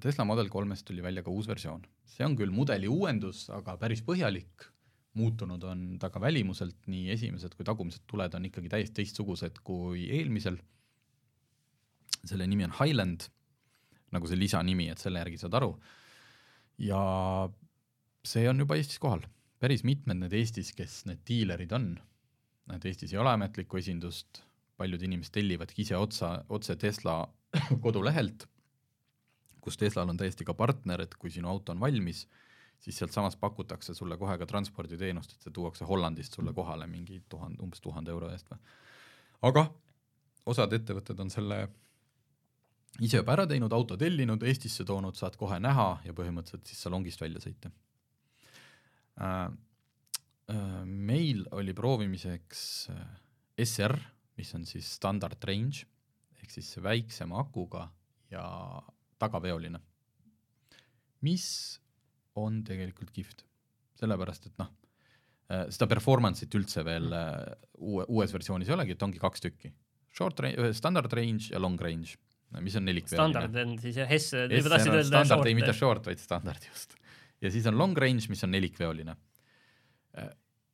Tesla 0.00 0.26
Model 0.28 0.50
kolmest 0.52 0.86
tuli 0.86 1.02
välja 1.02 1.24
ka 1.26 1.32
uus 1.32 1.48
versioon, 1.50 1.82
see 2.06 2.26
on 2.26 2.36
küll 2.38 2.52
mudeli 2.54 2.88
uuendus, 2.90 3.46
aga 3.54 3.76
päris 3.80 4.02
põhjalik, 4.06 4.68
muutunud 5.18 5.64
on 5.66 5.86
ta 6.02 6.10
ka 6.12 6.20
välimuselt, 6.22 6.76
nii 6.90 7.10
esimesed 7.16 7.56
kui 7.56 7.66
tagumised 7.66 8.04
tuled 8.10 8.34
on 8.36 8.46
ikkagi 8.46 8.70
täiesti 8.70 9.00
teistsugused 9.00 9.58
kui 9.66 10.06
eelmisel. 10.18 10.60
selle 12.20 12.46
nimi 12.46 12.66
on 12.66 12.74
Highland, 12.76 13.30
nagu 14.14 14.28
see 14.28 14.38
lisanimi, 14.38 14.88
et 14.92 15.02
selle 15.02 15.22
järgi 15.22 15.40
saad 15.40 15.56
aru. 15.60 15.74
ja 16.80 17.00
see 18.26 18.48
on 18.48 18.62
juba 18.62 18.76
Eestis 18.76 19.00
kohal, 19.02 19.24
päris 19.60 19.84
mitmed 19.84 20.22
need 20.22 20.36
Eestis, 20.36 20.72
kes 20.76 21.04
need 21.08 21.20
diilerid 21.28 21.72
on, 21.76 21.92
et 22.74 22.86
Eestis 22.88 23.12
ei 23.14 23.20
ole 23.20 23.32
ametlikku 23.34 23.80
esindust, 23.80 24.42
paljud 24.80 25.02
inimesed 25.04 25.34
tellivadki 25.34 25.84
ise 25.84 25.98
otsa, 26.00 26.38
otse 26.48 26.76
Tesla 26.80 27.22
kodulehelt, 27.84 28.46
kus 29.60 29.76
Teslal 29.76 30.08
on 30.08 30.20
täiesti 30.20 30.46
ka 30.48 30.54
partner, 30.56 31.04
et 31.04 31.16
kui 31.20 31.32
sinu 31.32 31.50
auto 31.50 31.74
on 31.74 31.82
valmis, 31.82 32.24
siis 32.80 32.96
sealtsamas 32.96 33.36
pakutakse 33.36 33.94
sulle 33.94 34.16
kohe 34.16 34.38
ka 34.40 34.48
transporditeenust, 34.48 35.34
et 35.34 35.44
see 35.44 35.52
tuuakse 35.52 35.84
Hollandist 35.84 36.36
sulle 36.36 36.54
kohale 36.56 36.88
mingi 36.88 37.20
tuhande, 37.28 37.60
umbes 37.62 37.84
tuhande 37.84 38.12
euro 38.14 38.30
eest 38.32 38.48
või. 38.48 38.60
aga 39.50 39.66
osad 40.48 40.72
ettevõtted 40.72 41.20
on 41.20 41.30
selle 41.32 41.66
ise 43.00 43.20
juba 43.20 43.34
ära 43.36 43.46
teinud, 43.48 43.72
auto 43.72 43.96
tellinud, 44.00 44.42
Eestisse 44.44 44.84
toonud, 44.84 45.16
saad 45.16 45.36
kohe 45.40 45.58
näha 45.62 45.88
ja 46.04 46.14
põhimõtteliselt 46.16 46.68
siis 46.68 46.84
salongist 46.86 47.20
välja 47.22 47.42
sõita. 47.42 47.72
Äh,. 49.20 49.50
Äh, 50.50 50.84
meil 50.84 51.44
oli 51.54 51.74
proovimiseks 51.76 52.62
äh, 52.90 53.02
SR, 53.62 53.94
mis 54.40 54.50
on 54.56 54.64
siis 54.66 54.88
standard 54.96 55.38
range 55.46 55.84
ehk 56.40 56.50
siis 56.50 56.72
väiksema 56.82 57.38
akuga 57.38 57.84
ja 58.32 58.42
tagaveoline, 59.20 59.78
mis 61.26 61.46
on 62.40 62.62
tegelikult 62.66 63.12
kihvt, 63.14 63.44
sellepärast 64.00 64.48
et 64.48 64.56
noh, 64.58 64.70
seda 65.50 65.88
performance'it 65.90 66.54
üldse 66.56 66.82
veel 66.86 67.10
äh, 67.14 67.52
uue, 67.82 68.06
uues 68.08 68.32
versioonis 68.32 68.70
ei 68.70 68.76
olegi, 68.78 68.96
et 68.96 69.06
ongi 69.06 69.20
kaks 69.22 69.44
tükki, 69.44 69.72
short 70.14 70.40
range, 70.40 70.72
standard 70.78 71.12
range 71.14 71.50
ja 71.52 71.60
long 71.62 71.78
range, 71.82 72.16
mis 72.58 72.76
on 72.78 72.86
nelikveoline. 72.88 73.32
standard 73.32 73.60
on 73.62 73.76
siis 73.82 74.00
jah, 74.00 74.10
juba 74.10 74.74
tahtsid 74.74 74.90
on 74.90 74.98
öelda 74.98 75.22
standard, 75.24 75.46
ei 75.50 75.56
mitte 75.58 75.72
short. 75.72 75.80
short, 76.02 76.10
vaid 76.10 76.22
standard 76.22 76.66
just. 76.66 76.96
ja 77.40 77.52
siis 77.54 77.66
on 77.70 77.78
long 77.78 77.96
range, 77.98 78.26
mis 78.32 78.44
on 78.46 78.50
nelikveoline. 78.54 79.16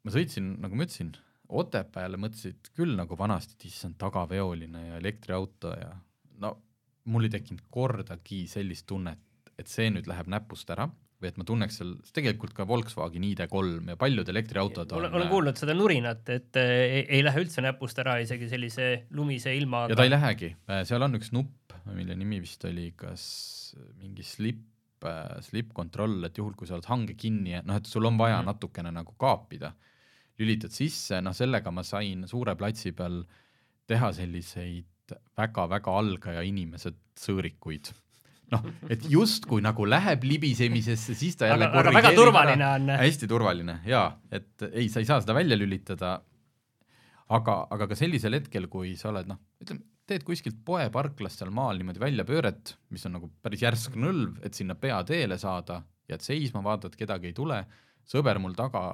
ma 0.07 0.14
sõitsin, 0.14 0.57
nagu 0.64 0.79
ma 0.79 0.89
ütlesin, 0.89 1.14
Otepääle 1.47 2.18
mõtlesid 2.18 2.72
küll 2.74 2.97
nagu 2.99 3.14
vanasti, 3.14 3.55
et 3.55 3.68
issand, 3.68 3.95
tagaveoline 4.01 4.81
ja 4.89 4.97
elektriauto 4.99 5.70
ja 5.79 5.93
no 6.43 6.57
mul 7.07 7.29
ei 7.29 7.31
tekkinud 7.37 7.68
kordagi 7.70 8.41
sellist 8.51 8.89
tunnet, 8.91 9.20
et 9.55 9.70
see 9.70 9.93
nüüd 9.95 10.09
läheb 10.11 10.27
näpust 10.33 10.72
ära 10.74 10.89
või 11.23 11.29
et 11.31 11.37
ma 11.41 11.45
tunneks 11.49 11.79
seal, 11.81 11.95
tegelikult 12.12 12.53
ka 12.53 12.67
Volkswagen 12.69 13.25
ID3 13.25 13.89
ja 13.89 13.97
paljud 13.97 14.29
elektriautod 14.29 14.93
on 14.93 14.99
olen, 15.01 15.14
olen 15.17 15.29
kuulnud 15.33 15.57
seda 15.57 15.75
nurinat, 15.75 16.29
et 16.35 16.57
äh, 16.61 16.73
ei, 16.99 17.03
ei 17.19 17.23
lähe 17.25 17.41
üldse 17.45 17.64
näpust 17.64 17.99
ära 18.03 18.19
isegi 18.21 18.49
sellise 18.51 18.89
lumise 19.17 19.55
ilmaga. 19.57 19.95
ja 19.95 19.97
ta 19.97 20.05
ei 20.05 20.12
lähegi, 20.12 20.51
seal 20.85 21.03
on 21.09 21.17
üks 21.17 21.33
nupp, 21.33 21.73
mille 21.95 22.17
nimi 22.19 22.41
vist 22.45 22.64
oli 22.69 22.91
kas 22.97 23.25
mingi 24.03 24.23
slip, 24.27 24.61
slip 25.45 25.73
control, 25.77 26.19
et 26.27 26.37
juhul, 26.39 26.55
kui 26.59 26.67
sa 26.69 26.75
oled 26.77 26.89
hange 26.91 27.14
kinni 27.21 27.57
noh, 27.64 27.77
et 27.81 27.87
sul 27.89 28.05
on 28.09 28.17
vaja 28.19 28.39
Mhm. 28.43 28.47
natukene 28.53 28.93
nagu 28.93 29.14
kaapida, 29.21 29.73
lülitad 30.39 30.73
sisse, 30.75 31.21
noh 31.25 31.33
sellega 31.37 31.71
ma 31.73 31.83
sain 31.83 32.27
suure 32.29 32.55
platsi 32.57 32.93
peal 32.93 33.23
teha 33.89 34.12
selliseid 34.12 34.85
väga-väga 35.39 35.93
algaja 35.97 36.43
inimese 36.43 36.91
sõõrikuid. 37.17 37.93
noh, 38.55 38.69
et 38.93 39.05
justkui 39.11 39.65
nagu 39.65 39.87
läheb 39.89 40.25
libisemisesse, 40.27 41.17
siis 41.19 41.39
ta 41.39 41.51
jälle 41.51 41.69
aga, 41.69 41.83
aga 41.83 41.95
väga 41.97 42.13
turvaline 42.17 42.69
on. 42.69 42.95
hästi 43.01 43.29
turvaline 43.31 43.81
jaa, 43.89 44.07
et 44.31 44.67
ei, 44.73 44.89
sa 44.93 45.03
ei 45.03 45.09
saa 45.09 45.23
seda 45.25 45.35
välja 45.37 45.59
lülitada. 45.59 46.21
aga, 47.29 47.57
aga 47.75 47.89
ka 47.91 47.99
sellisel 47.99 48.39
hetkel, 48.39 48.69
kui 48.71 48.95
sa 48.99 49.11
oled 49.11 49.27
noh, 49.27 49.41
ütleme, 49.63 49.83
teed 50.07 50.23
kuskilt 50.27 50.61
poeparklast 50.67 51.43
seal 51.43 51.51
maal 51.55 51.81
niimoodi 51.81 51.99
väljapööret, 51.99 52.77
mis 52.95 53.07
on 53.09 53.17
nagu 53.19 53.31
päris 53.43 53.65
järsk 53.65 53.97
nõlv, 53.99 54.39
et 54.47 54.55
sinna 54.55 54.77
peateele 54.79 55.39
saada, 55.43 55.81
jääd 56.07 56.23
seisma, 56.23 56.63
vaatad, 56.63 56.95
kedagi 56.99 57.33
ei 57.33 57.35
tule. 57.35 57.65
sõber 58.07 58.39
mul 58.39 58.55
taga 58.55 58.93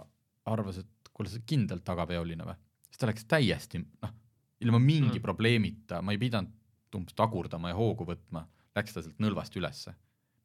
arvas, 0.49 0.79
et 0.81 1.13
kuule, 1.13 1.29
sa 1.29 1.43
kindlalt 1.45 1.85
tagaveoline 1.85 2.49
või? 2.49 2.57
siis 2.89 3.01
ta 3.01 3.09
läks 3.09 3.29
täiesti 3.29 3.83
noh, 3.83 4.17
ilma 4.65 4.81
mingi 4.81 5.19
mm. 5.19 5.25
probleemita, 5.25 6.01
ma 6.03 6.13
ei 6.13 6.21
pidanud 6.21 6.97
umbes 6.97 7.17
tagurdama 7.17 7.71
ja 7.73 7.77
hoogu 7.77 8.05
võtma, 8.09 8.47
läks 8.77 8.95
ta 8.95 9.05
sealt 9.05 9.21
nõlvast 9.23 9.57
ülesse, 9.59 9.95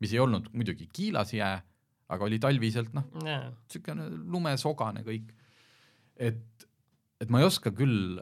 mis 0.03 0.13
ei 0.13 0.21
olnud 0.23 0.49
muidugi 0.55 0.89
kiilas 0.93 1.34
jää, 1.36 1.57
aga 2.13 2.28
oli 2.28 2.39
talviselt 2.41 2.93
noh, 2.95 3.07
niisugune 3.23 4.07
lumesogane 4.32 5.03
kõik. 5.07 5.34
et, 6.15 6.67
et 7.21 7.30
ma 7.34 7.41
ei 7.41 7.47
oska 7.47 7.71
küll, 7.75 8.17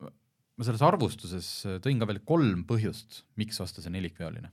ma 0.00 0.66
selles 0.66 0.84
arvustuses 0.84 1.50
tõin 1.84 2.00
ka 2.00 2.08
veel 2.10 2.22
kolm 2.26 2.64
põhjust, 2.68 3.22
miks 3.40 3.60
osta 3.64 3.84
see 3.84 3.94
nelikveoline. 3.94 4.52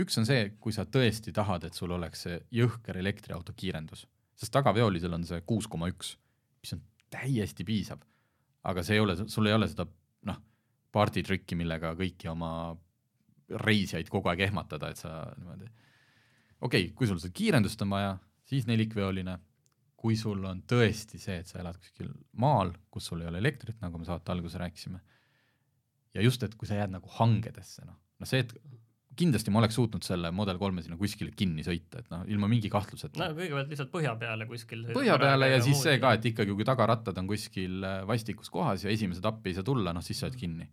üks 0.00 0.18
on 0.18 0.26
see, 0.28 0.50
kui 0.60 0.74
sa 0.74 0.86
tõesti 0.86 1.34
tahad, 1.34 1.64
et 1.64 1.74
sul 1.74 1.94
oleks 1.94 2.26
see 2.26 2.40
jõhker 2.54 2.98
elektriauto 2.98 3.54
kiirendus, 3.56 4.06
sest 4.34 4.54
tagaveolisel 4.54 5.14
on 5.14 5.26
see 5.26 5.40
kuus 5.46 5.70
koma 5.70 5.90
üks, 5.92 6.16
mis 6.62 6.74
on 6.76 6.82
täiesti 7.14 7.66
piisav. 7.66 8.02
aga 8.64 8.82
see 8.82 8.98
ei 8.98 9.04
ole, 9.04 9.16
sul 9.28 9.46
ei 9.46 9.54
ole 9.54 9.68
seda 9.68 9.86
noh, 10.30 10.40
parditrükki, 10.94 11.56
millega 11.58 11.92
kõiki 11.98 12.30
oma 12.30 12.50
reisijaid 13.64 14.08
kogu 14.12 14.30
aeg 14.32 14.46
ehmatada, 14.46 14.90
et 14.90 15.00
sa 15.00 15.16
niimoodi 15.38 15.68
okei 16.64 16.86
okay,, 16.86 16.92
kui 16.96 17.08
sul 17.10 17.20
seda 17.22 17.34
kiirendust 17.36 17.82
on 17.84 17.92
vaja, 17.92 18.14
siis 18.48 18.68
nelikveoline, 18.68 19.36
kui 20.00 20.16
sul 20.20 20.44
on 20.48 20.62
tõesti 20.68 21.20
see, 21.20 21.40
et 21.40 21.50
sa 21.50 21.60
elad 21.62 21.78
kuskil 21.80 22.10
maal, 22.40 22.74
kus 22.92 23.10
sul 23.10 23.24
ei 23.24 23.30
ole 23.30 23.40
elektrit, 23.40 23.80
nagu 23.84 24.00
me 24.00 24.08
saate 24.08 24.32
alguses 24.32 24.60
rääkisime, 24.60 25.00
ja 26.16 26.24
just, 26.24 26.42
et 26.46 26.56
kui 26.58 26.68
sa 26.68 26.78
jääd 26.80 26.92
nagu 26.94 27.10
hangedesse, 27.18 27.84
noh, 27.88 27.98
no 28.20 28.28
see, 28.28 28.44
et 28.44 28.52
kindlasti 29.14 29.52
ma 29.54 29.60
oleks 29.60 29.76
suutnud 29.78 30.04
selle 30.04 30.30
Model 30.34 30.58
kolme 30.58 30.82
sinna 30.82 30.96
kuskile 30.98 31.30
kinni 31.38 31.64
sõita, 31.66 32.02
et 32.02 32.08
noh, 32.10 32.24
ilma 32.30 32.48
mingi 32.50 32.70
kahtluseta 32.72 33.20
no 33.20 33.28
kõigepealt 33.36 33.70
lihtsalt 33.70 33.92
põhja 33.92 34.14
peale 34.18 34.48
kuskil. 34.50 34.88
põhja 34.96 35.18
peale 35.22 35.50
ja 35.52 35.60
siis 35.62 35.82
see 35.86 36.00
ka, 36.02 36.14
et 36.18 36.26
ikkagi, 36.32 36.56
kui 36.56 36.66
tagarattad 36.66 37.18
on 37.22 37.28
kuskil 37.30 37.84
äh, 37.86 38.00
vastikus 38.08 38.50
kohas 38.54 38.86
ja 38.86 38.90
esimesed 38.94 39.24
appi 39.30 39.52
ei 39.52 39.58
saa 39.58 39.66
tulla, 39.66 39.94
noh 39.94 40.04
siis 40.04 40.20
sa 40.20 40.28
oled 40.28 40.38
kinni. 40.40 40.66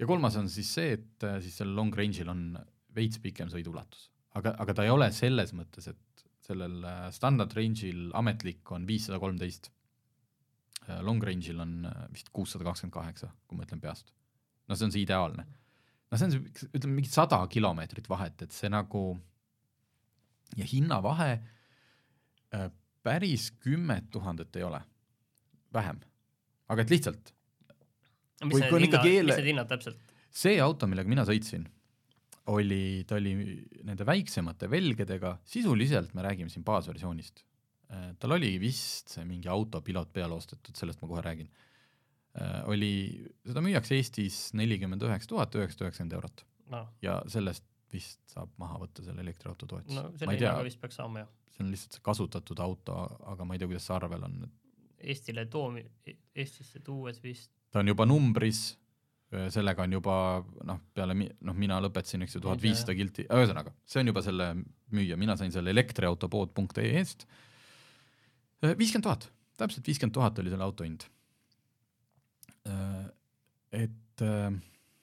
Ja 0.00 0.08
kolmas 0.08 0.38
on 0.40 0.48
siis 0.52 0.72
see, 0.76 0.96
et 0.98 1.26
äh, 1.26 1.38
siis 1.44 1.60
sellel 1.60 1.76
long 1.78 1.94
range'il 1.94 2.30
on 2.30 2.46
veits 2.94 3.20
pikem 3.22 3.50
sõiduulatus, 3.52 4.08
aga, 4.38 4.54
aga 4.62 4.76
ta 4.76 4.86
ei 4.86 4.92
ole 4.94 5.10
selles 5.14 5.54
mõttes, 5.56 5.88
et 5.90 6.24
sellel 6.44 6.84
äh, 6.84 7.08
standard 7.14 7.54
range'il 7.56 8.10
ametlik 8.16 8.70
on 8.74 8.86
viissada 8.88 9.20
kolmteist. 9.22 9.70
Long 11.00 11.22
range'il 11.24 11.60
on 11.64 11.86
äh, 11.88 12.00
vist 12.12 12.28
kuussada 12.34 12.66
kakskümmend 12.66 12.92
kaheksa, 12.92 13.30
kui 13.48 13.56
ma 13.56 13.64
ütlen 13.64 13.80
peast. 13.80 14.12
no 14.68 14.76
see 14.76 14.86
on 14.86 14.92
see 14.92 15.04
ideaalne. 15.04 15.44
no 16.10 16.18
see 16.18 16.26
on 16.26 16.34
see, 16.34 16.66
ütleme 16.76 16.98
mingi 16.98 17.12
sada 17.12 17.38
kilomeetrit 17.48 18.08
vahet, 18.08 18.42
et 18.44 18.52
see 18.52 18.68
nagu 18.72 19.14
ja 20.58 20.66
hinnavahe 20.68 21.30
äh, 22.54 22.68
päris 23.04 23.50
kümmet 23.64 24.10
tuhandet 24.10 24.56
ei 24.56 24.66
ole, 24.66 24.80
vähem. 25.72 26.00
aga 26.68 26.82
et 26.84 26.92
lihtsalt, 26.92 27.34
mis 28.48 28.60
need 28.60 28.70
hinnad, 28.70 28.86
ikkagi 28.88 29.16
mis 29.22 29.40
need 29.40 29.50
hinnad 29.52 29.70
täpselt? 29.70 30.14
see 30.34 30.60
auto, 30.62 30.88
millega 30.90 31.10
mina 31.10 31.24
sõitsin, 31.28 31.66
oli, 32.52 33.04
ta 33.08 33.18
oli 33.18 33.34
nende 33.86 34.06
väiksemate 34.08 34.68
velgedega, 34.70 35.36
sisuliselt 35.48 36.14
me 36.16 36.24
räägime 36.26 36.52
siin 36.52 36.64
baasversioonist. 36.66 37.44
tal 38.20 38.34
oli 38.36 38.56
vist 38.60 39.14
mingi 39.28 39.48
autopilot 39.48 40.10
peale 40.12 40.34
ostetud, 40.34 40.74
sellest 40.76 41.02
ma 41.02 41.08
kohe 41.08 41.22
räägin. 41.24 41.52
oli, 42.70 42.90
seda 43.46 43.62
müüakse 43.62 43.94
Eestis 43.94 44.48
nelikümmend 44.58 45.02
üheksa 45.06 45.30
tuhat 45.30 45.54
üheksasada 45.54 45.86
üheksakümmend 45.86 46.18
eurot 46.18 46.44
noh, 46.74 46.88
ja 47.02 47.20
sellest 47.30 47.64
vist 47.94 48.18
saab 48.26 48.50
maha 48.58 48.80
võtta 48.82 49.04
selle 49.06 49.22
elektriauto 49.22 49.68
toetuse 49.70 50.00
no 50.00 50.10
ma 50.26 50.34
ei 50.34 50.40
tea 50.42 51.26
see 51.54 51.62
on 51.62 51.70
lihtsalt 51.70 52.00
kasutatud 52.02 52.60
auto, 52.64 52.96
aga 53.30 53.46
ma 53.46 53.54
ei 53.54 53.62
tea, 53.62 53.70
kuidas 53.70 53.86
see 53.86 53.96
arvel 53.96 54.26
on, 54.26 54.38
Eestile 55.04 55.44
toomi, 55.52 55.82
Eestisse 56.34 56.80
tuues 56.84 57.18
vist. 57.22 57.50
Ta 57.74 57.82
on 57.82 57.90
juba 57.90 58.06
numbris, 58.06 58.64
sellega 59.50 59.82
on 59.82 59.96
juba 59.96 60.16
noh, 60.68 60.78
peale 60.94 61.16
mi-, 61.18 61.32
noh, 61.42 61.56
mina 61.58 61.80
lõpetasin, 61.82 62.22
eks 62.22 62.36
ju, 62.36 62.44
tuhat 62.44 62.62
viissada 62.62 62.94
kilti, 62.94 63.26
ühesõnaga, 63.26 63.74
see 63.88 64.04
on 64.04 64.12
juba 64.12 64.22
selle 64.22 64.52
müüja, 64.94 65.18
mina 65.18 65.34
sain 65.40 65.50
selle 65.54 65.74
elektriautopood.ee 65.74 66.92
eest 67.00 67.26
viiskümmend 68.72 69.04
tuhat, 69.04 69.26
täpselt 69.60 69.88
viiskümmend 69.88 70.14
tuhat 70.16 70.38
oli 70.40 70.52
selle 70.52 70.64
auto 70.64 70.86
hind. 70.86 71.04
et 73.74 74.22
äh, 74.24 74.54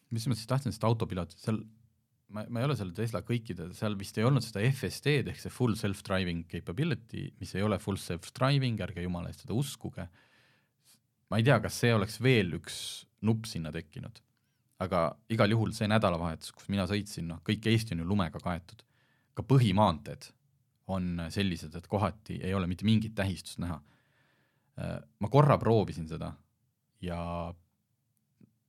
mis 0.10 0.26
ma 0.28 0.38
siis 0.38 0.50
tahtsin 0.50 0.72
sellest 0.72 0.88
autopilot, 0.88 1.36
seal 1.38 1.60
ma, 2.34 2.46
ma 2.48 2.62
ei 2.62 2.68
ole 2.68 2.78
selle 2.80 2.96
Tesla 2.98 3.22
kõikide, 3.28 3.70
seal 3.78 3.98
vist 4.00 4.18
ei 4.18 4.26
olnud 4.26 4.44
seda 4.46 4.64
FSD-d 4.66 5.34
ehk 5.34 5.44
see 5.44 5.54
full 5.54 5.76
self-driving 5.78 6.48
capability, 6.50 7.28
mis 7.42 7.54
ei 7.58 7.66
ole 7.66 7.78
full 7.84 8.00
self-driving, 8.02 8.82
ärge 8.88 9.06
jumala 9.06 9.30
eest 9.30 9.46
seda 9.46 9.58
uskuge. 9.58 10.08
Ma 11.32 11.40
ei 11.40 11.48
tea, 11.48 11.62
kas 11.64 11.80
see 11.80 11.94
oleks 11.96 12.20
veel 12.24 12.58
üks 12.60 12.78
nupp 13.28 13.48
sinna 13.48 13.72
tekkinud, 13.72 14.20
aga 14.84 15.06
igal 15.32 15.54
juhul 15.54 15.72
see 15.78 15.88
nädalavahetus, 15.88 16.52
kus 16.58 16.68
mina 16.74 16.88
sõitsin, 16.90 17.30
noh, 17.32 17.40
kõik 17.48 17.70
Eesti 17.72 17.96
on 17.96 18.04
ju 18.04 18.10
lumega 18.10 18.42
kaetud, 18.44 18.84
ka 19.38 19.46
põhimaanteed 19.48 20.28
on 20.92 21.28
sellised, 21.32 21.76
et 21.78 21.88
kohati 21.88 22.42
ei 22.44 22.54
ole 22.58 22.68
mitte 22.68 22.86
mingit 22.88 23.16
tähistust 23.16 23.62
näha. 23.64 23.80
ma 25.20 25.30
korra 25.30 25.58
proovisin 25.62 26.08
seda 26.10 26.32
ja 27.06 27.20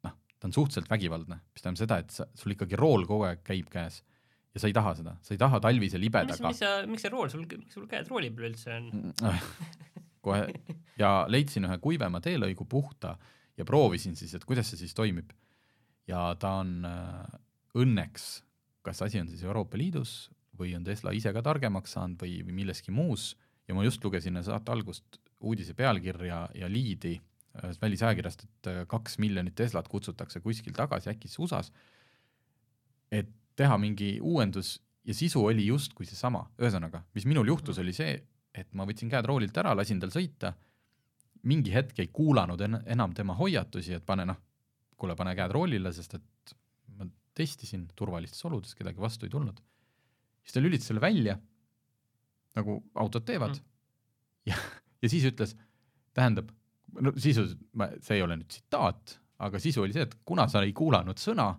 ta 0.03 0.49
on 0.49 0.53
suhteliselt 0.53 0.91
vägivaldne, 0.91 1.39
mis 1.55 1.63
tähendab 1.63 1.81
seda, 1.81 1.99
et 2.03 2.11
sa, 2.11 2.27
sul 2.35 2.55
ikkagi 2.57 2.77
rool 2.79 3.07
kogu 3.07 3.29
aeg 3.29 3.45
käib 3.47 3.71
käes 3.73 4.03
ja 4.53 4.61
sa 4.61 4.69
ei 4.69 4.75
taha 4.77 4.95
seda, 4.99 5.15
sa 5.23 5.35
ei 5.35 5.41
taha 5.41 5.61
talvise 5.63 6.01
libedaga. 6.03 6.51
mis 6.51 6.61
sa, 6.61 6.73
miks 6.91 7.07
see 7.07 7.13
rool 7.15 7.31
sul, 7.33 7.47
miks 7.47 7.79
sul 7.79 7.87
käed 7.91 8.11
rooli 8.11 8.31
peal 8.35 8.51
üldse 8.51 8.75
on? 8.77 8.91
Kohe 10.23 10.47
ja 11.03 11.25
leidsin 11.29 11.67
ühe 11.67 11.79
kuivema 11.83 12.21
teelõigu 12.23 12.67
puhta 12.71 13.17
ja 13.59 13.67
proovisin 13.69 14.15
siis, 14.17 14.35
et 14.35 14.45
kuidas 14.49 14.71
see 14.71 14.85
siis 14.85 14.95
toimib. 14.95 15.33
ja 16.07 16.35
ta 16.39 16.57
on 16.63 16.85
äh, 16.87 17.41
õnneks, 17.79 18.43
kas 18.83 19.03
asi 19.03 19.21
on 19.21 19.29
siis 19.31 19.43
Euroopa 19.47 19.79
Liidus 19.79 20.31
või 20.59 20.75
on 20.77 20.85
Tesla 20.85 21.13
ise 21.15 21.33
ka 21.33 21.43
targemaks 21.43 21.95
saanud 21.95 22.21
või, 22.23 22.41
või 22.47 22.57
milleski 22.63 22.91
muus. 22.91 23.37
Ja 23.69 23.75
ma 23.75 23.85
just 23.85 24.05
lugesin 24.05 24.41
saate 24.43 24.73
algust 24.73 25.21
uudise 25.41 25.75
pealkirja 25.75 26.49
ja 26.55 26.69
liidi 26.71 27.21
ühest 27.61 27.83
välisajakirjast, 27.83 28.47
et 28.47 28.71
äh, 28.71 28.83
kaks 28.89 29.19
miljonit 29.23 29.55
Teslat 29.59 29.89
kutsutakse 29.89 30.41
kuskil 30.41 30.75
tagasi, 30.77 31.11
äkki 31.13 31.29
siis 31.29 31.43
USA-s, 31.45 31.73
et 33.13 33.29
teha 33.57 33.77
mingi 33.79 34.17
uuendus. 34.23 34.79
Ja 35.05 35.15
sisu 35.19 35.43
oli 35.45 35.67
justkui 35.67 36.07
seesama, 36.07 36.45
ühesõnaga, 36.63 37.03
mis 37.17 37.27
minul 37.27 37.49
juhtus, 37.51 37.81
oli 37.83 37.93
see, 37.97 38.21
et 38.55 38.69
ma 38.77 38.87
võtsin 38.89 39.11
käed 39.13 39.27
roolilt 39.29 39.57
ära, 39.59 39.75
lasin 39.77 40.01
tal 40.03 40.13
sõita, 40.15 40.53
mingi 41.49 41.73
hetk 41.75 41.99
ei 42.03 42.11
kuulanud 42.15 42.61
en 42.67 42.81
enam 42.95 43.15
tema 43.17 43.35
hoiatusi, 43.39 43.97
et 43.97 44.07
pane 44.07 44.27
noh, 44.29 44.39
kuule, 45.01 45.17
pane 45.19 45.35
käed 45.39 45.55
roolile, 45.55 45.93
sest 45.95 46.15
et 46.19 46.55
ma 46.99 47.09
testisin 47.35 47.89
turvalistes 47.99 48.45
oludes, 48.47 48.77
kedagi 48.79 49.03
vastu 49.03 49.27
ei 49.27 49.33
tulnud. 49.33 49.59
siis 50.43 50.55
ta 50.55 50.61
lülitas 50.61 50.89
selle 50.91 51.01
välja, 51.01 51.39
nagu 52.57 52.83
autod 52.95 53.25
teevad 53.25 53.57
mm., 53.57 53.69
ja, 54.51 54.59
ja 55.03 55.09
siis 55.09 55.25
ütles, 55.31 55.57
tähendab 56.15 56.51
no 57.01 57.13
sisu, 57.17 57.47
ma, 57.79 57.89
see 58.05 58.19
ei 58.19 58.25
ole 58.25 58.37
nüüd 58.39 58.51
tsitaat, 58.51 59.19
aga 59.43 59.61
sisu 59.63 59.85
oli 59.85 59.97
see, 59.97 60.07
et 60.07 60.17
kuna 60.29 60.47
sa 60.51 60.63
ei 60.67 60.75
kuulanud 60.77 61.19
sõna, 61.19 61.53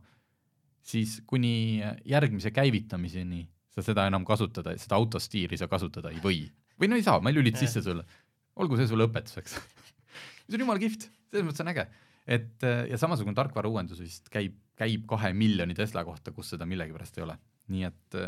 siis 0.83 1.21
kuni 1.27 1.81
järgmise 2.05 2.51
käivitamiseni 2.53 3.43
sa 3.73 3.83
seda 3.85 4.05
enam 4.09 4.25
kasutada, 4.27 4.75
seda 4.77 4.99
autostiiri 4.99 5.57
sa 5.57 5.69
kasutada 5.71 6.11
ei 6.13 6.21
või. 6.23 6.43
Või 6.79 6.91
no 6.91 6.99
ei 6.99 7.05
saa, 7.05 7.19
ma 7.21 7.31
ei 7.31 7.37
lülita 7.37 7.61
sisse 7.61 7.83
sulle. 7.85 8.05
olgu 8.55 8.79
see 8.79 8.89
sulle 8.89 9.07
õpetuseks 9.09 9.57
see 10.45 10.55
on 10.55 10.65
jumala 10.65 10.81
kihvt, 10.81 11.09
selles 11.31 11.47
mõttes 11.47 11.65
on 11.65 11.73
äge. 11.73 11.87
et 12.37 12.65
ja 12.89 12.99
samasugune 13.01 13.35
tarkvara 13.37 13.69
uuendus 13.69 14.01
vist 14.03 14.29
käib, 14.33 14.55
käib 14.79 15.05
kahe 15.09 15.33
miljoni 15.37 15.75
Tesla 15.77 16.05
kohta, 16.07 16.31
kus 16.31 16.53
seda 16.55 16.67
millegipärast 16.69 17.17
ei 17.19 17.27
ole. 17.27 17.37
nii 17.73 17.87
et 17.89 18.19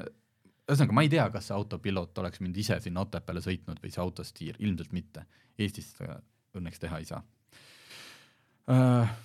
ühesõnaga, 0.66 0.96
ma 0.98 1.04
ei 1.06 1.12
tea, 1.12 1.26
kas 1.34 1.50
see 1.50 1.56
autopiloot 1.56 2.18
oleks 2.22 2.42
mind 2.42 2.58
ise 2.58 2.78
sinna 2.82 3.04
Otepääle 3.06 3.42
sõitnud 3.44 3.82
või 3.84 3.94
see 3.94 4.02
autostiir, 4.02 4.58
ilmselt 4.60 4.94
mitte. 4.96 5.26
Eestis 5.62 5.92
seda 5.94 6.18
õnneks 6.58 6.82
teha 6.82 7.00
ei 7.02 7.08
saa. 7.10 7.22
Äh, 8.72 9.16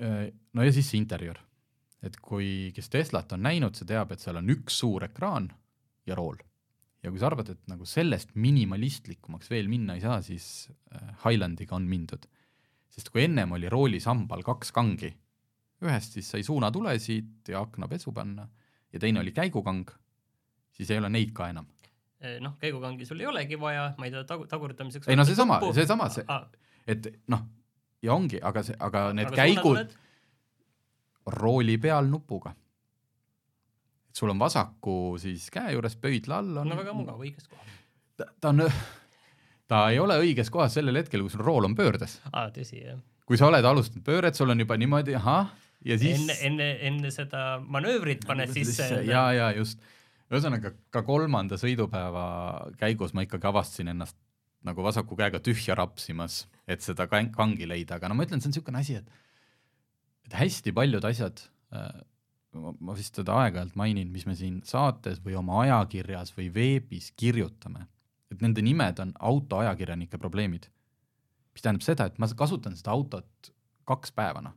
äh, 0.00 0.20
no 0.54 0.66
ja 0.66 0.74
siis 0.74 0.90
see 0.90 1.00
interjöör, 1.00 1.40
et 2.06 2.18
kui, 2.22 2.70
kes 2.76 2.90
Teslat 2.92 3.34
on 3.34 3.42
näinud, 3.42 3.74
see 3.74 3.88
teab, 3.88 4.12
et 4.14 4.22
seal 4.22 4.38
on 4.38 4.52
üks 4.54 4.78
suur 4.82 5.08
ekraan 5.08 5.50
ja 6.06 6.18
rool. 6.18 6.38
Ja 7.06 7.12
kui 7.12 7.22
sa 7.22 7.28
arvad, 7.30 7.52
et 7.54 7.68
nagu 7.70 7.86
sellest 7.86 8.34
minimalistlikumaks 8.34 9.50
veel 9.52 9.70
minna 9.70 9.94
ei 9.94 10.02
saa, 10.02 10.18
siis 10.26 10.66
äh, 10.90 11.12
Highlandiga 11.24 11.76
on 11.78 11.86
mindud. 11.90 12.26
sest 12.96 13.10
kui 13.12 13.26
ennem 13.26 13.52
oli 13.52 13.68
roolisambal 13.68 14.42
kaks 14.42 14.72
kangi, 14.72 15.10
ühest 15.84 16.16
siis 16.16 16.30
sai 16.32 16.42
suunatulesid 16.46 17.50
ja 17.52 17.60
aknapesu 17.60 18.12
panna 18.16 18.46
ja 18.92 18.98
teine 18.98 19.20
oli 19.20 19.32
käigukang, 19.36 19.90
siis 20.72 20.90
ei 20.90 20.98
ole 20.98 21.10
neid 21.12 21.34
ka 21.36 21.50
enam 21.52 21.68
noh, 22.40 22.56
käigukangi 22.58 23.06
sul 23.06 23.20
ei 23.20 23.28
olegi 23.28 23.58
vaja, 23.60 23.90
ma 23.98 24.08
ei 24.08 24.14
tea, 24.14 24.24
tagu-, 24.26 24.46
tagurtamiseks 24.50 25.08
ei 25.12 25.18
no 25.18 25.24
seesama, 25.28 25.60
seesama, 25.76 26.08
see, 26.10 26.24
et 26.88 27.08
noh, 27.30 27.44
ja 28.02 28.14
ongi, 28.14 28.40
aga 28.42 28.62
see, 28.66 28.76
aga 28.82 29.10
need 29.16 29.30
aga 29.30 29.44
käigud 29.44 29.96
rooli 31.36 31.76
peal 31.82 32.08
nupuga. 32.10 32.54
Sul 34.16 34.32
on 34.32 34.40
vasaku 34.40 35.16
siis 35.20 35.48
käe 35.52 35.74
juures 35.74 35.98
pöidla 36.00 36.40
all 36.40 36.62
on. 36.62 36.70
no 36.70 36.78
väga 36.78 36.94
mugav, 36.96 37.20
õiges 37.20 37.48
kohas. 37.50 37.74
ta, 38.16 38.28
ta 38.40 38.52
on, 38.54 38.64
ta 39.68 39.82
ei 39.92 40.00
ole 40.02 40.18
õiges 40.22 40.50
kohas 40.52 40.78
sellel 40.78 41.02
hetkel, 41.02 41.24
kui 41.24 41.34
sul 41.34 41.44
rool 41.44 41.68
on 41.68 41.76
pöördes. 41.78 42.20
aa, 42.32 42.48
tõsi, 42.54 42.80
jah. 42.84 43.00
kui 43.28 43.40
sa 43.40 43.50
oled 43.50 43.66
alustanud 43.66 44.06
pööret, 44.06 44.38
sul 44.38 44.54
on 44.54 44.64
juba 44.64 44.78
niimoodi, 44.80 45.16
ahah, 45.18 45.52
ja 45.86 45.98
siis 46.00 46.22
enne, 46.22 46.38
enne, 46.48 46.70
enne 46.90 47.12
seda 47.14 47.44
manöövrit 47.60 48.24
paned 48.28 48.54
sisse. 48.56 48.88
ja, 49.08 49.28
ja 49.36 49.50
just 49.58 49.82
ühesõnaga 50.32 50.72
ka 50.90 51.04
kolmanda 51.06 51.58
sõidupäeva 51.60 52.26
käigus 52.80 53.12
ma 53.14 53.22
ikkagi 53.26 53.46
avastasin 53.46 53.92
ennast 53.92 54.16
nagu 54.66 54.82
vasaku 54.82 55.14
käega 55.18 55.38
tühja 55.38 55.76
rapsimas, 55.78 56.46
et 56.66 56.82
seda 56.82 57.06
kangi 57.06 57.68
leida, 57.68 58.00
aga 58.00 58.10
no 58.10 58.16
ma 58.18 58.24
ütlen, 58.26 58.40
see 58.42 58.50
on 58.50 58.56
niisugune 58.56 58.80
asi, 58.82 58.98
et 58.98 59.24
et 60.26 60.34
hästi 60.40 60.72
paljud 60.74 61.04
asjad 61.06 61.44
äh,, 61.70 62.00
ma 62.56 62.96
vist 62.96 63.18
seda 63.18 63.36
aeg-ajalt 63.42 63.76
mainin, 63.78 64.10
mis 64.12 64.26
me 64.26 64.36
siin 64.38 64.60
saates 64.66 65.20
või 65.24 65.36
oma 65.38 65.60
ajakirjas 65.64 66.34
või 66.36 66.50
veebis 66.54 67.12
kirjutame, 67.16 67.86
et 68.32 68.42
nende 68.44 68.64
nimed 68.64 69.02
on 69.02 69.12
autoajakirjanike 69.32 70.18
probleemid. 70.18 70.70
mis 71.56 71.64
tähendab 71.64 71.84
seda, 71.86 72.06
et 72.06 72.18
ma 72.20 72.28
kasutan 72.28 72.76
seda 72.76 72.92
autot 72.92 73.52
kaks 73.88 74.12
päeva, 74.12 74.42
noh 74.44 74.56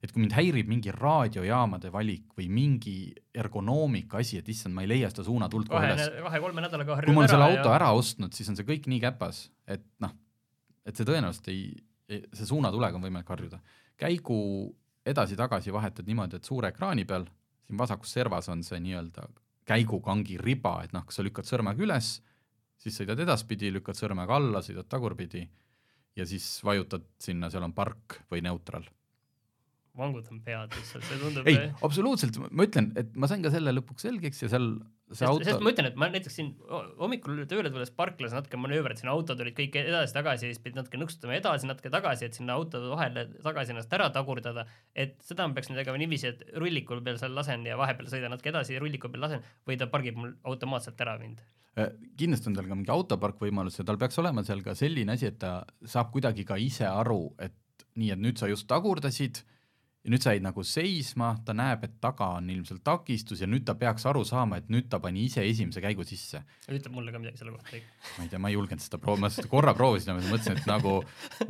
et 0.00 0.12
kui 0.12 0.22
mind 0.22 0.32
häirib 0.32 0.68
mingi 0.70 0.92
raadiojaamade 0.94 1.90
valik 1.92 2.32
või 2.38 2.46
mingi 2.52 2.94
ergonoomika 3.36 4.20
asi, 4.22 4.38
et 4.40 4.48
issand, 4.48 4.72
ma 4.76 4.84
ei 4.84 4.88
leia 4.88 5.10
seda 5.12 5.26
suunatuld 5.26 5.68
kohe 5.68 5.90
üles. 5.90 6.08
kahe-kolme 6.24 6.64
nädalaga 6.64 6.96
harjun 6.96 7.04
ära. 7.04 7.10
kui 7.10 7.18
ma 7.18 7.24
olen 7.24 7.32
selle 7.34 7.48
auto 7.50 7.68
ja... 7.68 7.74
ära 7.76 7.90
ostnud, 7.96 8.36
siis 8.36 8.48
on 8.48 8.56
see 8.56 8.68
kõik 8.68 8.88
nii 8.90 9.00
käpas, 9.04 9.42
et 9.68 9.84
noh, 10.00 10.14
et 10.88 10.96
see 10.96 11.08
tõenäoliselt 11.08 11.50
ei, 11.52 11.66
ei, 12.08 12.22
see 12.32 12.48
suunatulega 12.48 12.96
on 12.96 13.04
võimalik 13.04 13.28
harjuda. 13.28 13.60
käigu 14.00 14.38
edasi-tagasi 15.10 15.72
vahetad 15.74 16.08
niimoodi, 16.08 16.40
et 16.40 16.48
suure 16.48 16.72
ekraani 16.72 17.04
peal, 17.08 17.28
siin 17.70 17.78
vasakus 17.78 18.12
servas 18.18 18.50
on 18.50 18.64
see 18.66 18.80
nii-öelda 18.82 19.28
käigukangi 19.70 20.38
riba, 20.40 20.80
et 20.84 20.94
noh, 20.96 21.04
kas 21.06 21.20
sa 21.20 21.24
lükkad 21.24 21.46
sõrmega 21.46 21.84
üles, 21.84 22.16
siis 22.80 22.96
sõidad 22.98 23.20
edaspidi, 23.22 23.70
lükkad 23.70 23.98
sõrmega 23.98 24.34
alla, 24.40 24.62
sõidad 24.66 24.88
tagurpidi 24.90 25.44
ja 26.18 26.26
siis 26.26 26.46
vajutad 26.66 27.04
sinna, 27.22 27.50
seal 27.52 27.68
on 27.68 27.74
park 27.76 28.18
või 28.32 28.42
neutral. 28.42 28.88
Vangutan 29.96 30.40
pead 30.42 30.74
lihtsalt, 30.74 31.04
see 31.06 31.18
tundub 31.20 31.48
ei, 31.50 31.68
absoluutselt, 31.86 32.38
ma 32.50 32.66
ütlen, 32.66 32.90
et 32.98 33.14
ma 33.14 33.30
sain 33.30 33.42
ka 33.44 33.52
selle 33.54 33.74
lõpuks 33.74 34.06
selgeks 34.06 34.42
ja 34.44 34.50
seal 34.50 34.72
see 35.10 35.18
sest, 35.18 35.28
auto 35.28 35.46
sest 35.46 35.62
ma 35.64 35.72
ütlen, 35.72 35.88
et 35.90 35.96
ma 35.98 36.08
näiteks 36.10 36.36
siin 36.38 36.50
hommikul 37.00 37.42
tööle 37.50 37.72
tulles 37.72 37.90
parklas 37.94 38.34
natuke 38.36 38.58
manööverdasin, 38.60 39.10
autod 39.12 39.42
olid 39.42 39.56
kõik 39.56 39.78
edasi-tagasi, 39.82 40.50
siis 40.50 40.62
pidid 40.62 40.78
natuke 40.78 41.00
nõksutama 41.00 41.36
edasi, 41.36 41.68
natuke 41.70 41.92
tagasi, 41.92 42.28
et 42.28 42.38
sinna 42.38 42.56
autode 42.58 42.90
vahele 42.92 43.26
tagasi 43.42 43.74
ennast 43.74 43.96
ära 43.98 44.10
tagurdada, 44.14 44.66
et 44.94 45.16
seda 45.26 45.48
ma 45.48 45.56
peaks 45.56 45.70
nüüd 45.70 45.82
tegema 45.82 46.00
niiviisi, 46.00 46.30
et 46.30 46.44
rulliku 46.62 47.00
peal 47.04 47.18
seal 47.22 47.34
lasen 47.36 47.66
ja 47.66 47.78
vahepeal 47.80 48.10
sõidan 48.12 48.34
natuke 48.36 48.52
edasi 48.52 48.76
ja 48.76 48.82
rulliku 48.82 49.10
peal 49.10 49.26
lasen 49.26 49.46
või 49.68 49.78
ta 49.80 49.90
pargib 49.90 50.20
mul 50.20 50.36
automaatselt 50.52 51.02
ära 51.02 51.18
mind. 51.20 51.42
Äh, 51.78 51.92
kindlasti 52.18 52.50
on 52.50 52.58
tal 52.58 52.70
ka 52.70 52.78
mingi 52.78 52.94
autopark 52.94 53.42
võimalus 53.42 53.78
ja 53.78 53.86
tal 53.86 53.98
peaks 53.98 54.18
olema 54.22 54.46
seal 54.46 54.62
ka 54.66 54.76
selline 54.78 55.14
asi, 55.18 55.30
et 55.30 55.40
ta 55.42 55.60
saab 55.86 56.14
kuidagi 56.14 56.46
ka 56.46 56.58
ise 56.58 56.86
aru, 56.86 57.24
et 57.42 57.56
nii, 57.98 58.14
et 58.14 58.22
nüüd 58.22 58.38
sa 58.38 58.50
just 58.50 58.68
tagurdasid 58.70 59.42
ja 60.00 60.12
nüüd 60.14 60.24
sa 60.24 60.32
jäid 60.32 60.44
nagu 60.44 60.62
seisma, 60.64 61.34
ta 61.44 61.52
näeb, 61.56 61.82
et 61.84 61.98
taga 62.00 62.30
on 62.38 62.46
ilmselt 62.52 62.80
takistus 62.86 63.42
ja 63.42 63.48
nüüd 63.50 63.66
ta 63.68 63.74
peaks 63.78 64.06
aru 64.08 64.22
saama, 64.24 64.60
et 64.60 64.70
nüüd 64.72 64.88
ta 64.92 65.00
pani 65.02 65.26
ise 65.28 65.42
esimese 65.44 65.82
käigu 65.84 66.06
sisse. 66.08 66.40
ütleb 66.72 66.94
mulle 66.94 67.12
ka 67.12 67.20
midagi 67.20 67.42
selle 67.42 67.52
kohta. 67.52 67.80
ma 68.16 68.24
ei 68.24 68.30
tea, 68.32 68.40
ma 68.40 68.48
ei 68.48 68.56
julgenud 68.56 68.84
seda 68.84 69.00
proovida, 69.02 69.26
ma 69.26 69.32
seda 69.34 69.50
korra 69.52 69.74
proovisin, 69.76 70.14
aga 70.14 70.32
mõtlesin, 70.32 70.56
et 70.56 70.70
nagu 70.70 70.94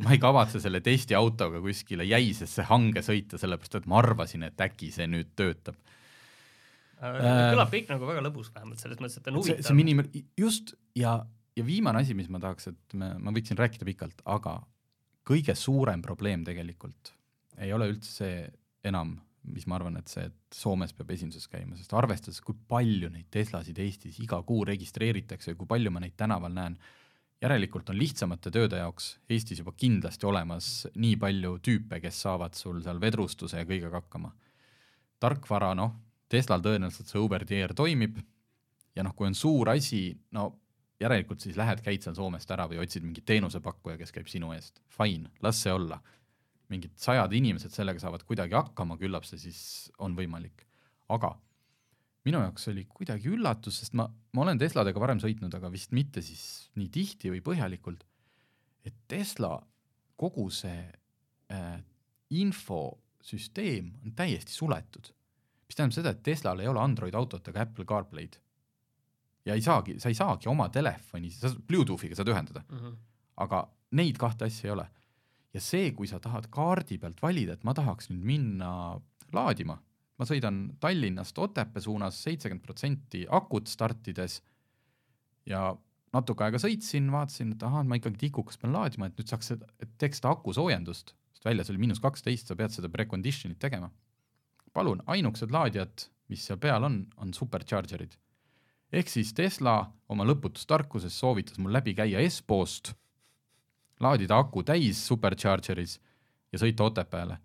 ma 0.03 0.15
ei 0.15 0.19
kavatse 0.23 0.59
selle 0.63 0.81
testiautoga 0.83 1.61
kuskile 1.63 2.07
jäisesse 2.09 2.67
hange 2.67 3.05
sõita, 3.07 3.39
sellepärast 3.39 3.79
et 3.79 3.87
ma 3.91 4.01
arvasin, 4.03 4.43
et 4.49 4.65
äkki 4.67 4.91
see 4.91 5.07
nüüd 5.11 5.31
töötab 5.39 5.79
äh,. 6.99 7.15
kõlab 7.53 7.71
kõik 7.71 7.93
nagu 7.93 8.11
väga 8.11 8.25
lõbus, 8.27 8.51
vähemalt 8.51 8.83
selles 8.83 8.99
mõttes, 8.99 9.21
et 9.21 9.31
on 9.31 9.39
huvitav. 9.39 9.63
see 9.69 9.79
minim-, 9.79 10.03
just 10.39 10.75
ja, 10.99 11.21
ja 11.55 11.65
viimane 11.71 12.03
asi, 12.03 12.19
mis 12.19 12.27
ma 12.27 12.43
tahaks, 12.43 12.67
et 12.75 12.99
me, 12.99 13.13
ma 13.15 13.31
võiksin 13.31 13.63
rääkida 13.63 13.87
pikalt, 13.87 14.27
aga 14.27 14.59
kõige 15.23 15.55
suurem 15.55 16.03
probleem 16.03 16.43
tegelikult 16.43 17.15
ei 17.59 17.73
ole 17.73 17.89
üldse 17.91 18.11
see 18.21 18.39
enam, 18.87 19.15
mis 19.51 19.65
ma 19.67 19.77
arvan, 19.79 19.97
et 19.97 20.09
see, 20.11 20.27
et 20.29 20.55
Soomes 20.55 20.93
peab 20.93 21.11
esinduses 21.15 21.49
käima, 21.49 21.75
sest 21.77 21.93
arvestades, 21.97 22.41
kui 22.45 22.55
palju 22.69 23.09
neid 23.09 23.29
Teslasid 23.33 23.79
Eestis 23.81 24.19
iga 24.21 24.41
kuu 24.45 24.63
registreeritakse 24.69 25.53
ja 25.53 25.57
kui 25.57 25.69
palju 25.69 25.93
ma 25.93 26.03
neid 26.03 26.15
tänaval 26.19 26.53
näen, 26.53 26.77
järelikult 27.41 27.89
on 27.89 27.97
lihtsamate 27.97 28.51
tööde 28.53 28.77
jaoks 28.77 29.15
Eestis 29.29 29.63
juba 29.63 29.73
kindlasti 29.73 30.29
olemas 30.29 30.69
nii 30.93 31.17
palju 31.21 31.55
tüüpe, 31.65 32.01
kes 32.03 32.21
saavad 32.27 32.57
sul 32.57 32.83
seal 32.85 33.01
vedrustuse 33.01 33.63
ja 33.63 33.67
kõigega 33.67 34.03
hakkama. 34.03 34.33
tarkvara, 35.21 35.73
noh, 35.77 35.97
Teslal 36.29 36.61
tõenäoliselt 36.63 37.09
see 37.11 37.45
the 37.45 37.61
air 37.61 37.73
toimib 37.73 38.21
ja 38.95 39.03
noh, 39.03 39.13
kui 39.15 39.27
on 39.27 39.35
suur 39.35 39.69
asi, 39.69 40.17
no 40.31 40.61
järelikult 41.01 41.41
siis 41.41 41.57
lähed, 41.57 41.81
käid 41.83 42.03
seal 42.03 42.15
Soomest 42.15 42.51
ära 42.53 42.67
või 42.69 42.81
otsid 42.83 43.03
mingit 43.03 43.25
teenusepakkuja, 43.25 43.97
kes 43.97 44.13
käib 44.15 44.29
sinu 44.31 44.53
eest, 44.53 44.81
fine, 44.89 45.31
las 45.41 45.61
see 45.63 45.73
olla. 45.73 45.99
Mingid 46.71 46.95
sajad 46.99 47.33
inimesed 47.35 47.73
sellega 47.75 47.99
saavad 47.99 48.23
kuidagi 48.27 48.55
hakkama, 48.55 48.97
küllap 48.99 49.27
see 49.27 49.39
siis 49.41 49.61
on 49.99 50.15
võimalik. 50.17 50.65
aga 51.11 51.35
minu 52.27 52.41
jaoks 52.43 52.69
oli 52.71 52.85
kuidagi 52.89 53.31
üllatus, 53.33 53.81
sest 53.81 53.95
ma, 53.97 54.05
ma 54.07 54.43
olen 54.45 54.59
Tesladega 54.61 55.01
varem 55.01 55.21
sõitnud, 55.21 55.53
aga 55.57 55.71
vist 55.73 55.93
mitte 55.95 56.23
siis 56.25 56.43
nii 56.79 56.89
tihti 56.93 57.31
või 57.33 57.41
põhjalikult, 57.45 58.05
et 58.85 58.95
Tesla 59.09 59.55
kogu 60.21 60.47
see 60.53 60.83
äh, 61.51 61.81
infosüsteem 62.37 63.89
on 64.05 64.15
täiesti 64.17 64.53
suletud. 64.53 65.11
mis 65.67 65.77
tähendab 65.77 65.95
seda, 65.95 66.13
et 66.13 66.23
Teslal 66.23 66.59
ei 66.59 66.67
ole 66.67 66.81
Android 66.81 67.15
autot 67.15 67.47
ega 67.47 67.65
Apple 67.65 67.85
CarPlay'd. 67.85 68.37
ja 69.45 69.57
ei 69.57 69.61
saagi, 69.61 69.99
sa 69.99 70.09
ei 70.09 70.15
saagi 70.15 70.49
oma 70.49 70.69
telefoni, 70.69 71.31
sa 71.31 71.49
Bluetoothiga 71.67 72.15
saad 72.15 72.29
ühendada 72.29 72.63
mm. 72.69 72.77
-hmm. 72.77 72.97
aga 73.37 73.67
neid 73.91 74.17
kahte 74.17 74.45
asja 74.45 74.69
ei 74.69 74.73
ole. 74.77 74.87
Ja 75.53 75.61
see, 75.61 75.91
kui 75.95 76.07
sa 76.07 76.19
tahad 76.23 76.47
kaardi 76.53 76.97
pealt 77.01 77.21
valida, 77.23 77.55
et 77.55 77.63
ma 77.67 77.75
tahaks 77.77 78.09
nüüd 78.11 78.23
minna 78.25 78.71
laadima, 79.35 79.77
ma 80.19 80.27
sõidan 80.27 80.63
Tallinnast 80.79 81.37
Otepää 81.41 81.83
suunas 81.83 82.19
seitsekümmend 82.23 82.65
protsenti 82.65 83.25
akut 83.29 83.71
startides 83.71 84.39
ja 85.49 85.71
natuke 86.15 86.45
aega 86.45 86.59
sõitsin, 86.61 87.09
vaatasin, 87.13 87.55
et 87.55 87.65
ahah, 87.65 87.83
ma 87.87 87.97
ikkagi 87.99 88.27
tikukas 88.27 88.59
pean 88.61 88.75
laadima, 88.75 89.09
et 89.09 89.19
nüüd 89.19 89.31
saaks 89.31 89.53
seda, 89.53 89.67
et 89.81 89.91
teeks 90.01 90.21
seda 90.21 90.33
aku 90.35 90.53
soojendust, 90.55 91.15
sest 91.35 91.47
väljas 91.47 91.71
oli 91.71 91.81
miinus 91.81 92.01
kaksteist, 92.03 92.51
sa 92.51 92.57
pead 92.59 92.75
seda 92.75 92.91
precondition'it 92.91 93.59
tegema. 93.59 93.91
palun, 94.71 95.01
ainukesed 95.11 95.51
laadijad, 95.51 96.05
mis 96.31 96.45
seal 96.47 96.59
peal 96.59 96.83
on, 96.87 97.01
on 97.17 97.33
supercharger'id. 97.35 98.13
ehk 98.91 99.09
siis 99.09 99.33
Tesla 99.33 99.91
oma 100.07 100.23
lõputus 100.27 100.67
tarkuses 100.67 101.17
soovitas 101.19 101.57
mul 101.59 101.73
läbi 101.73 101.93
käia 101.95 102.19
Espoost, 102.19 102.93
laadida 104.03 104.37
aku 104.41 104.63
täis 104.67 104.99
supercharger'is 105.07 105.97
ja 106.51 106.59
sõita 106.61 106.85
Otepääle. 106.87 107.37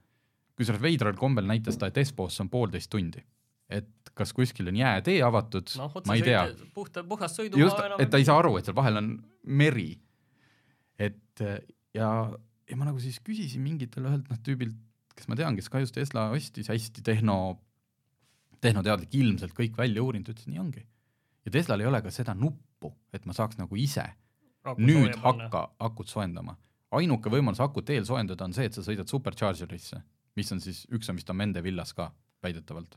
kusjuures 0.57 0.83
veidral 0.83 1.17
kombel 1.17 1.47
näitas 1.47 1.77
ta, 1.77 1.91
et 1.91 1.99
Espoosse 2.01 2.43
on 2.43 2.51
poolteist 2.51 2.91
tundi. 2.91 3.23
et 3.69 3.89
kas 4.15 4.31
kuskil 4.33 4.69
on 4.71 4.77
jäätee 4.79 5.19
avatud 5.27 5.73
noh, 5.77 5.95
ma 6.07 6.15
ei 6.15 6.23
tea 6.23 6.45
puhta, 6.75 7.03
puhast 7.05 7.39
just 7.39 7.57
sõidumaa, 7.57 7.97
et 7.99 8.11
ta 8.11 8.21
ei 8.23 8.25
saa 8.25 8.39
aru, 8.39 8.57
et 8.59 8.65
seal 8.65 8.77
vahel 8.77 9.01
on 9.01 9.09
meri. 9.43 10.01
et 10.99 11.43
ja, 11.95 12.11
ja 12.71 12.77
ma 12.77 12.87
nagu 12.87 13.01
siis 13.03 13.19
küsisin 13.21 13.65
mingitelt 13.65 14.07
ühelt 14.07 14.29
noh 14.31 14.43
tüübilt, 14.47 14.77
kes 15.17 15.27
ma 15.29 15.39
tean, 15.39 15.57
kes 15.59 15.69
ka 15.73 15.83
just 15.83 15.97
Tesla 15.97 16.29
ostis, 16.31 16.69
hästi 16.71 17.03
tehno, 17.03 17.59
tehnoteadlik, 18.63 19.15
ilmselt 19.19 19.57
kõik 19.57 19.77
välja 19.79 20.05
uurinud, 20.05 20.31
ütles 20.31 20.47
nii 20.47 20.63
ongi. 20.63 20.87
ja 21.45 21.51
Teslal 21.59 21.83
ei 21.83 21.91
ole 21.91 22.03
ka 22.03 22.15
seda 22.15 22.35
nuppu, 22.39 22.95
et 23.13 23.27
ma 23.27 23.35
saaks 23.35 23.59
nagu 23.59 23.77
ise 23.77 24.07
nüüd 24.79 25.17
hakka 25.23 25.71
akut 25.79 26.09
soojendama. 26.09 26.57
ainuke 26.97 27.31
võimalus 27.31 27.61
akut 27.61 27.91
eel 27.91 28.05
soojendada 28.09 28.45
on 28.45 28.55
see, 28.57 28.65
et 28.69 28.77
sa 28.77 28.83
sõidad 28.83 29.11
supercharger'isse, 29.11 30.01
mis 30.37 30.53
on 30.53 30.61
siis, 30.61 30.87
üks 30.93 31.11
on 31.11 31.17
vist 31.19 31.31
on 31.31 31.37
Mende 31.37 31.63
villas 31.63 31.93
ka 31.95 32.13
väidetavalt. 32.43 32.97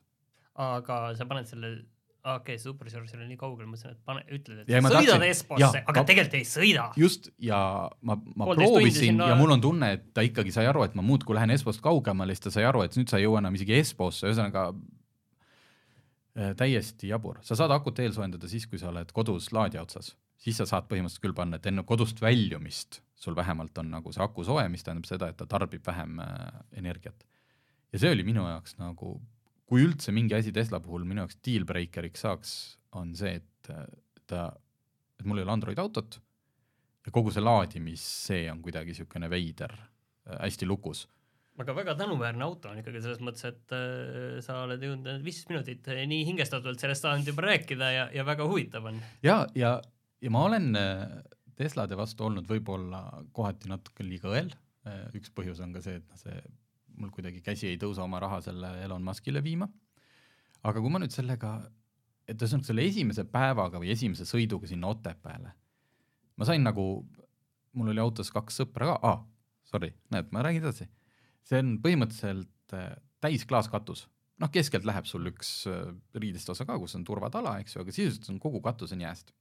aga 0.55 0.99
sa 1.15 1.25
paned 1.25 1.47
selle, 1.47 1.71
okei 2.23 2.55
okay,, 2.55 2.59
supercharger 2.61 3.21
on 3.21 3.29
nii 3.31 3.39
kaugel, 3.39 3.65
ma 3.65 3.73
mõtlesin, 3.75 3.95
et 3.95 4.05
pane, 4.05 4.23
ütled, 4.27 4.61
et 4.61 4.69
Ja 4.69 4.81
sõidad 4.83 5.25
jaa,, 5.59 5.71
aga 5.85 6.01
ma- 6.01 6.05
tegelikult 6.05 6.37
ei 6.39 6.47
sõida. 6.47 6.85
just, 6.99 7.31
ja 7.39 7.89
ma, 8.01 8.15
ma 8.35 8.45
Poolteist 8.45 8.67
tundi 8.67 8.77
proovisin 8.77 9.05
sinna- 9.13 9.29
ja 9.31 9.35
mul 9.39 9.55
on 9.55 9.61
tunne, 9.61 9.91
et 9.97 10.13
ta 10.13 10.21
ikkagi 10.25 10.51
sai 10.55 10.67
aru, 10.69 10.83
et 10.83 10.95
ma 10.95 11.05
muudkui 11.05 11.35
lähen 11.35 11.51
Espoost 11.55 11.81
kaugemale, 11.81 12.35
siis 12.35 12.47
ta 12.47 12.55
sai 12.59 12.65
aru, 12.69 12.83
et 12.83 12.95
nüüd 12.99 13.09
sa 13.09 13.17
ei 13.17 13.27
jõua 13.27 13.39
enam 13.43 13.55
isegi 13.55 13.77
Espoosse, 13.79 14.27
ühesõnaga 14.27 14.69
äh, 16.37 16.55
täiesti 16.59 17.07
jabur, 17.11 17.39
sa 17.41 17.55
saad 17.55 17.71
akut 17.71 17.99
eelsoojendada 17.99 18.47
siis, 18.51 18.67
kui 18.67 18.79
sa 18.79 18.91
oled 18.93 19.11
kodus 19.15 19.51
laadija 19.55 19.81
otsas, 19.83 20.15
siis 20.39 20.59
sa 20.59 20.67
saad 20.69 20.87
põhimõtteliselt 20.89 21.25
küll 21.25 21.35
panna, 21.35 21.59
et 21.59 21.67
enne 21.69 21.83
kodust 21.87 22.21
väljumist 22.23 23.01
sul 23.19 23.35
vähemalt 23.35 23.77
on 23.81 23.91
nagu 23.91 24.13
see 24.15 24.23
aku 24.23 24.45
soe, 24.47 24.63
mis 24.71 24.85
tähendab 24.85 25.09
seda, 25.09 25.29
et 25.29 25.37
ta 25.39 25.47
tarbib 25.49 25.83
vähem 25.85 26.21
äh, 26.23 26.61
energiat. 26.79 27.27
ja 27.91 27.99
see 27.99 28.13
oli 28.13 28.23
minu 28.23 28.45
jaoks 28.47 28.77
nagu, 28.79 29.17
kui 29.67 29.83
üldse 29.83 30.13
mingi 30.15 30.37
asi 30.37 30.53
Tesla 30.55 30.79
puhul 30.79 31.05
minu 31.07 31.25
jaoks 31.25 31.39
deal 31.45 31.67
breaker'iks 31.67 32.25
saaks, 32.25 32.55
on 32.95 33.13
see, 33.15 33.35
et 33.41 33.71
äh, 33.73 33.85
ta, 34.27 34.49
et 35.19 35.27
mul 35.27 35.41
ei 35.41 35.47
ole 35.47 35.57
Android 35.57 35.79
autot 35.79 36.21
ja 37.05 37.13
kogu 37.15 37.33
see 37.35 37.43
laadimis, 37.43 38.03
see 38.29 38.47
on 38.51 38.63
kuidagi 38.63 38.93
niisugune 38.93 39.29
veider, 39.31 39.75
hästi 40.29 40.67
lukus 40.69 41.07
aga 41.59 41.75
väga 41.75 41.95
tänuväärne 41.99 42.43
auto 42.45 42.71
on 42.71 42.79
ikkagi 42.79 43.01
selles 43.03 43.19
mõttes, 43.23 43.43
et 43.49 43.73
äh, 43.75 44.39
sa 44.43 44.61
oled 44.63 44.83
jõudnud 44.83 45.23
viisteist 45.25 45.51
minutit 45.51 45.87
äh, 45.91 46.05
nii 46.07 46.23
hingestatult 46.29 46.79
sellest 46.79 47.03
saanud 47.03 47.27
juba 47.27 47.47
rääkida 47.49 47.89
ja, 47.91 48.05
ja 48.15 48.25
väga 48.27 48.47
huvitav 48.47 48.87
on. 48.91 49.01
ja, 49.25 49.41
ja, 49.59 49.75
ja 50.21 50.31
ma 50.33 50.45
olen 50.47 50.71
äh, 50.75 51.05
Teslade 51.59 51.97
vastu 51.99 52.23
olnud 52.23 52.47
võib-olla 52.47 53.01
kohati 53.35 53.67
natuke 53.67 54.05
liiga 54.07 54.29
õel, 54.31 54.53
üks 55.17 55.27
põhjus 55.35 55.59
on 55.59 55.73
ka 55.75 55.81
see, 55.83 55.97
et 55.99 56.05
noh, 56.07 56.19
see 56.21 56.37
mul 56.99 57.11
kuidagi 57.11 57.41
käsi 57.43 57.67
ei 57.67 57.79
tõusa 57.79 58.05
oma 58.05 58.21
raha 58.23 58.39
selle 58.43 58.71
Elon 58.83 59.03
Muskile 59.03 59.41
viima, 59.43 59.67
aga 60.63 60.79
kui 60.79 60.91
ma 60.91 61.01
nüüd 61.03 61.11
sellega, 61.11 61.57
et 62.29 62.39
ühesõnaga 62.39 62.69
selle 62.69 62.85
esimese 62.87 63.25
päevaga 63.27 63.81
või 63.81 63.91
esimese 63.91 64.27
sõiduga 64.27 64.69
sinna 64.69 64.91
Otepääle, 64.91 65.51
ma 66.39 66.47
sain 66.47 66.63
nagu, 66.63 66.85
mul 67.75 67.91
oli 67.93 68.03
autos 68.03 68.31
kaks 68.31 68.61
sõpra 68.61 68.93
ka. 68.93 68.95
Ah,, 69.11 69.19
sorry, 69.67 69.91
näed, 70.15 70.31
ma 70.35 70.43
räägin 70.45 70.63
edasi, 70.63 70.87
see 71.43 71.59
on 71.63 71.75
põhimõtteliselt 71.83 72.77
äh, 72.77 72.93
täisklaaskatus 73.23 74.07
noh, 74.39 74.51
keskelt 74.53 74.87
läheb 74.87 75.07
sul 75.09 75.27
üks 75.31 75.51
äh, 75.67 75.91
riidest 76.15 76.49
osa 76.51 76.67
ka, 76.67 76.79
kus 76.79 76.95
on 76.95 77.03
turvatala, 77.07 77.57
eks 77.59 77.75
ju, 77.75 77.83
aga 77.83 77.95
sisuliselt 77.95 78.31
on 78.31 78.39
kogu 78.43 78.63
katus 78.63 78.95
on 78.95 79.03
jääst 79.03 79.33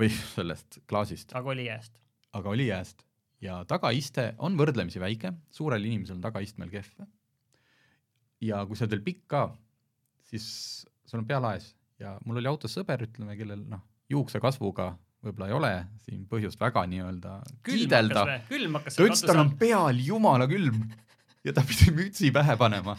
või 0.00 0.10
sellest 0.36 0.80
klaasist, 0.88 1.34
aga 1.38 1.54
oli 1.54 1.66
jääst. 1.68 1.98
aga 2.32 2.54
oli 2.54 2.68
jääst. 2.70 3.04
Ja 3.42 3.58
tagaiste 3.66 4.32
on 4.38 4.54
võrdlemisi 4.58 5.00
väike, 5.02 5.32
suurel 5.50 5.84
inimesel 5.84 6.20
on 6.20 6.24
tagaistmel 6.24 6.70
kehv. 6.70 7.06
ja 8.40 8.64
kui 8.66 8.78
sa 8.78 8.86
oled 8.86 8.96
veel 8.96 9.06
pikk 9.06 9.24
ka, 9.34 9.46
siis 10.30 10.46
sul 11.06 11.22
on 11.22 11.26
pea 11.26 11.40
laes 11.42 11.72
ja 12.02 12.16
mul 12.26 12.40
oli 12.40 12.50
autos 12.50 12.74
sõber, 12.76 13.02
ütleme, 13.06 13.36
kellel 13.38 13.64
noh, 13.68 13.82
juuksekasvuga 14.12 14.92
võib-olla 15.22 15.48
ei 15.50 15.56
ole. 15.56 15.72
Siin 16.06 16.24
põhjust 16.30 16.60
väga 16.60 16.84
nii-öelda 16.90 17.36
kiidelda, 17.66 18.24
ta 18.48 19.06
ütles, 19.06 19.24
tal 19.26 19.42
on 19.44 19.54
peal 19.58 20.02
jumala 20.02 20.48
külm. 20.50 20.82
Ja 21.42 21.54
ta 21.54 21.64
pidi 21.66 21.90
mütsi 21.94 22.30
pähe 22.34 22.54
panema, 22.58 22.94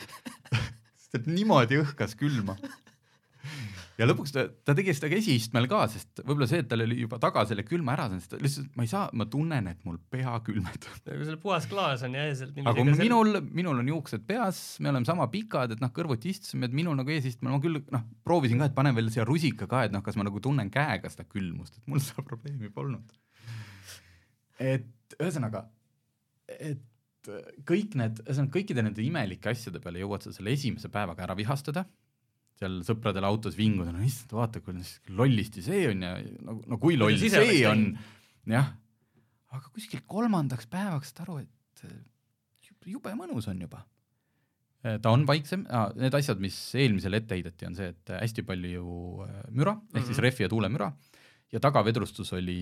sest 0.99 1.21
et 1.21 1.27
niimoodi 1.31 1.79
õhkas 1.79 2.17
külma. 2.19 2.57
Ja 3.99 4.07
lõpuks 4.07 4.33
ta, 4.33 4.45
ta 4.65 4.73
tegi 4.77 4.93
seda 4.95 5.09
ka 5.11 5.17
esiistmel 5.19 5.67
ka, 5.71 5.83
sest 5.91 6.21
võib-olla 6.23 6.47
see, 6.49 6.61
et 6.63 6.69
tal 6.69 6.83
oli 6.85 6.97
juba 7.03 7.19
taga 7.21 7.43
selle 7.49 7.65
külma 7.67 7.93
ära 7.95 8.07
saanud, 8.09 8.23
siis 8.23 8.31
ta 8.31 8.39
lihtsalt, 8.41 8.69
ma 8.77 8.85
ei 8.85 8.91
saa, 8.91 9.03
ma 9.19 9.27
tunnen, 9.29 9.69
et 9.69 9.81
mul 9.87 9.99
pea 10.13 10.33
külmetab. 10.45 11.01
kui 11.05 11.27
sul 11.27 11.39
puhas 11.41 11.67
klaas 11.69 12.05
on 12.07 12.17
ja 12.17 12.25
eeselt 12.29 12.57
aga 12.69 12.85
minul, 12.89 13.39
minul 13.53 13.83
on 13.83 13.91
juuksed 13.93 14.25
peas, 14.29 14.61
me 14.83 14.91
oleme 14.93 15.09
sama 15.09 15.27
pikad, 15.33 15.75
et 15.75 15.83
noh, 15.83 15.91
kõrvuti 15.95 16.33
istusime, 16.33 16.69
et 16.69 16.77
minul 16.77 16.97
nagu 16.99 17.13
eesistmel, 17.13 17.53
ma 17.53 17.61
küll 17.63 17.81
noh, 17.93 18.07
proovisin 18.25 18.63
ka, 18.63 18.71
et 18.71 18.77
panen 18.77 18.97
veel 18.97 19.11
siia 19.13 19.27
rusika 19.29 19.69
ka, 19.69 19.85
et 19.87 19.95
noh, 19.95 20.03
kas 20.05 20.17
ma 20.19 20.27
nagu 20.27 20.41
tunnen 20.43 20.71
käega 20.73 21.11
seda 21.13 21.27
külmust, 21.29 21.77
et 21.77 21.91
mul 21.91 22.01
seda 22.07 22.25
probleemi 22.25 22.73
polnud. 22.73 23.13
et 24.63 25.19
ühesõnaga, 25.19 25.67
et 26.57 26.81
kõik 27.67 27.93
need, 27.99 28.23
ühesõnaga 28.25 28.57
kõikide 28.57 28.83
nende 28.83 29.03
imelike 29.03 29.51
asjade 29.51 29.79
peale 29.83 30.01
jõuad 30.01 30.25
sa 30.25 30.33
selle 30.35 30.53
esimese 30.55 30.89
päevaga 30.91 31.23
ära 31.27 31.37
vihastada, 31.39 31.85
seal 32.63 32.79
sõpradel 32.87 33.27
autos 33.27 33.57
vinguda, 33.59 33.93
no 33.93 34.03
issand, 34.05 34.33
vaata 34.37 34.61
kui 34.63 34.79
lollisti 35.13 35.63
see 35.65 35.85
on 35.91 36.05
ja 36.07 36.15
no, 36.47 36.57
no 36.73 36.79
kui 36.81 36.97
loll 36.99 37.13
oleks 37.13 37.35
see 37.35 37.63
on 37.69 37.85
jah. 38.49 38.73
aga 39.53 39.71
kuskil 39.71 40.03
kolmandaks 40.09 40.69
päevaks 40.71 41.13
saad 41.13 41.25
aru, 41.27 41.39
et 41.43 41.87
eh, 41.87 41.97
jube, 42.89 43.13
mõnus 43.19 43.47
on 43.51 43.61
juba. 43.63 43.83
ta 44.83 45.13
on 45.13 45.27
vaiksem 45.27 45.67
ah,, 45.71 45.91
need 45.95 46.15
asjad, 46.17 46.41
mis 46.43 46.57
eelmisele 46.75 47.21
ette 47.21 47.37
heideti, 47.37 47.69
on 47.69 47.77
see, 47.77 47.93
et 47.93 48.15
hästi 48.17 48.43
palju 48.47 48.87
eh, 49.27 49.41
müra 49.51 49.77
ehk 49.77 49.83
mm 49.83 49.99
-hmm. 49.99 50.07
siis 50.07 50.17
Mhm. 50.17 50.23
rehvi 50.27 50.43
ja 50.43 50.49
tuulemüra 50.49 50.91
ja 51.53 51.61
tagavedrustus 51.61 52.33
oli 52.33 52.57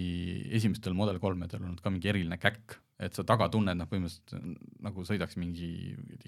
esimestel 0.57 0.95
Model 0.97 1.19
kolmedel 1.23 1.63
olnud 1.63 1.81
ka 1.83 1.91
mingi 1.93 2.11
eriline 2.11 2.37
käkk, 2.41 2.75
et 3.01 3.15
sa 3.17 3.23
taga 3.27 3.47
tunned 3.51 3.79
noh, 3.79 3.87
põhimõtteliselt 3.89 4.81
nagu 4.83 5.05
sõidaks 5.07 5.37
mingi 5.39 5.71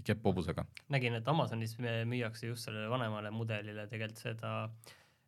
kepphobusega. 0.05 0.65
nägin, 0.93 1.19
et 1.19 1.27
Amazonis 1.27 1.75
me- 1.83 2.03
müüakse 2.09 2.47
just 2.49 2.69
sellele 2.69 2.89
vanemale 2.91 3.33
mudelile 3.35 3.87
tegelikult 3.91 4.23
seda, 4.23 4.53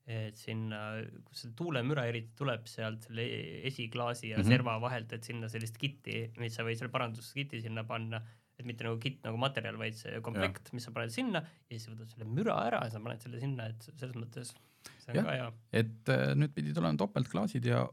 et 0.05 0.37
sinna, 0.37 1.01
kus 1.25 1.43
see 1.43 1.53
tuulemüra 1.57 2.05
eriti 2.07 2.35
tuleb 2.37 2.67
sealt 2.69 3.07
selle 3.07 3.25
esiklaasi 3.67 4.29
ja 4.29 4.37
mm. 4.37 4.43
-hmm. 4.43 4.53
serva 4.53 4.79
vahelt, 4.81 5.13
et 5.13 5.23
sinna 5.23 5.49
sellist 5.49 5.77
kitti, 5.81 6.29
mis 6.37 6.55
sa 6.55 6.63
võid 6.63 6.77
selle 6.79 6.93
paranduskiti 6.93 7.61
sinna 7.61 7.83
panna, 7.83 8.21
et 8.55 8.65
mitte 8.65 8.85
nagu 8.85 8.99
kitt 9.01 9.25
nagu 9.25 9.37
materjal, 9.41 9.77
vaid 9.81 9.97
see 9.97 10.21
komplekt, 10.23 10.71
mis 10.73 10.85
sa 10.85 10.93
paned 10.95 11.11
sinna 11.11 11.41
ja 11.41 11.73
siis 11.73 11.89
võtad 11.89 12.13
selle 12.13 12.29
müra 12.29 12.55
ära 12.69 12.85
ja 12.85 12.93
sa 12.93 13.01
paned 13.03 13.25
selle 13.25 13.41
sinna, 13.41 13.67
et 13.73 13.89
selles 13.97 14.15
mõttes 14.15 14.53
Jah. 15.13 15.51
et 15.69 16.09
äh, 16.09 16.31
nüüd 16.33 16.53
pidid 16.55 16.77
olema 16.81 16.97
topeltklaasid 16.97 17.67
ja, 17.69 17.83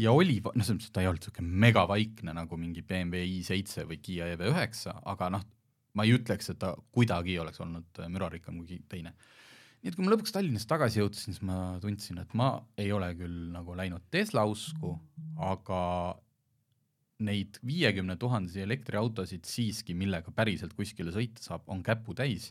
ja 0.00 0.14
oli, 0.16 0.38
noh, 0.40 0.54
selles 0.56 0.78
mõttes, 0.78 0.88
et 0.88 0.94
ta 0.96 1.02
ei 1.02 1.10
olnud 1.10 1.20
niisugune 1.20 1.60
megavaikne 1.66 2.34
nagu 2.36 2.56
mingi 2.56 2.84
BMW 2.86 3.26
i7 3.42 3.84
või 3.90 4.00
Kiia 4.00 4.30
EV9, 4.32 4.94
aga 5.12 5.28
noh, 5.34 5.44
ma 5.94 6.06
ei 6.06 6.14
ütleks, 6.16 6.48
et 6.50 6.60
ta 6.62 6.72
kuidagi 6.96 7.36
oleks 7.42 7.60
olnud 7.60 8.00
äh, 8.00 8.08
mürarikkam 8.12 8.62
kui 8.62 8.80
teine. 8.88 9.12
nii 9.82 9.92
et 9.92 9.98
kui 9.98 10.06
ma 10.06 10.14
lõpuks 10.14 10.32
Tallinnast 10.32 10.70
tagasi 10.70 11.02
jõudsin, 11.02 11.36
siis 11.36 11.44
ma 11.44 11.76
tundsin, 11.82 12.22
et 12.24 12.32
ma 12.38 12.54
ei 12.80 12.92
ole 12.96 13.12
küll 13.18 13.50
nagu 13.52 13.76
läinud 13.76 14.08
Tesla 14.14 14.46
usku, 14.48 14.96
aga 15.36 15.82
neid 17.24 17.60
viiekümne 17.64 18.16
tuhandesi 18.20 18.64
elektriautosid 18.64 19.44
siiski, 19.46 19.94
millega 19.94 20.32
päriselt 20.34 20.72
kuskile 20.74 21.12
sõita 21.14 21.44
saab, 21.44 21.68
on 21.70 21.84
käputäis 21.84 22.50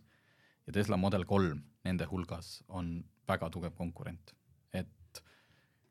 ja 0.68 0.74
Tesla 0.76 0.98
Model 0.98 1.26
kolm 1.28 1.64
nende 1.84 2.08
hulgas 2.08 2.62
on 2.72 3.02
väga 3.28 3.50
tugev 3.50 3.76
konkurent. 3.78 4.34
et 4.74 5.22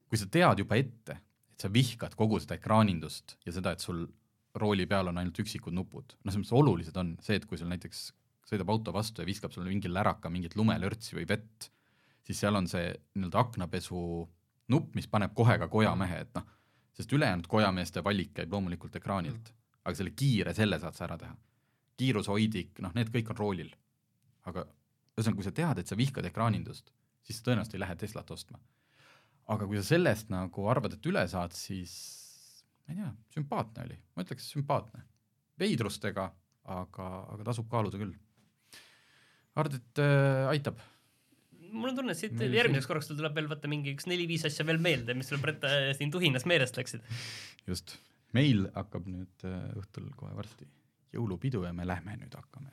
kui 0.09 0.19
sa 0.19 0.27
tead 0.27 0.59
juba 0.59 0.77
ette, 0.77 1.19
et 1.53 1.61
sa 1.65 1.71
vihkad 1.73 2.17
kogu 2.19 2.41
seda 2.41 2.59
ekraanindust 2.59 3.37
ja 3.47 3.53
seda, 3.53 3.73
et 3.73 3.81
sul 3.81 4.07
rooli 4.55 4.87
peal 4.87 5.09
on 5.09 5.21
ainult 5.21 5.39
üksikud 5.41 5.73
nupud, 5.73 6.17
noh, 6.19 6.33
selles 6.33 6.43
mõttes 6.43 6.59
olulised 6.59 6.97
on 7.01 7.15
see, 7.25 7.39
et 7.41 7.47
kui 7.49 7.61
sul 7.61 7.71
näiteks 7.73 8.11
sõidab 8.49 8.73
auto 8.75 8.93
vastu 8.93 9.23
ja 9.23 9.29
viskab 9.29 9.55
sulle 9.55 9.71
mingi 9.71 9.89
läraka 9.89 10.31
mingit 10.33 10.57
lumelörtsi 10.59 11.17
või 11.17 11.25
vett, 11.31 11.71
siis 12.27 12.43
seal 12.43 12.59
on 12.59 12.69
see 12.69 12.91
nii-öelda 13.15 13.41
aknapesu 13.41 14.03
nupp, 14.73 14.93
mis 14.99 15.09
paneb 15.11 15.33
kohe 15.37 15.57
ka 15.61 15.69
kojamehe, 15.73 16.21
et 16.27 16.35
noh, 16.37 16.45
sest 16.97 17.13
ülejäänud 17.17 17.49
kojameeste 17.51 18.03
valik 18.05 18.35
käib 18.37 18.53
loomulikult 18.53 18.97
ekraanilt, 19.01 19.53
aga 19.83 19.97
selle 19.99 20.13
kiire, 20.17 20.55
selle 20.57 20.79
saad 20.83 20.99
sa 20.99 21.07
ära 21.09 21.19
teha. 21.21 21.35
kiirushoidik, 22.03 22.81
noh, 22.83 22.93
need 22.97 23.13
kõik 23.15 23.31
on 23.31 23.39
roolil. 23.39 23.73
aga 24.49 24.65
ühesõnaga, 25.15 25.39
kui 25.39 25.47
sa 25.47 25.53
tead, 25.55 25.79
et 25.79 25.87
sa 25.87 25.97
vihkad 25.97 26.27
ekraanindust, 26.27 26.91
siis 27.23 27.39
sa 27.39 27.49
tõenäoliselt 27.49 27.77
ei 27.77 27.83
lähe 27.85 27.97
Teslat 28.01 28.31
ostma. 28.35 28.61
aga 29.53 29.67
kui 29.67 29.79
sa 29.81 29.85
sellest 29.85 30.31
nagu 30.33 30.67
arvad, 30.71 30.97
et 30.97 31.07
üle 31.11 31.23
saad, 31.29 31.55
siis 31.57 31.95
ma 32.87 32.95
ei 32.95 33.01
tea, 33.01 33.11
sümpaatne 33.37 33.87
oli, 33.87 33.99
ma 34.15 34.25
ütleks 34.27 34.49
sümpaatne. 34.55 35.05
veidrustega, 35.63 36.31
aga, 36.77 37.09
aga 37.35 37.47
tasub 37.51 37.69
kaaluda 37.71 38.01
küll. 38.01 38.15
et 39.63 40.03
äh, 40.03 40.49
aitab? 40.53 40.81
mul 41.73 41.89
on 41.89 41.97
tunne, 41.97 42.13
et 42.13 42.21
siit 42.21 42.35
Meil 42.37 42.59
järgmiseks 42.59 42.89
korraks 42.89 43.09
sul 43.09 43.17
tuleb 43.17 43.35
veel 43.37 43.49
võtta 43.49 43.69
mingi 43.71 43.95
üks 43.95 44.07
neli-viis 44.11 44.45
asja 44.49 44.67
veel 44.69 44.81
meelde, 44.83 45.15
mis 45.17 45.31
sul 45.31 45.41
praegu 45.43 45.69
äh, 45.69 45.91
siin 45.97 46.13
tuhinas 46.13 46.47
meelest 46.49 46.77
läksid. 46.77 47.05
just, 47.67 47.97
meil 48.37 48.67
hakkab 48.77 49.09
nüüd 49.09 49.47
äh, 49.49 49.59
õhtul 49.81 50.11
kohe 50.19 50.35
varsti 50.37 50.69
jõulupidu 51.13 51.65
ja 51.67 51.73
me 51.77 51.87
lähme 51.89 52.17
nüüd 52.21 52.35
hakkame 52.37 52.73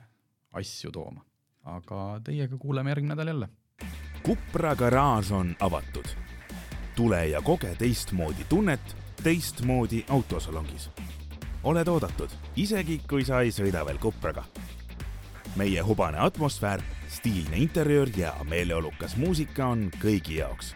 asju 0.59 0.91
tooma. 0.95 1.23
aga 1.69 2.19
teiega 2.25 2.57
kuuleme 2.57 2.91
järgmine 2.93 3.13
nädal 3.13 3.33
jälle. 3.33 3.49
Kupra 4.24 4.76
garaaž 4.76 5.32
on 5.32 5.55
avatud. 5.59 6.05
tule 6.95 7.28
ja 7.28 7.41
koge 7.41 7.76
teistmoodi 7.76 8.45
tunnet 8.49 8.95
teistmoodi 9.24 10.05
autosalongis. 10.09 10.91
oled 11.63 11.88
oodatud, 11.88 12.30
isegi 12.55 13.01
kui 13.09 13.26
sa 13.26 13.41
ei 13.41 13.51
sõida 13.51 13.86
veel 13.86 13.97
Kupraga. 13.97 14.43
meie 15.55 15.82
hubane 15.82 16.17
atmosfäär, 16.17 16.82
stiilne 17.07 17.57
interjöör 17.57 18.09
ja 18.17 18.36
meeleolukas 18.43 19.15
muusika 19.15 19.67
on 19.67 19.91
kõigi 20.03 20.38
jaoks. 20.38 20.76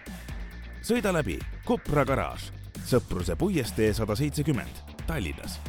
sõida 0.82 1.14
läbi 1.14 1.40
Kupra 1.66 2.06
garaaž, 2.06 2.52
Sõpruse 2.86 3.36
puiestee 3.36 3.94
sada 3.94 4.16
seitsekümmend, 4.16 4.84
Tallinnas 5.08 5.60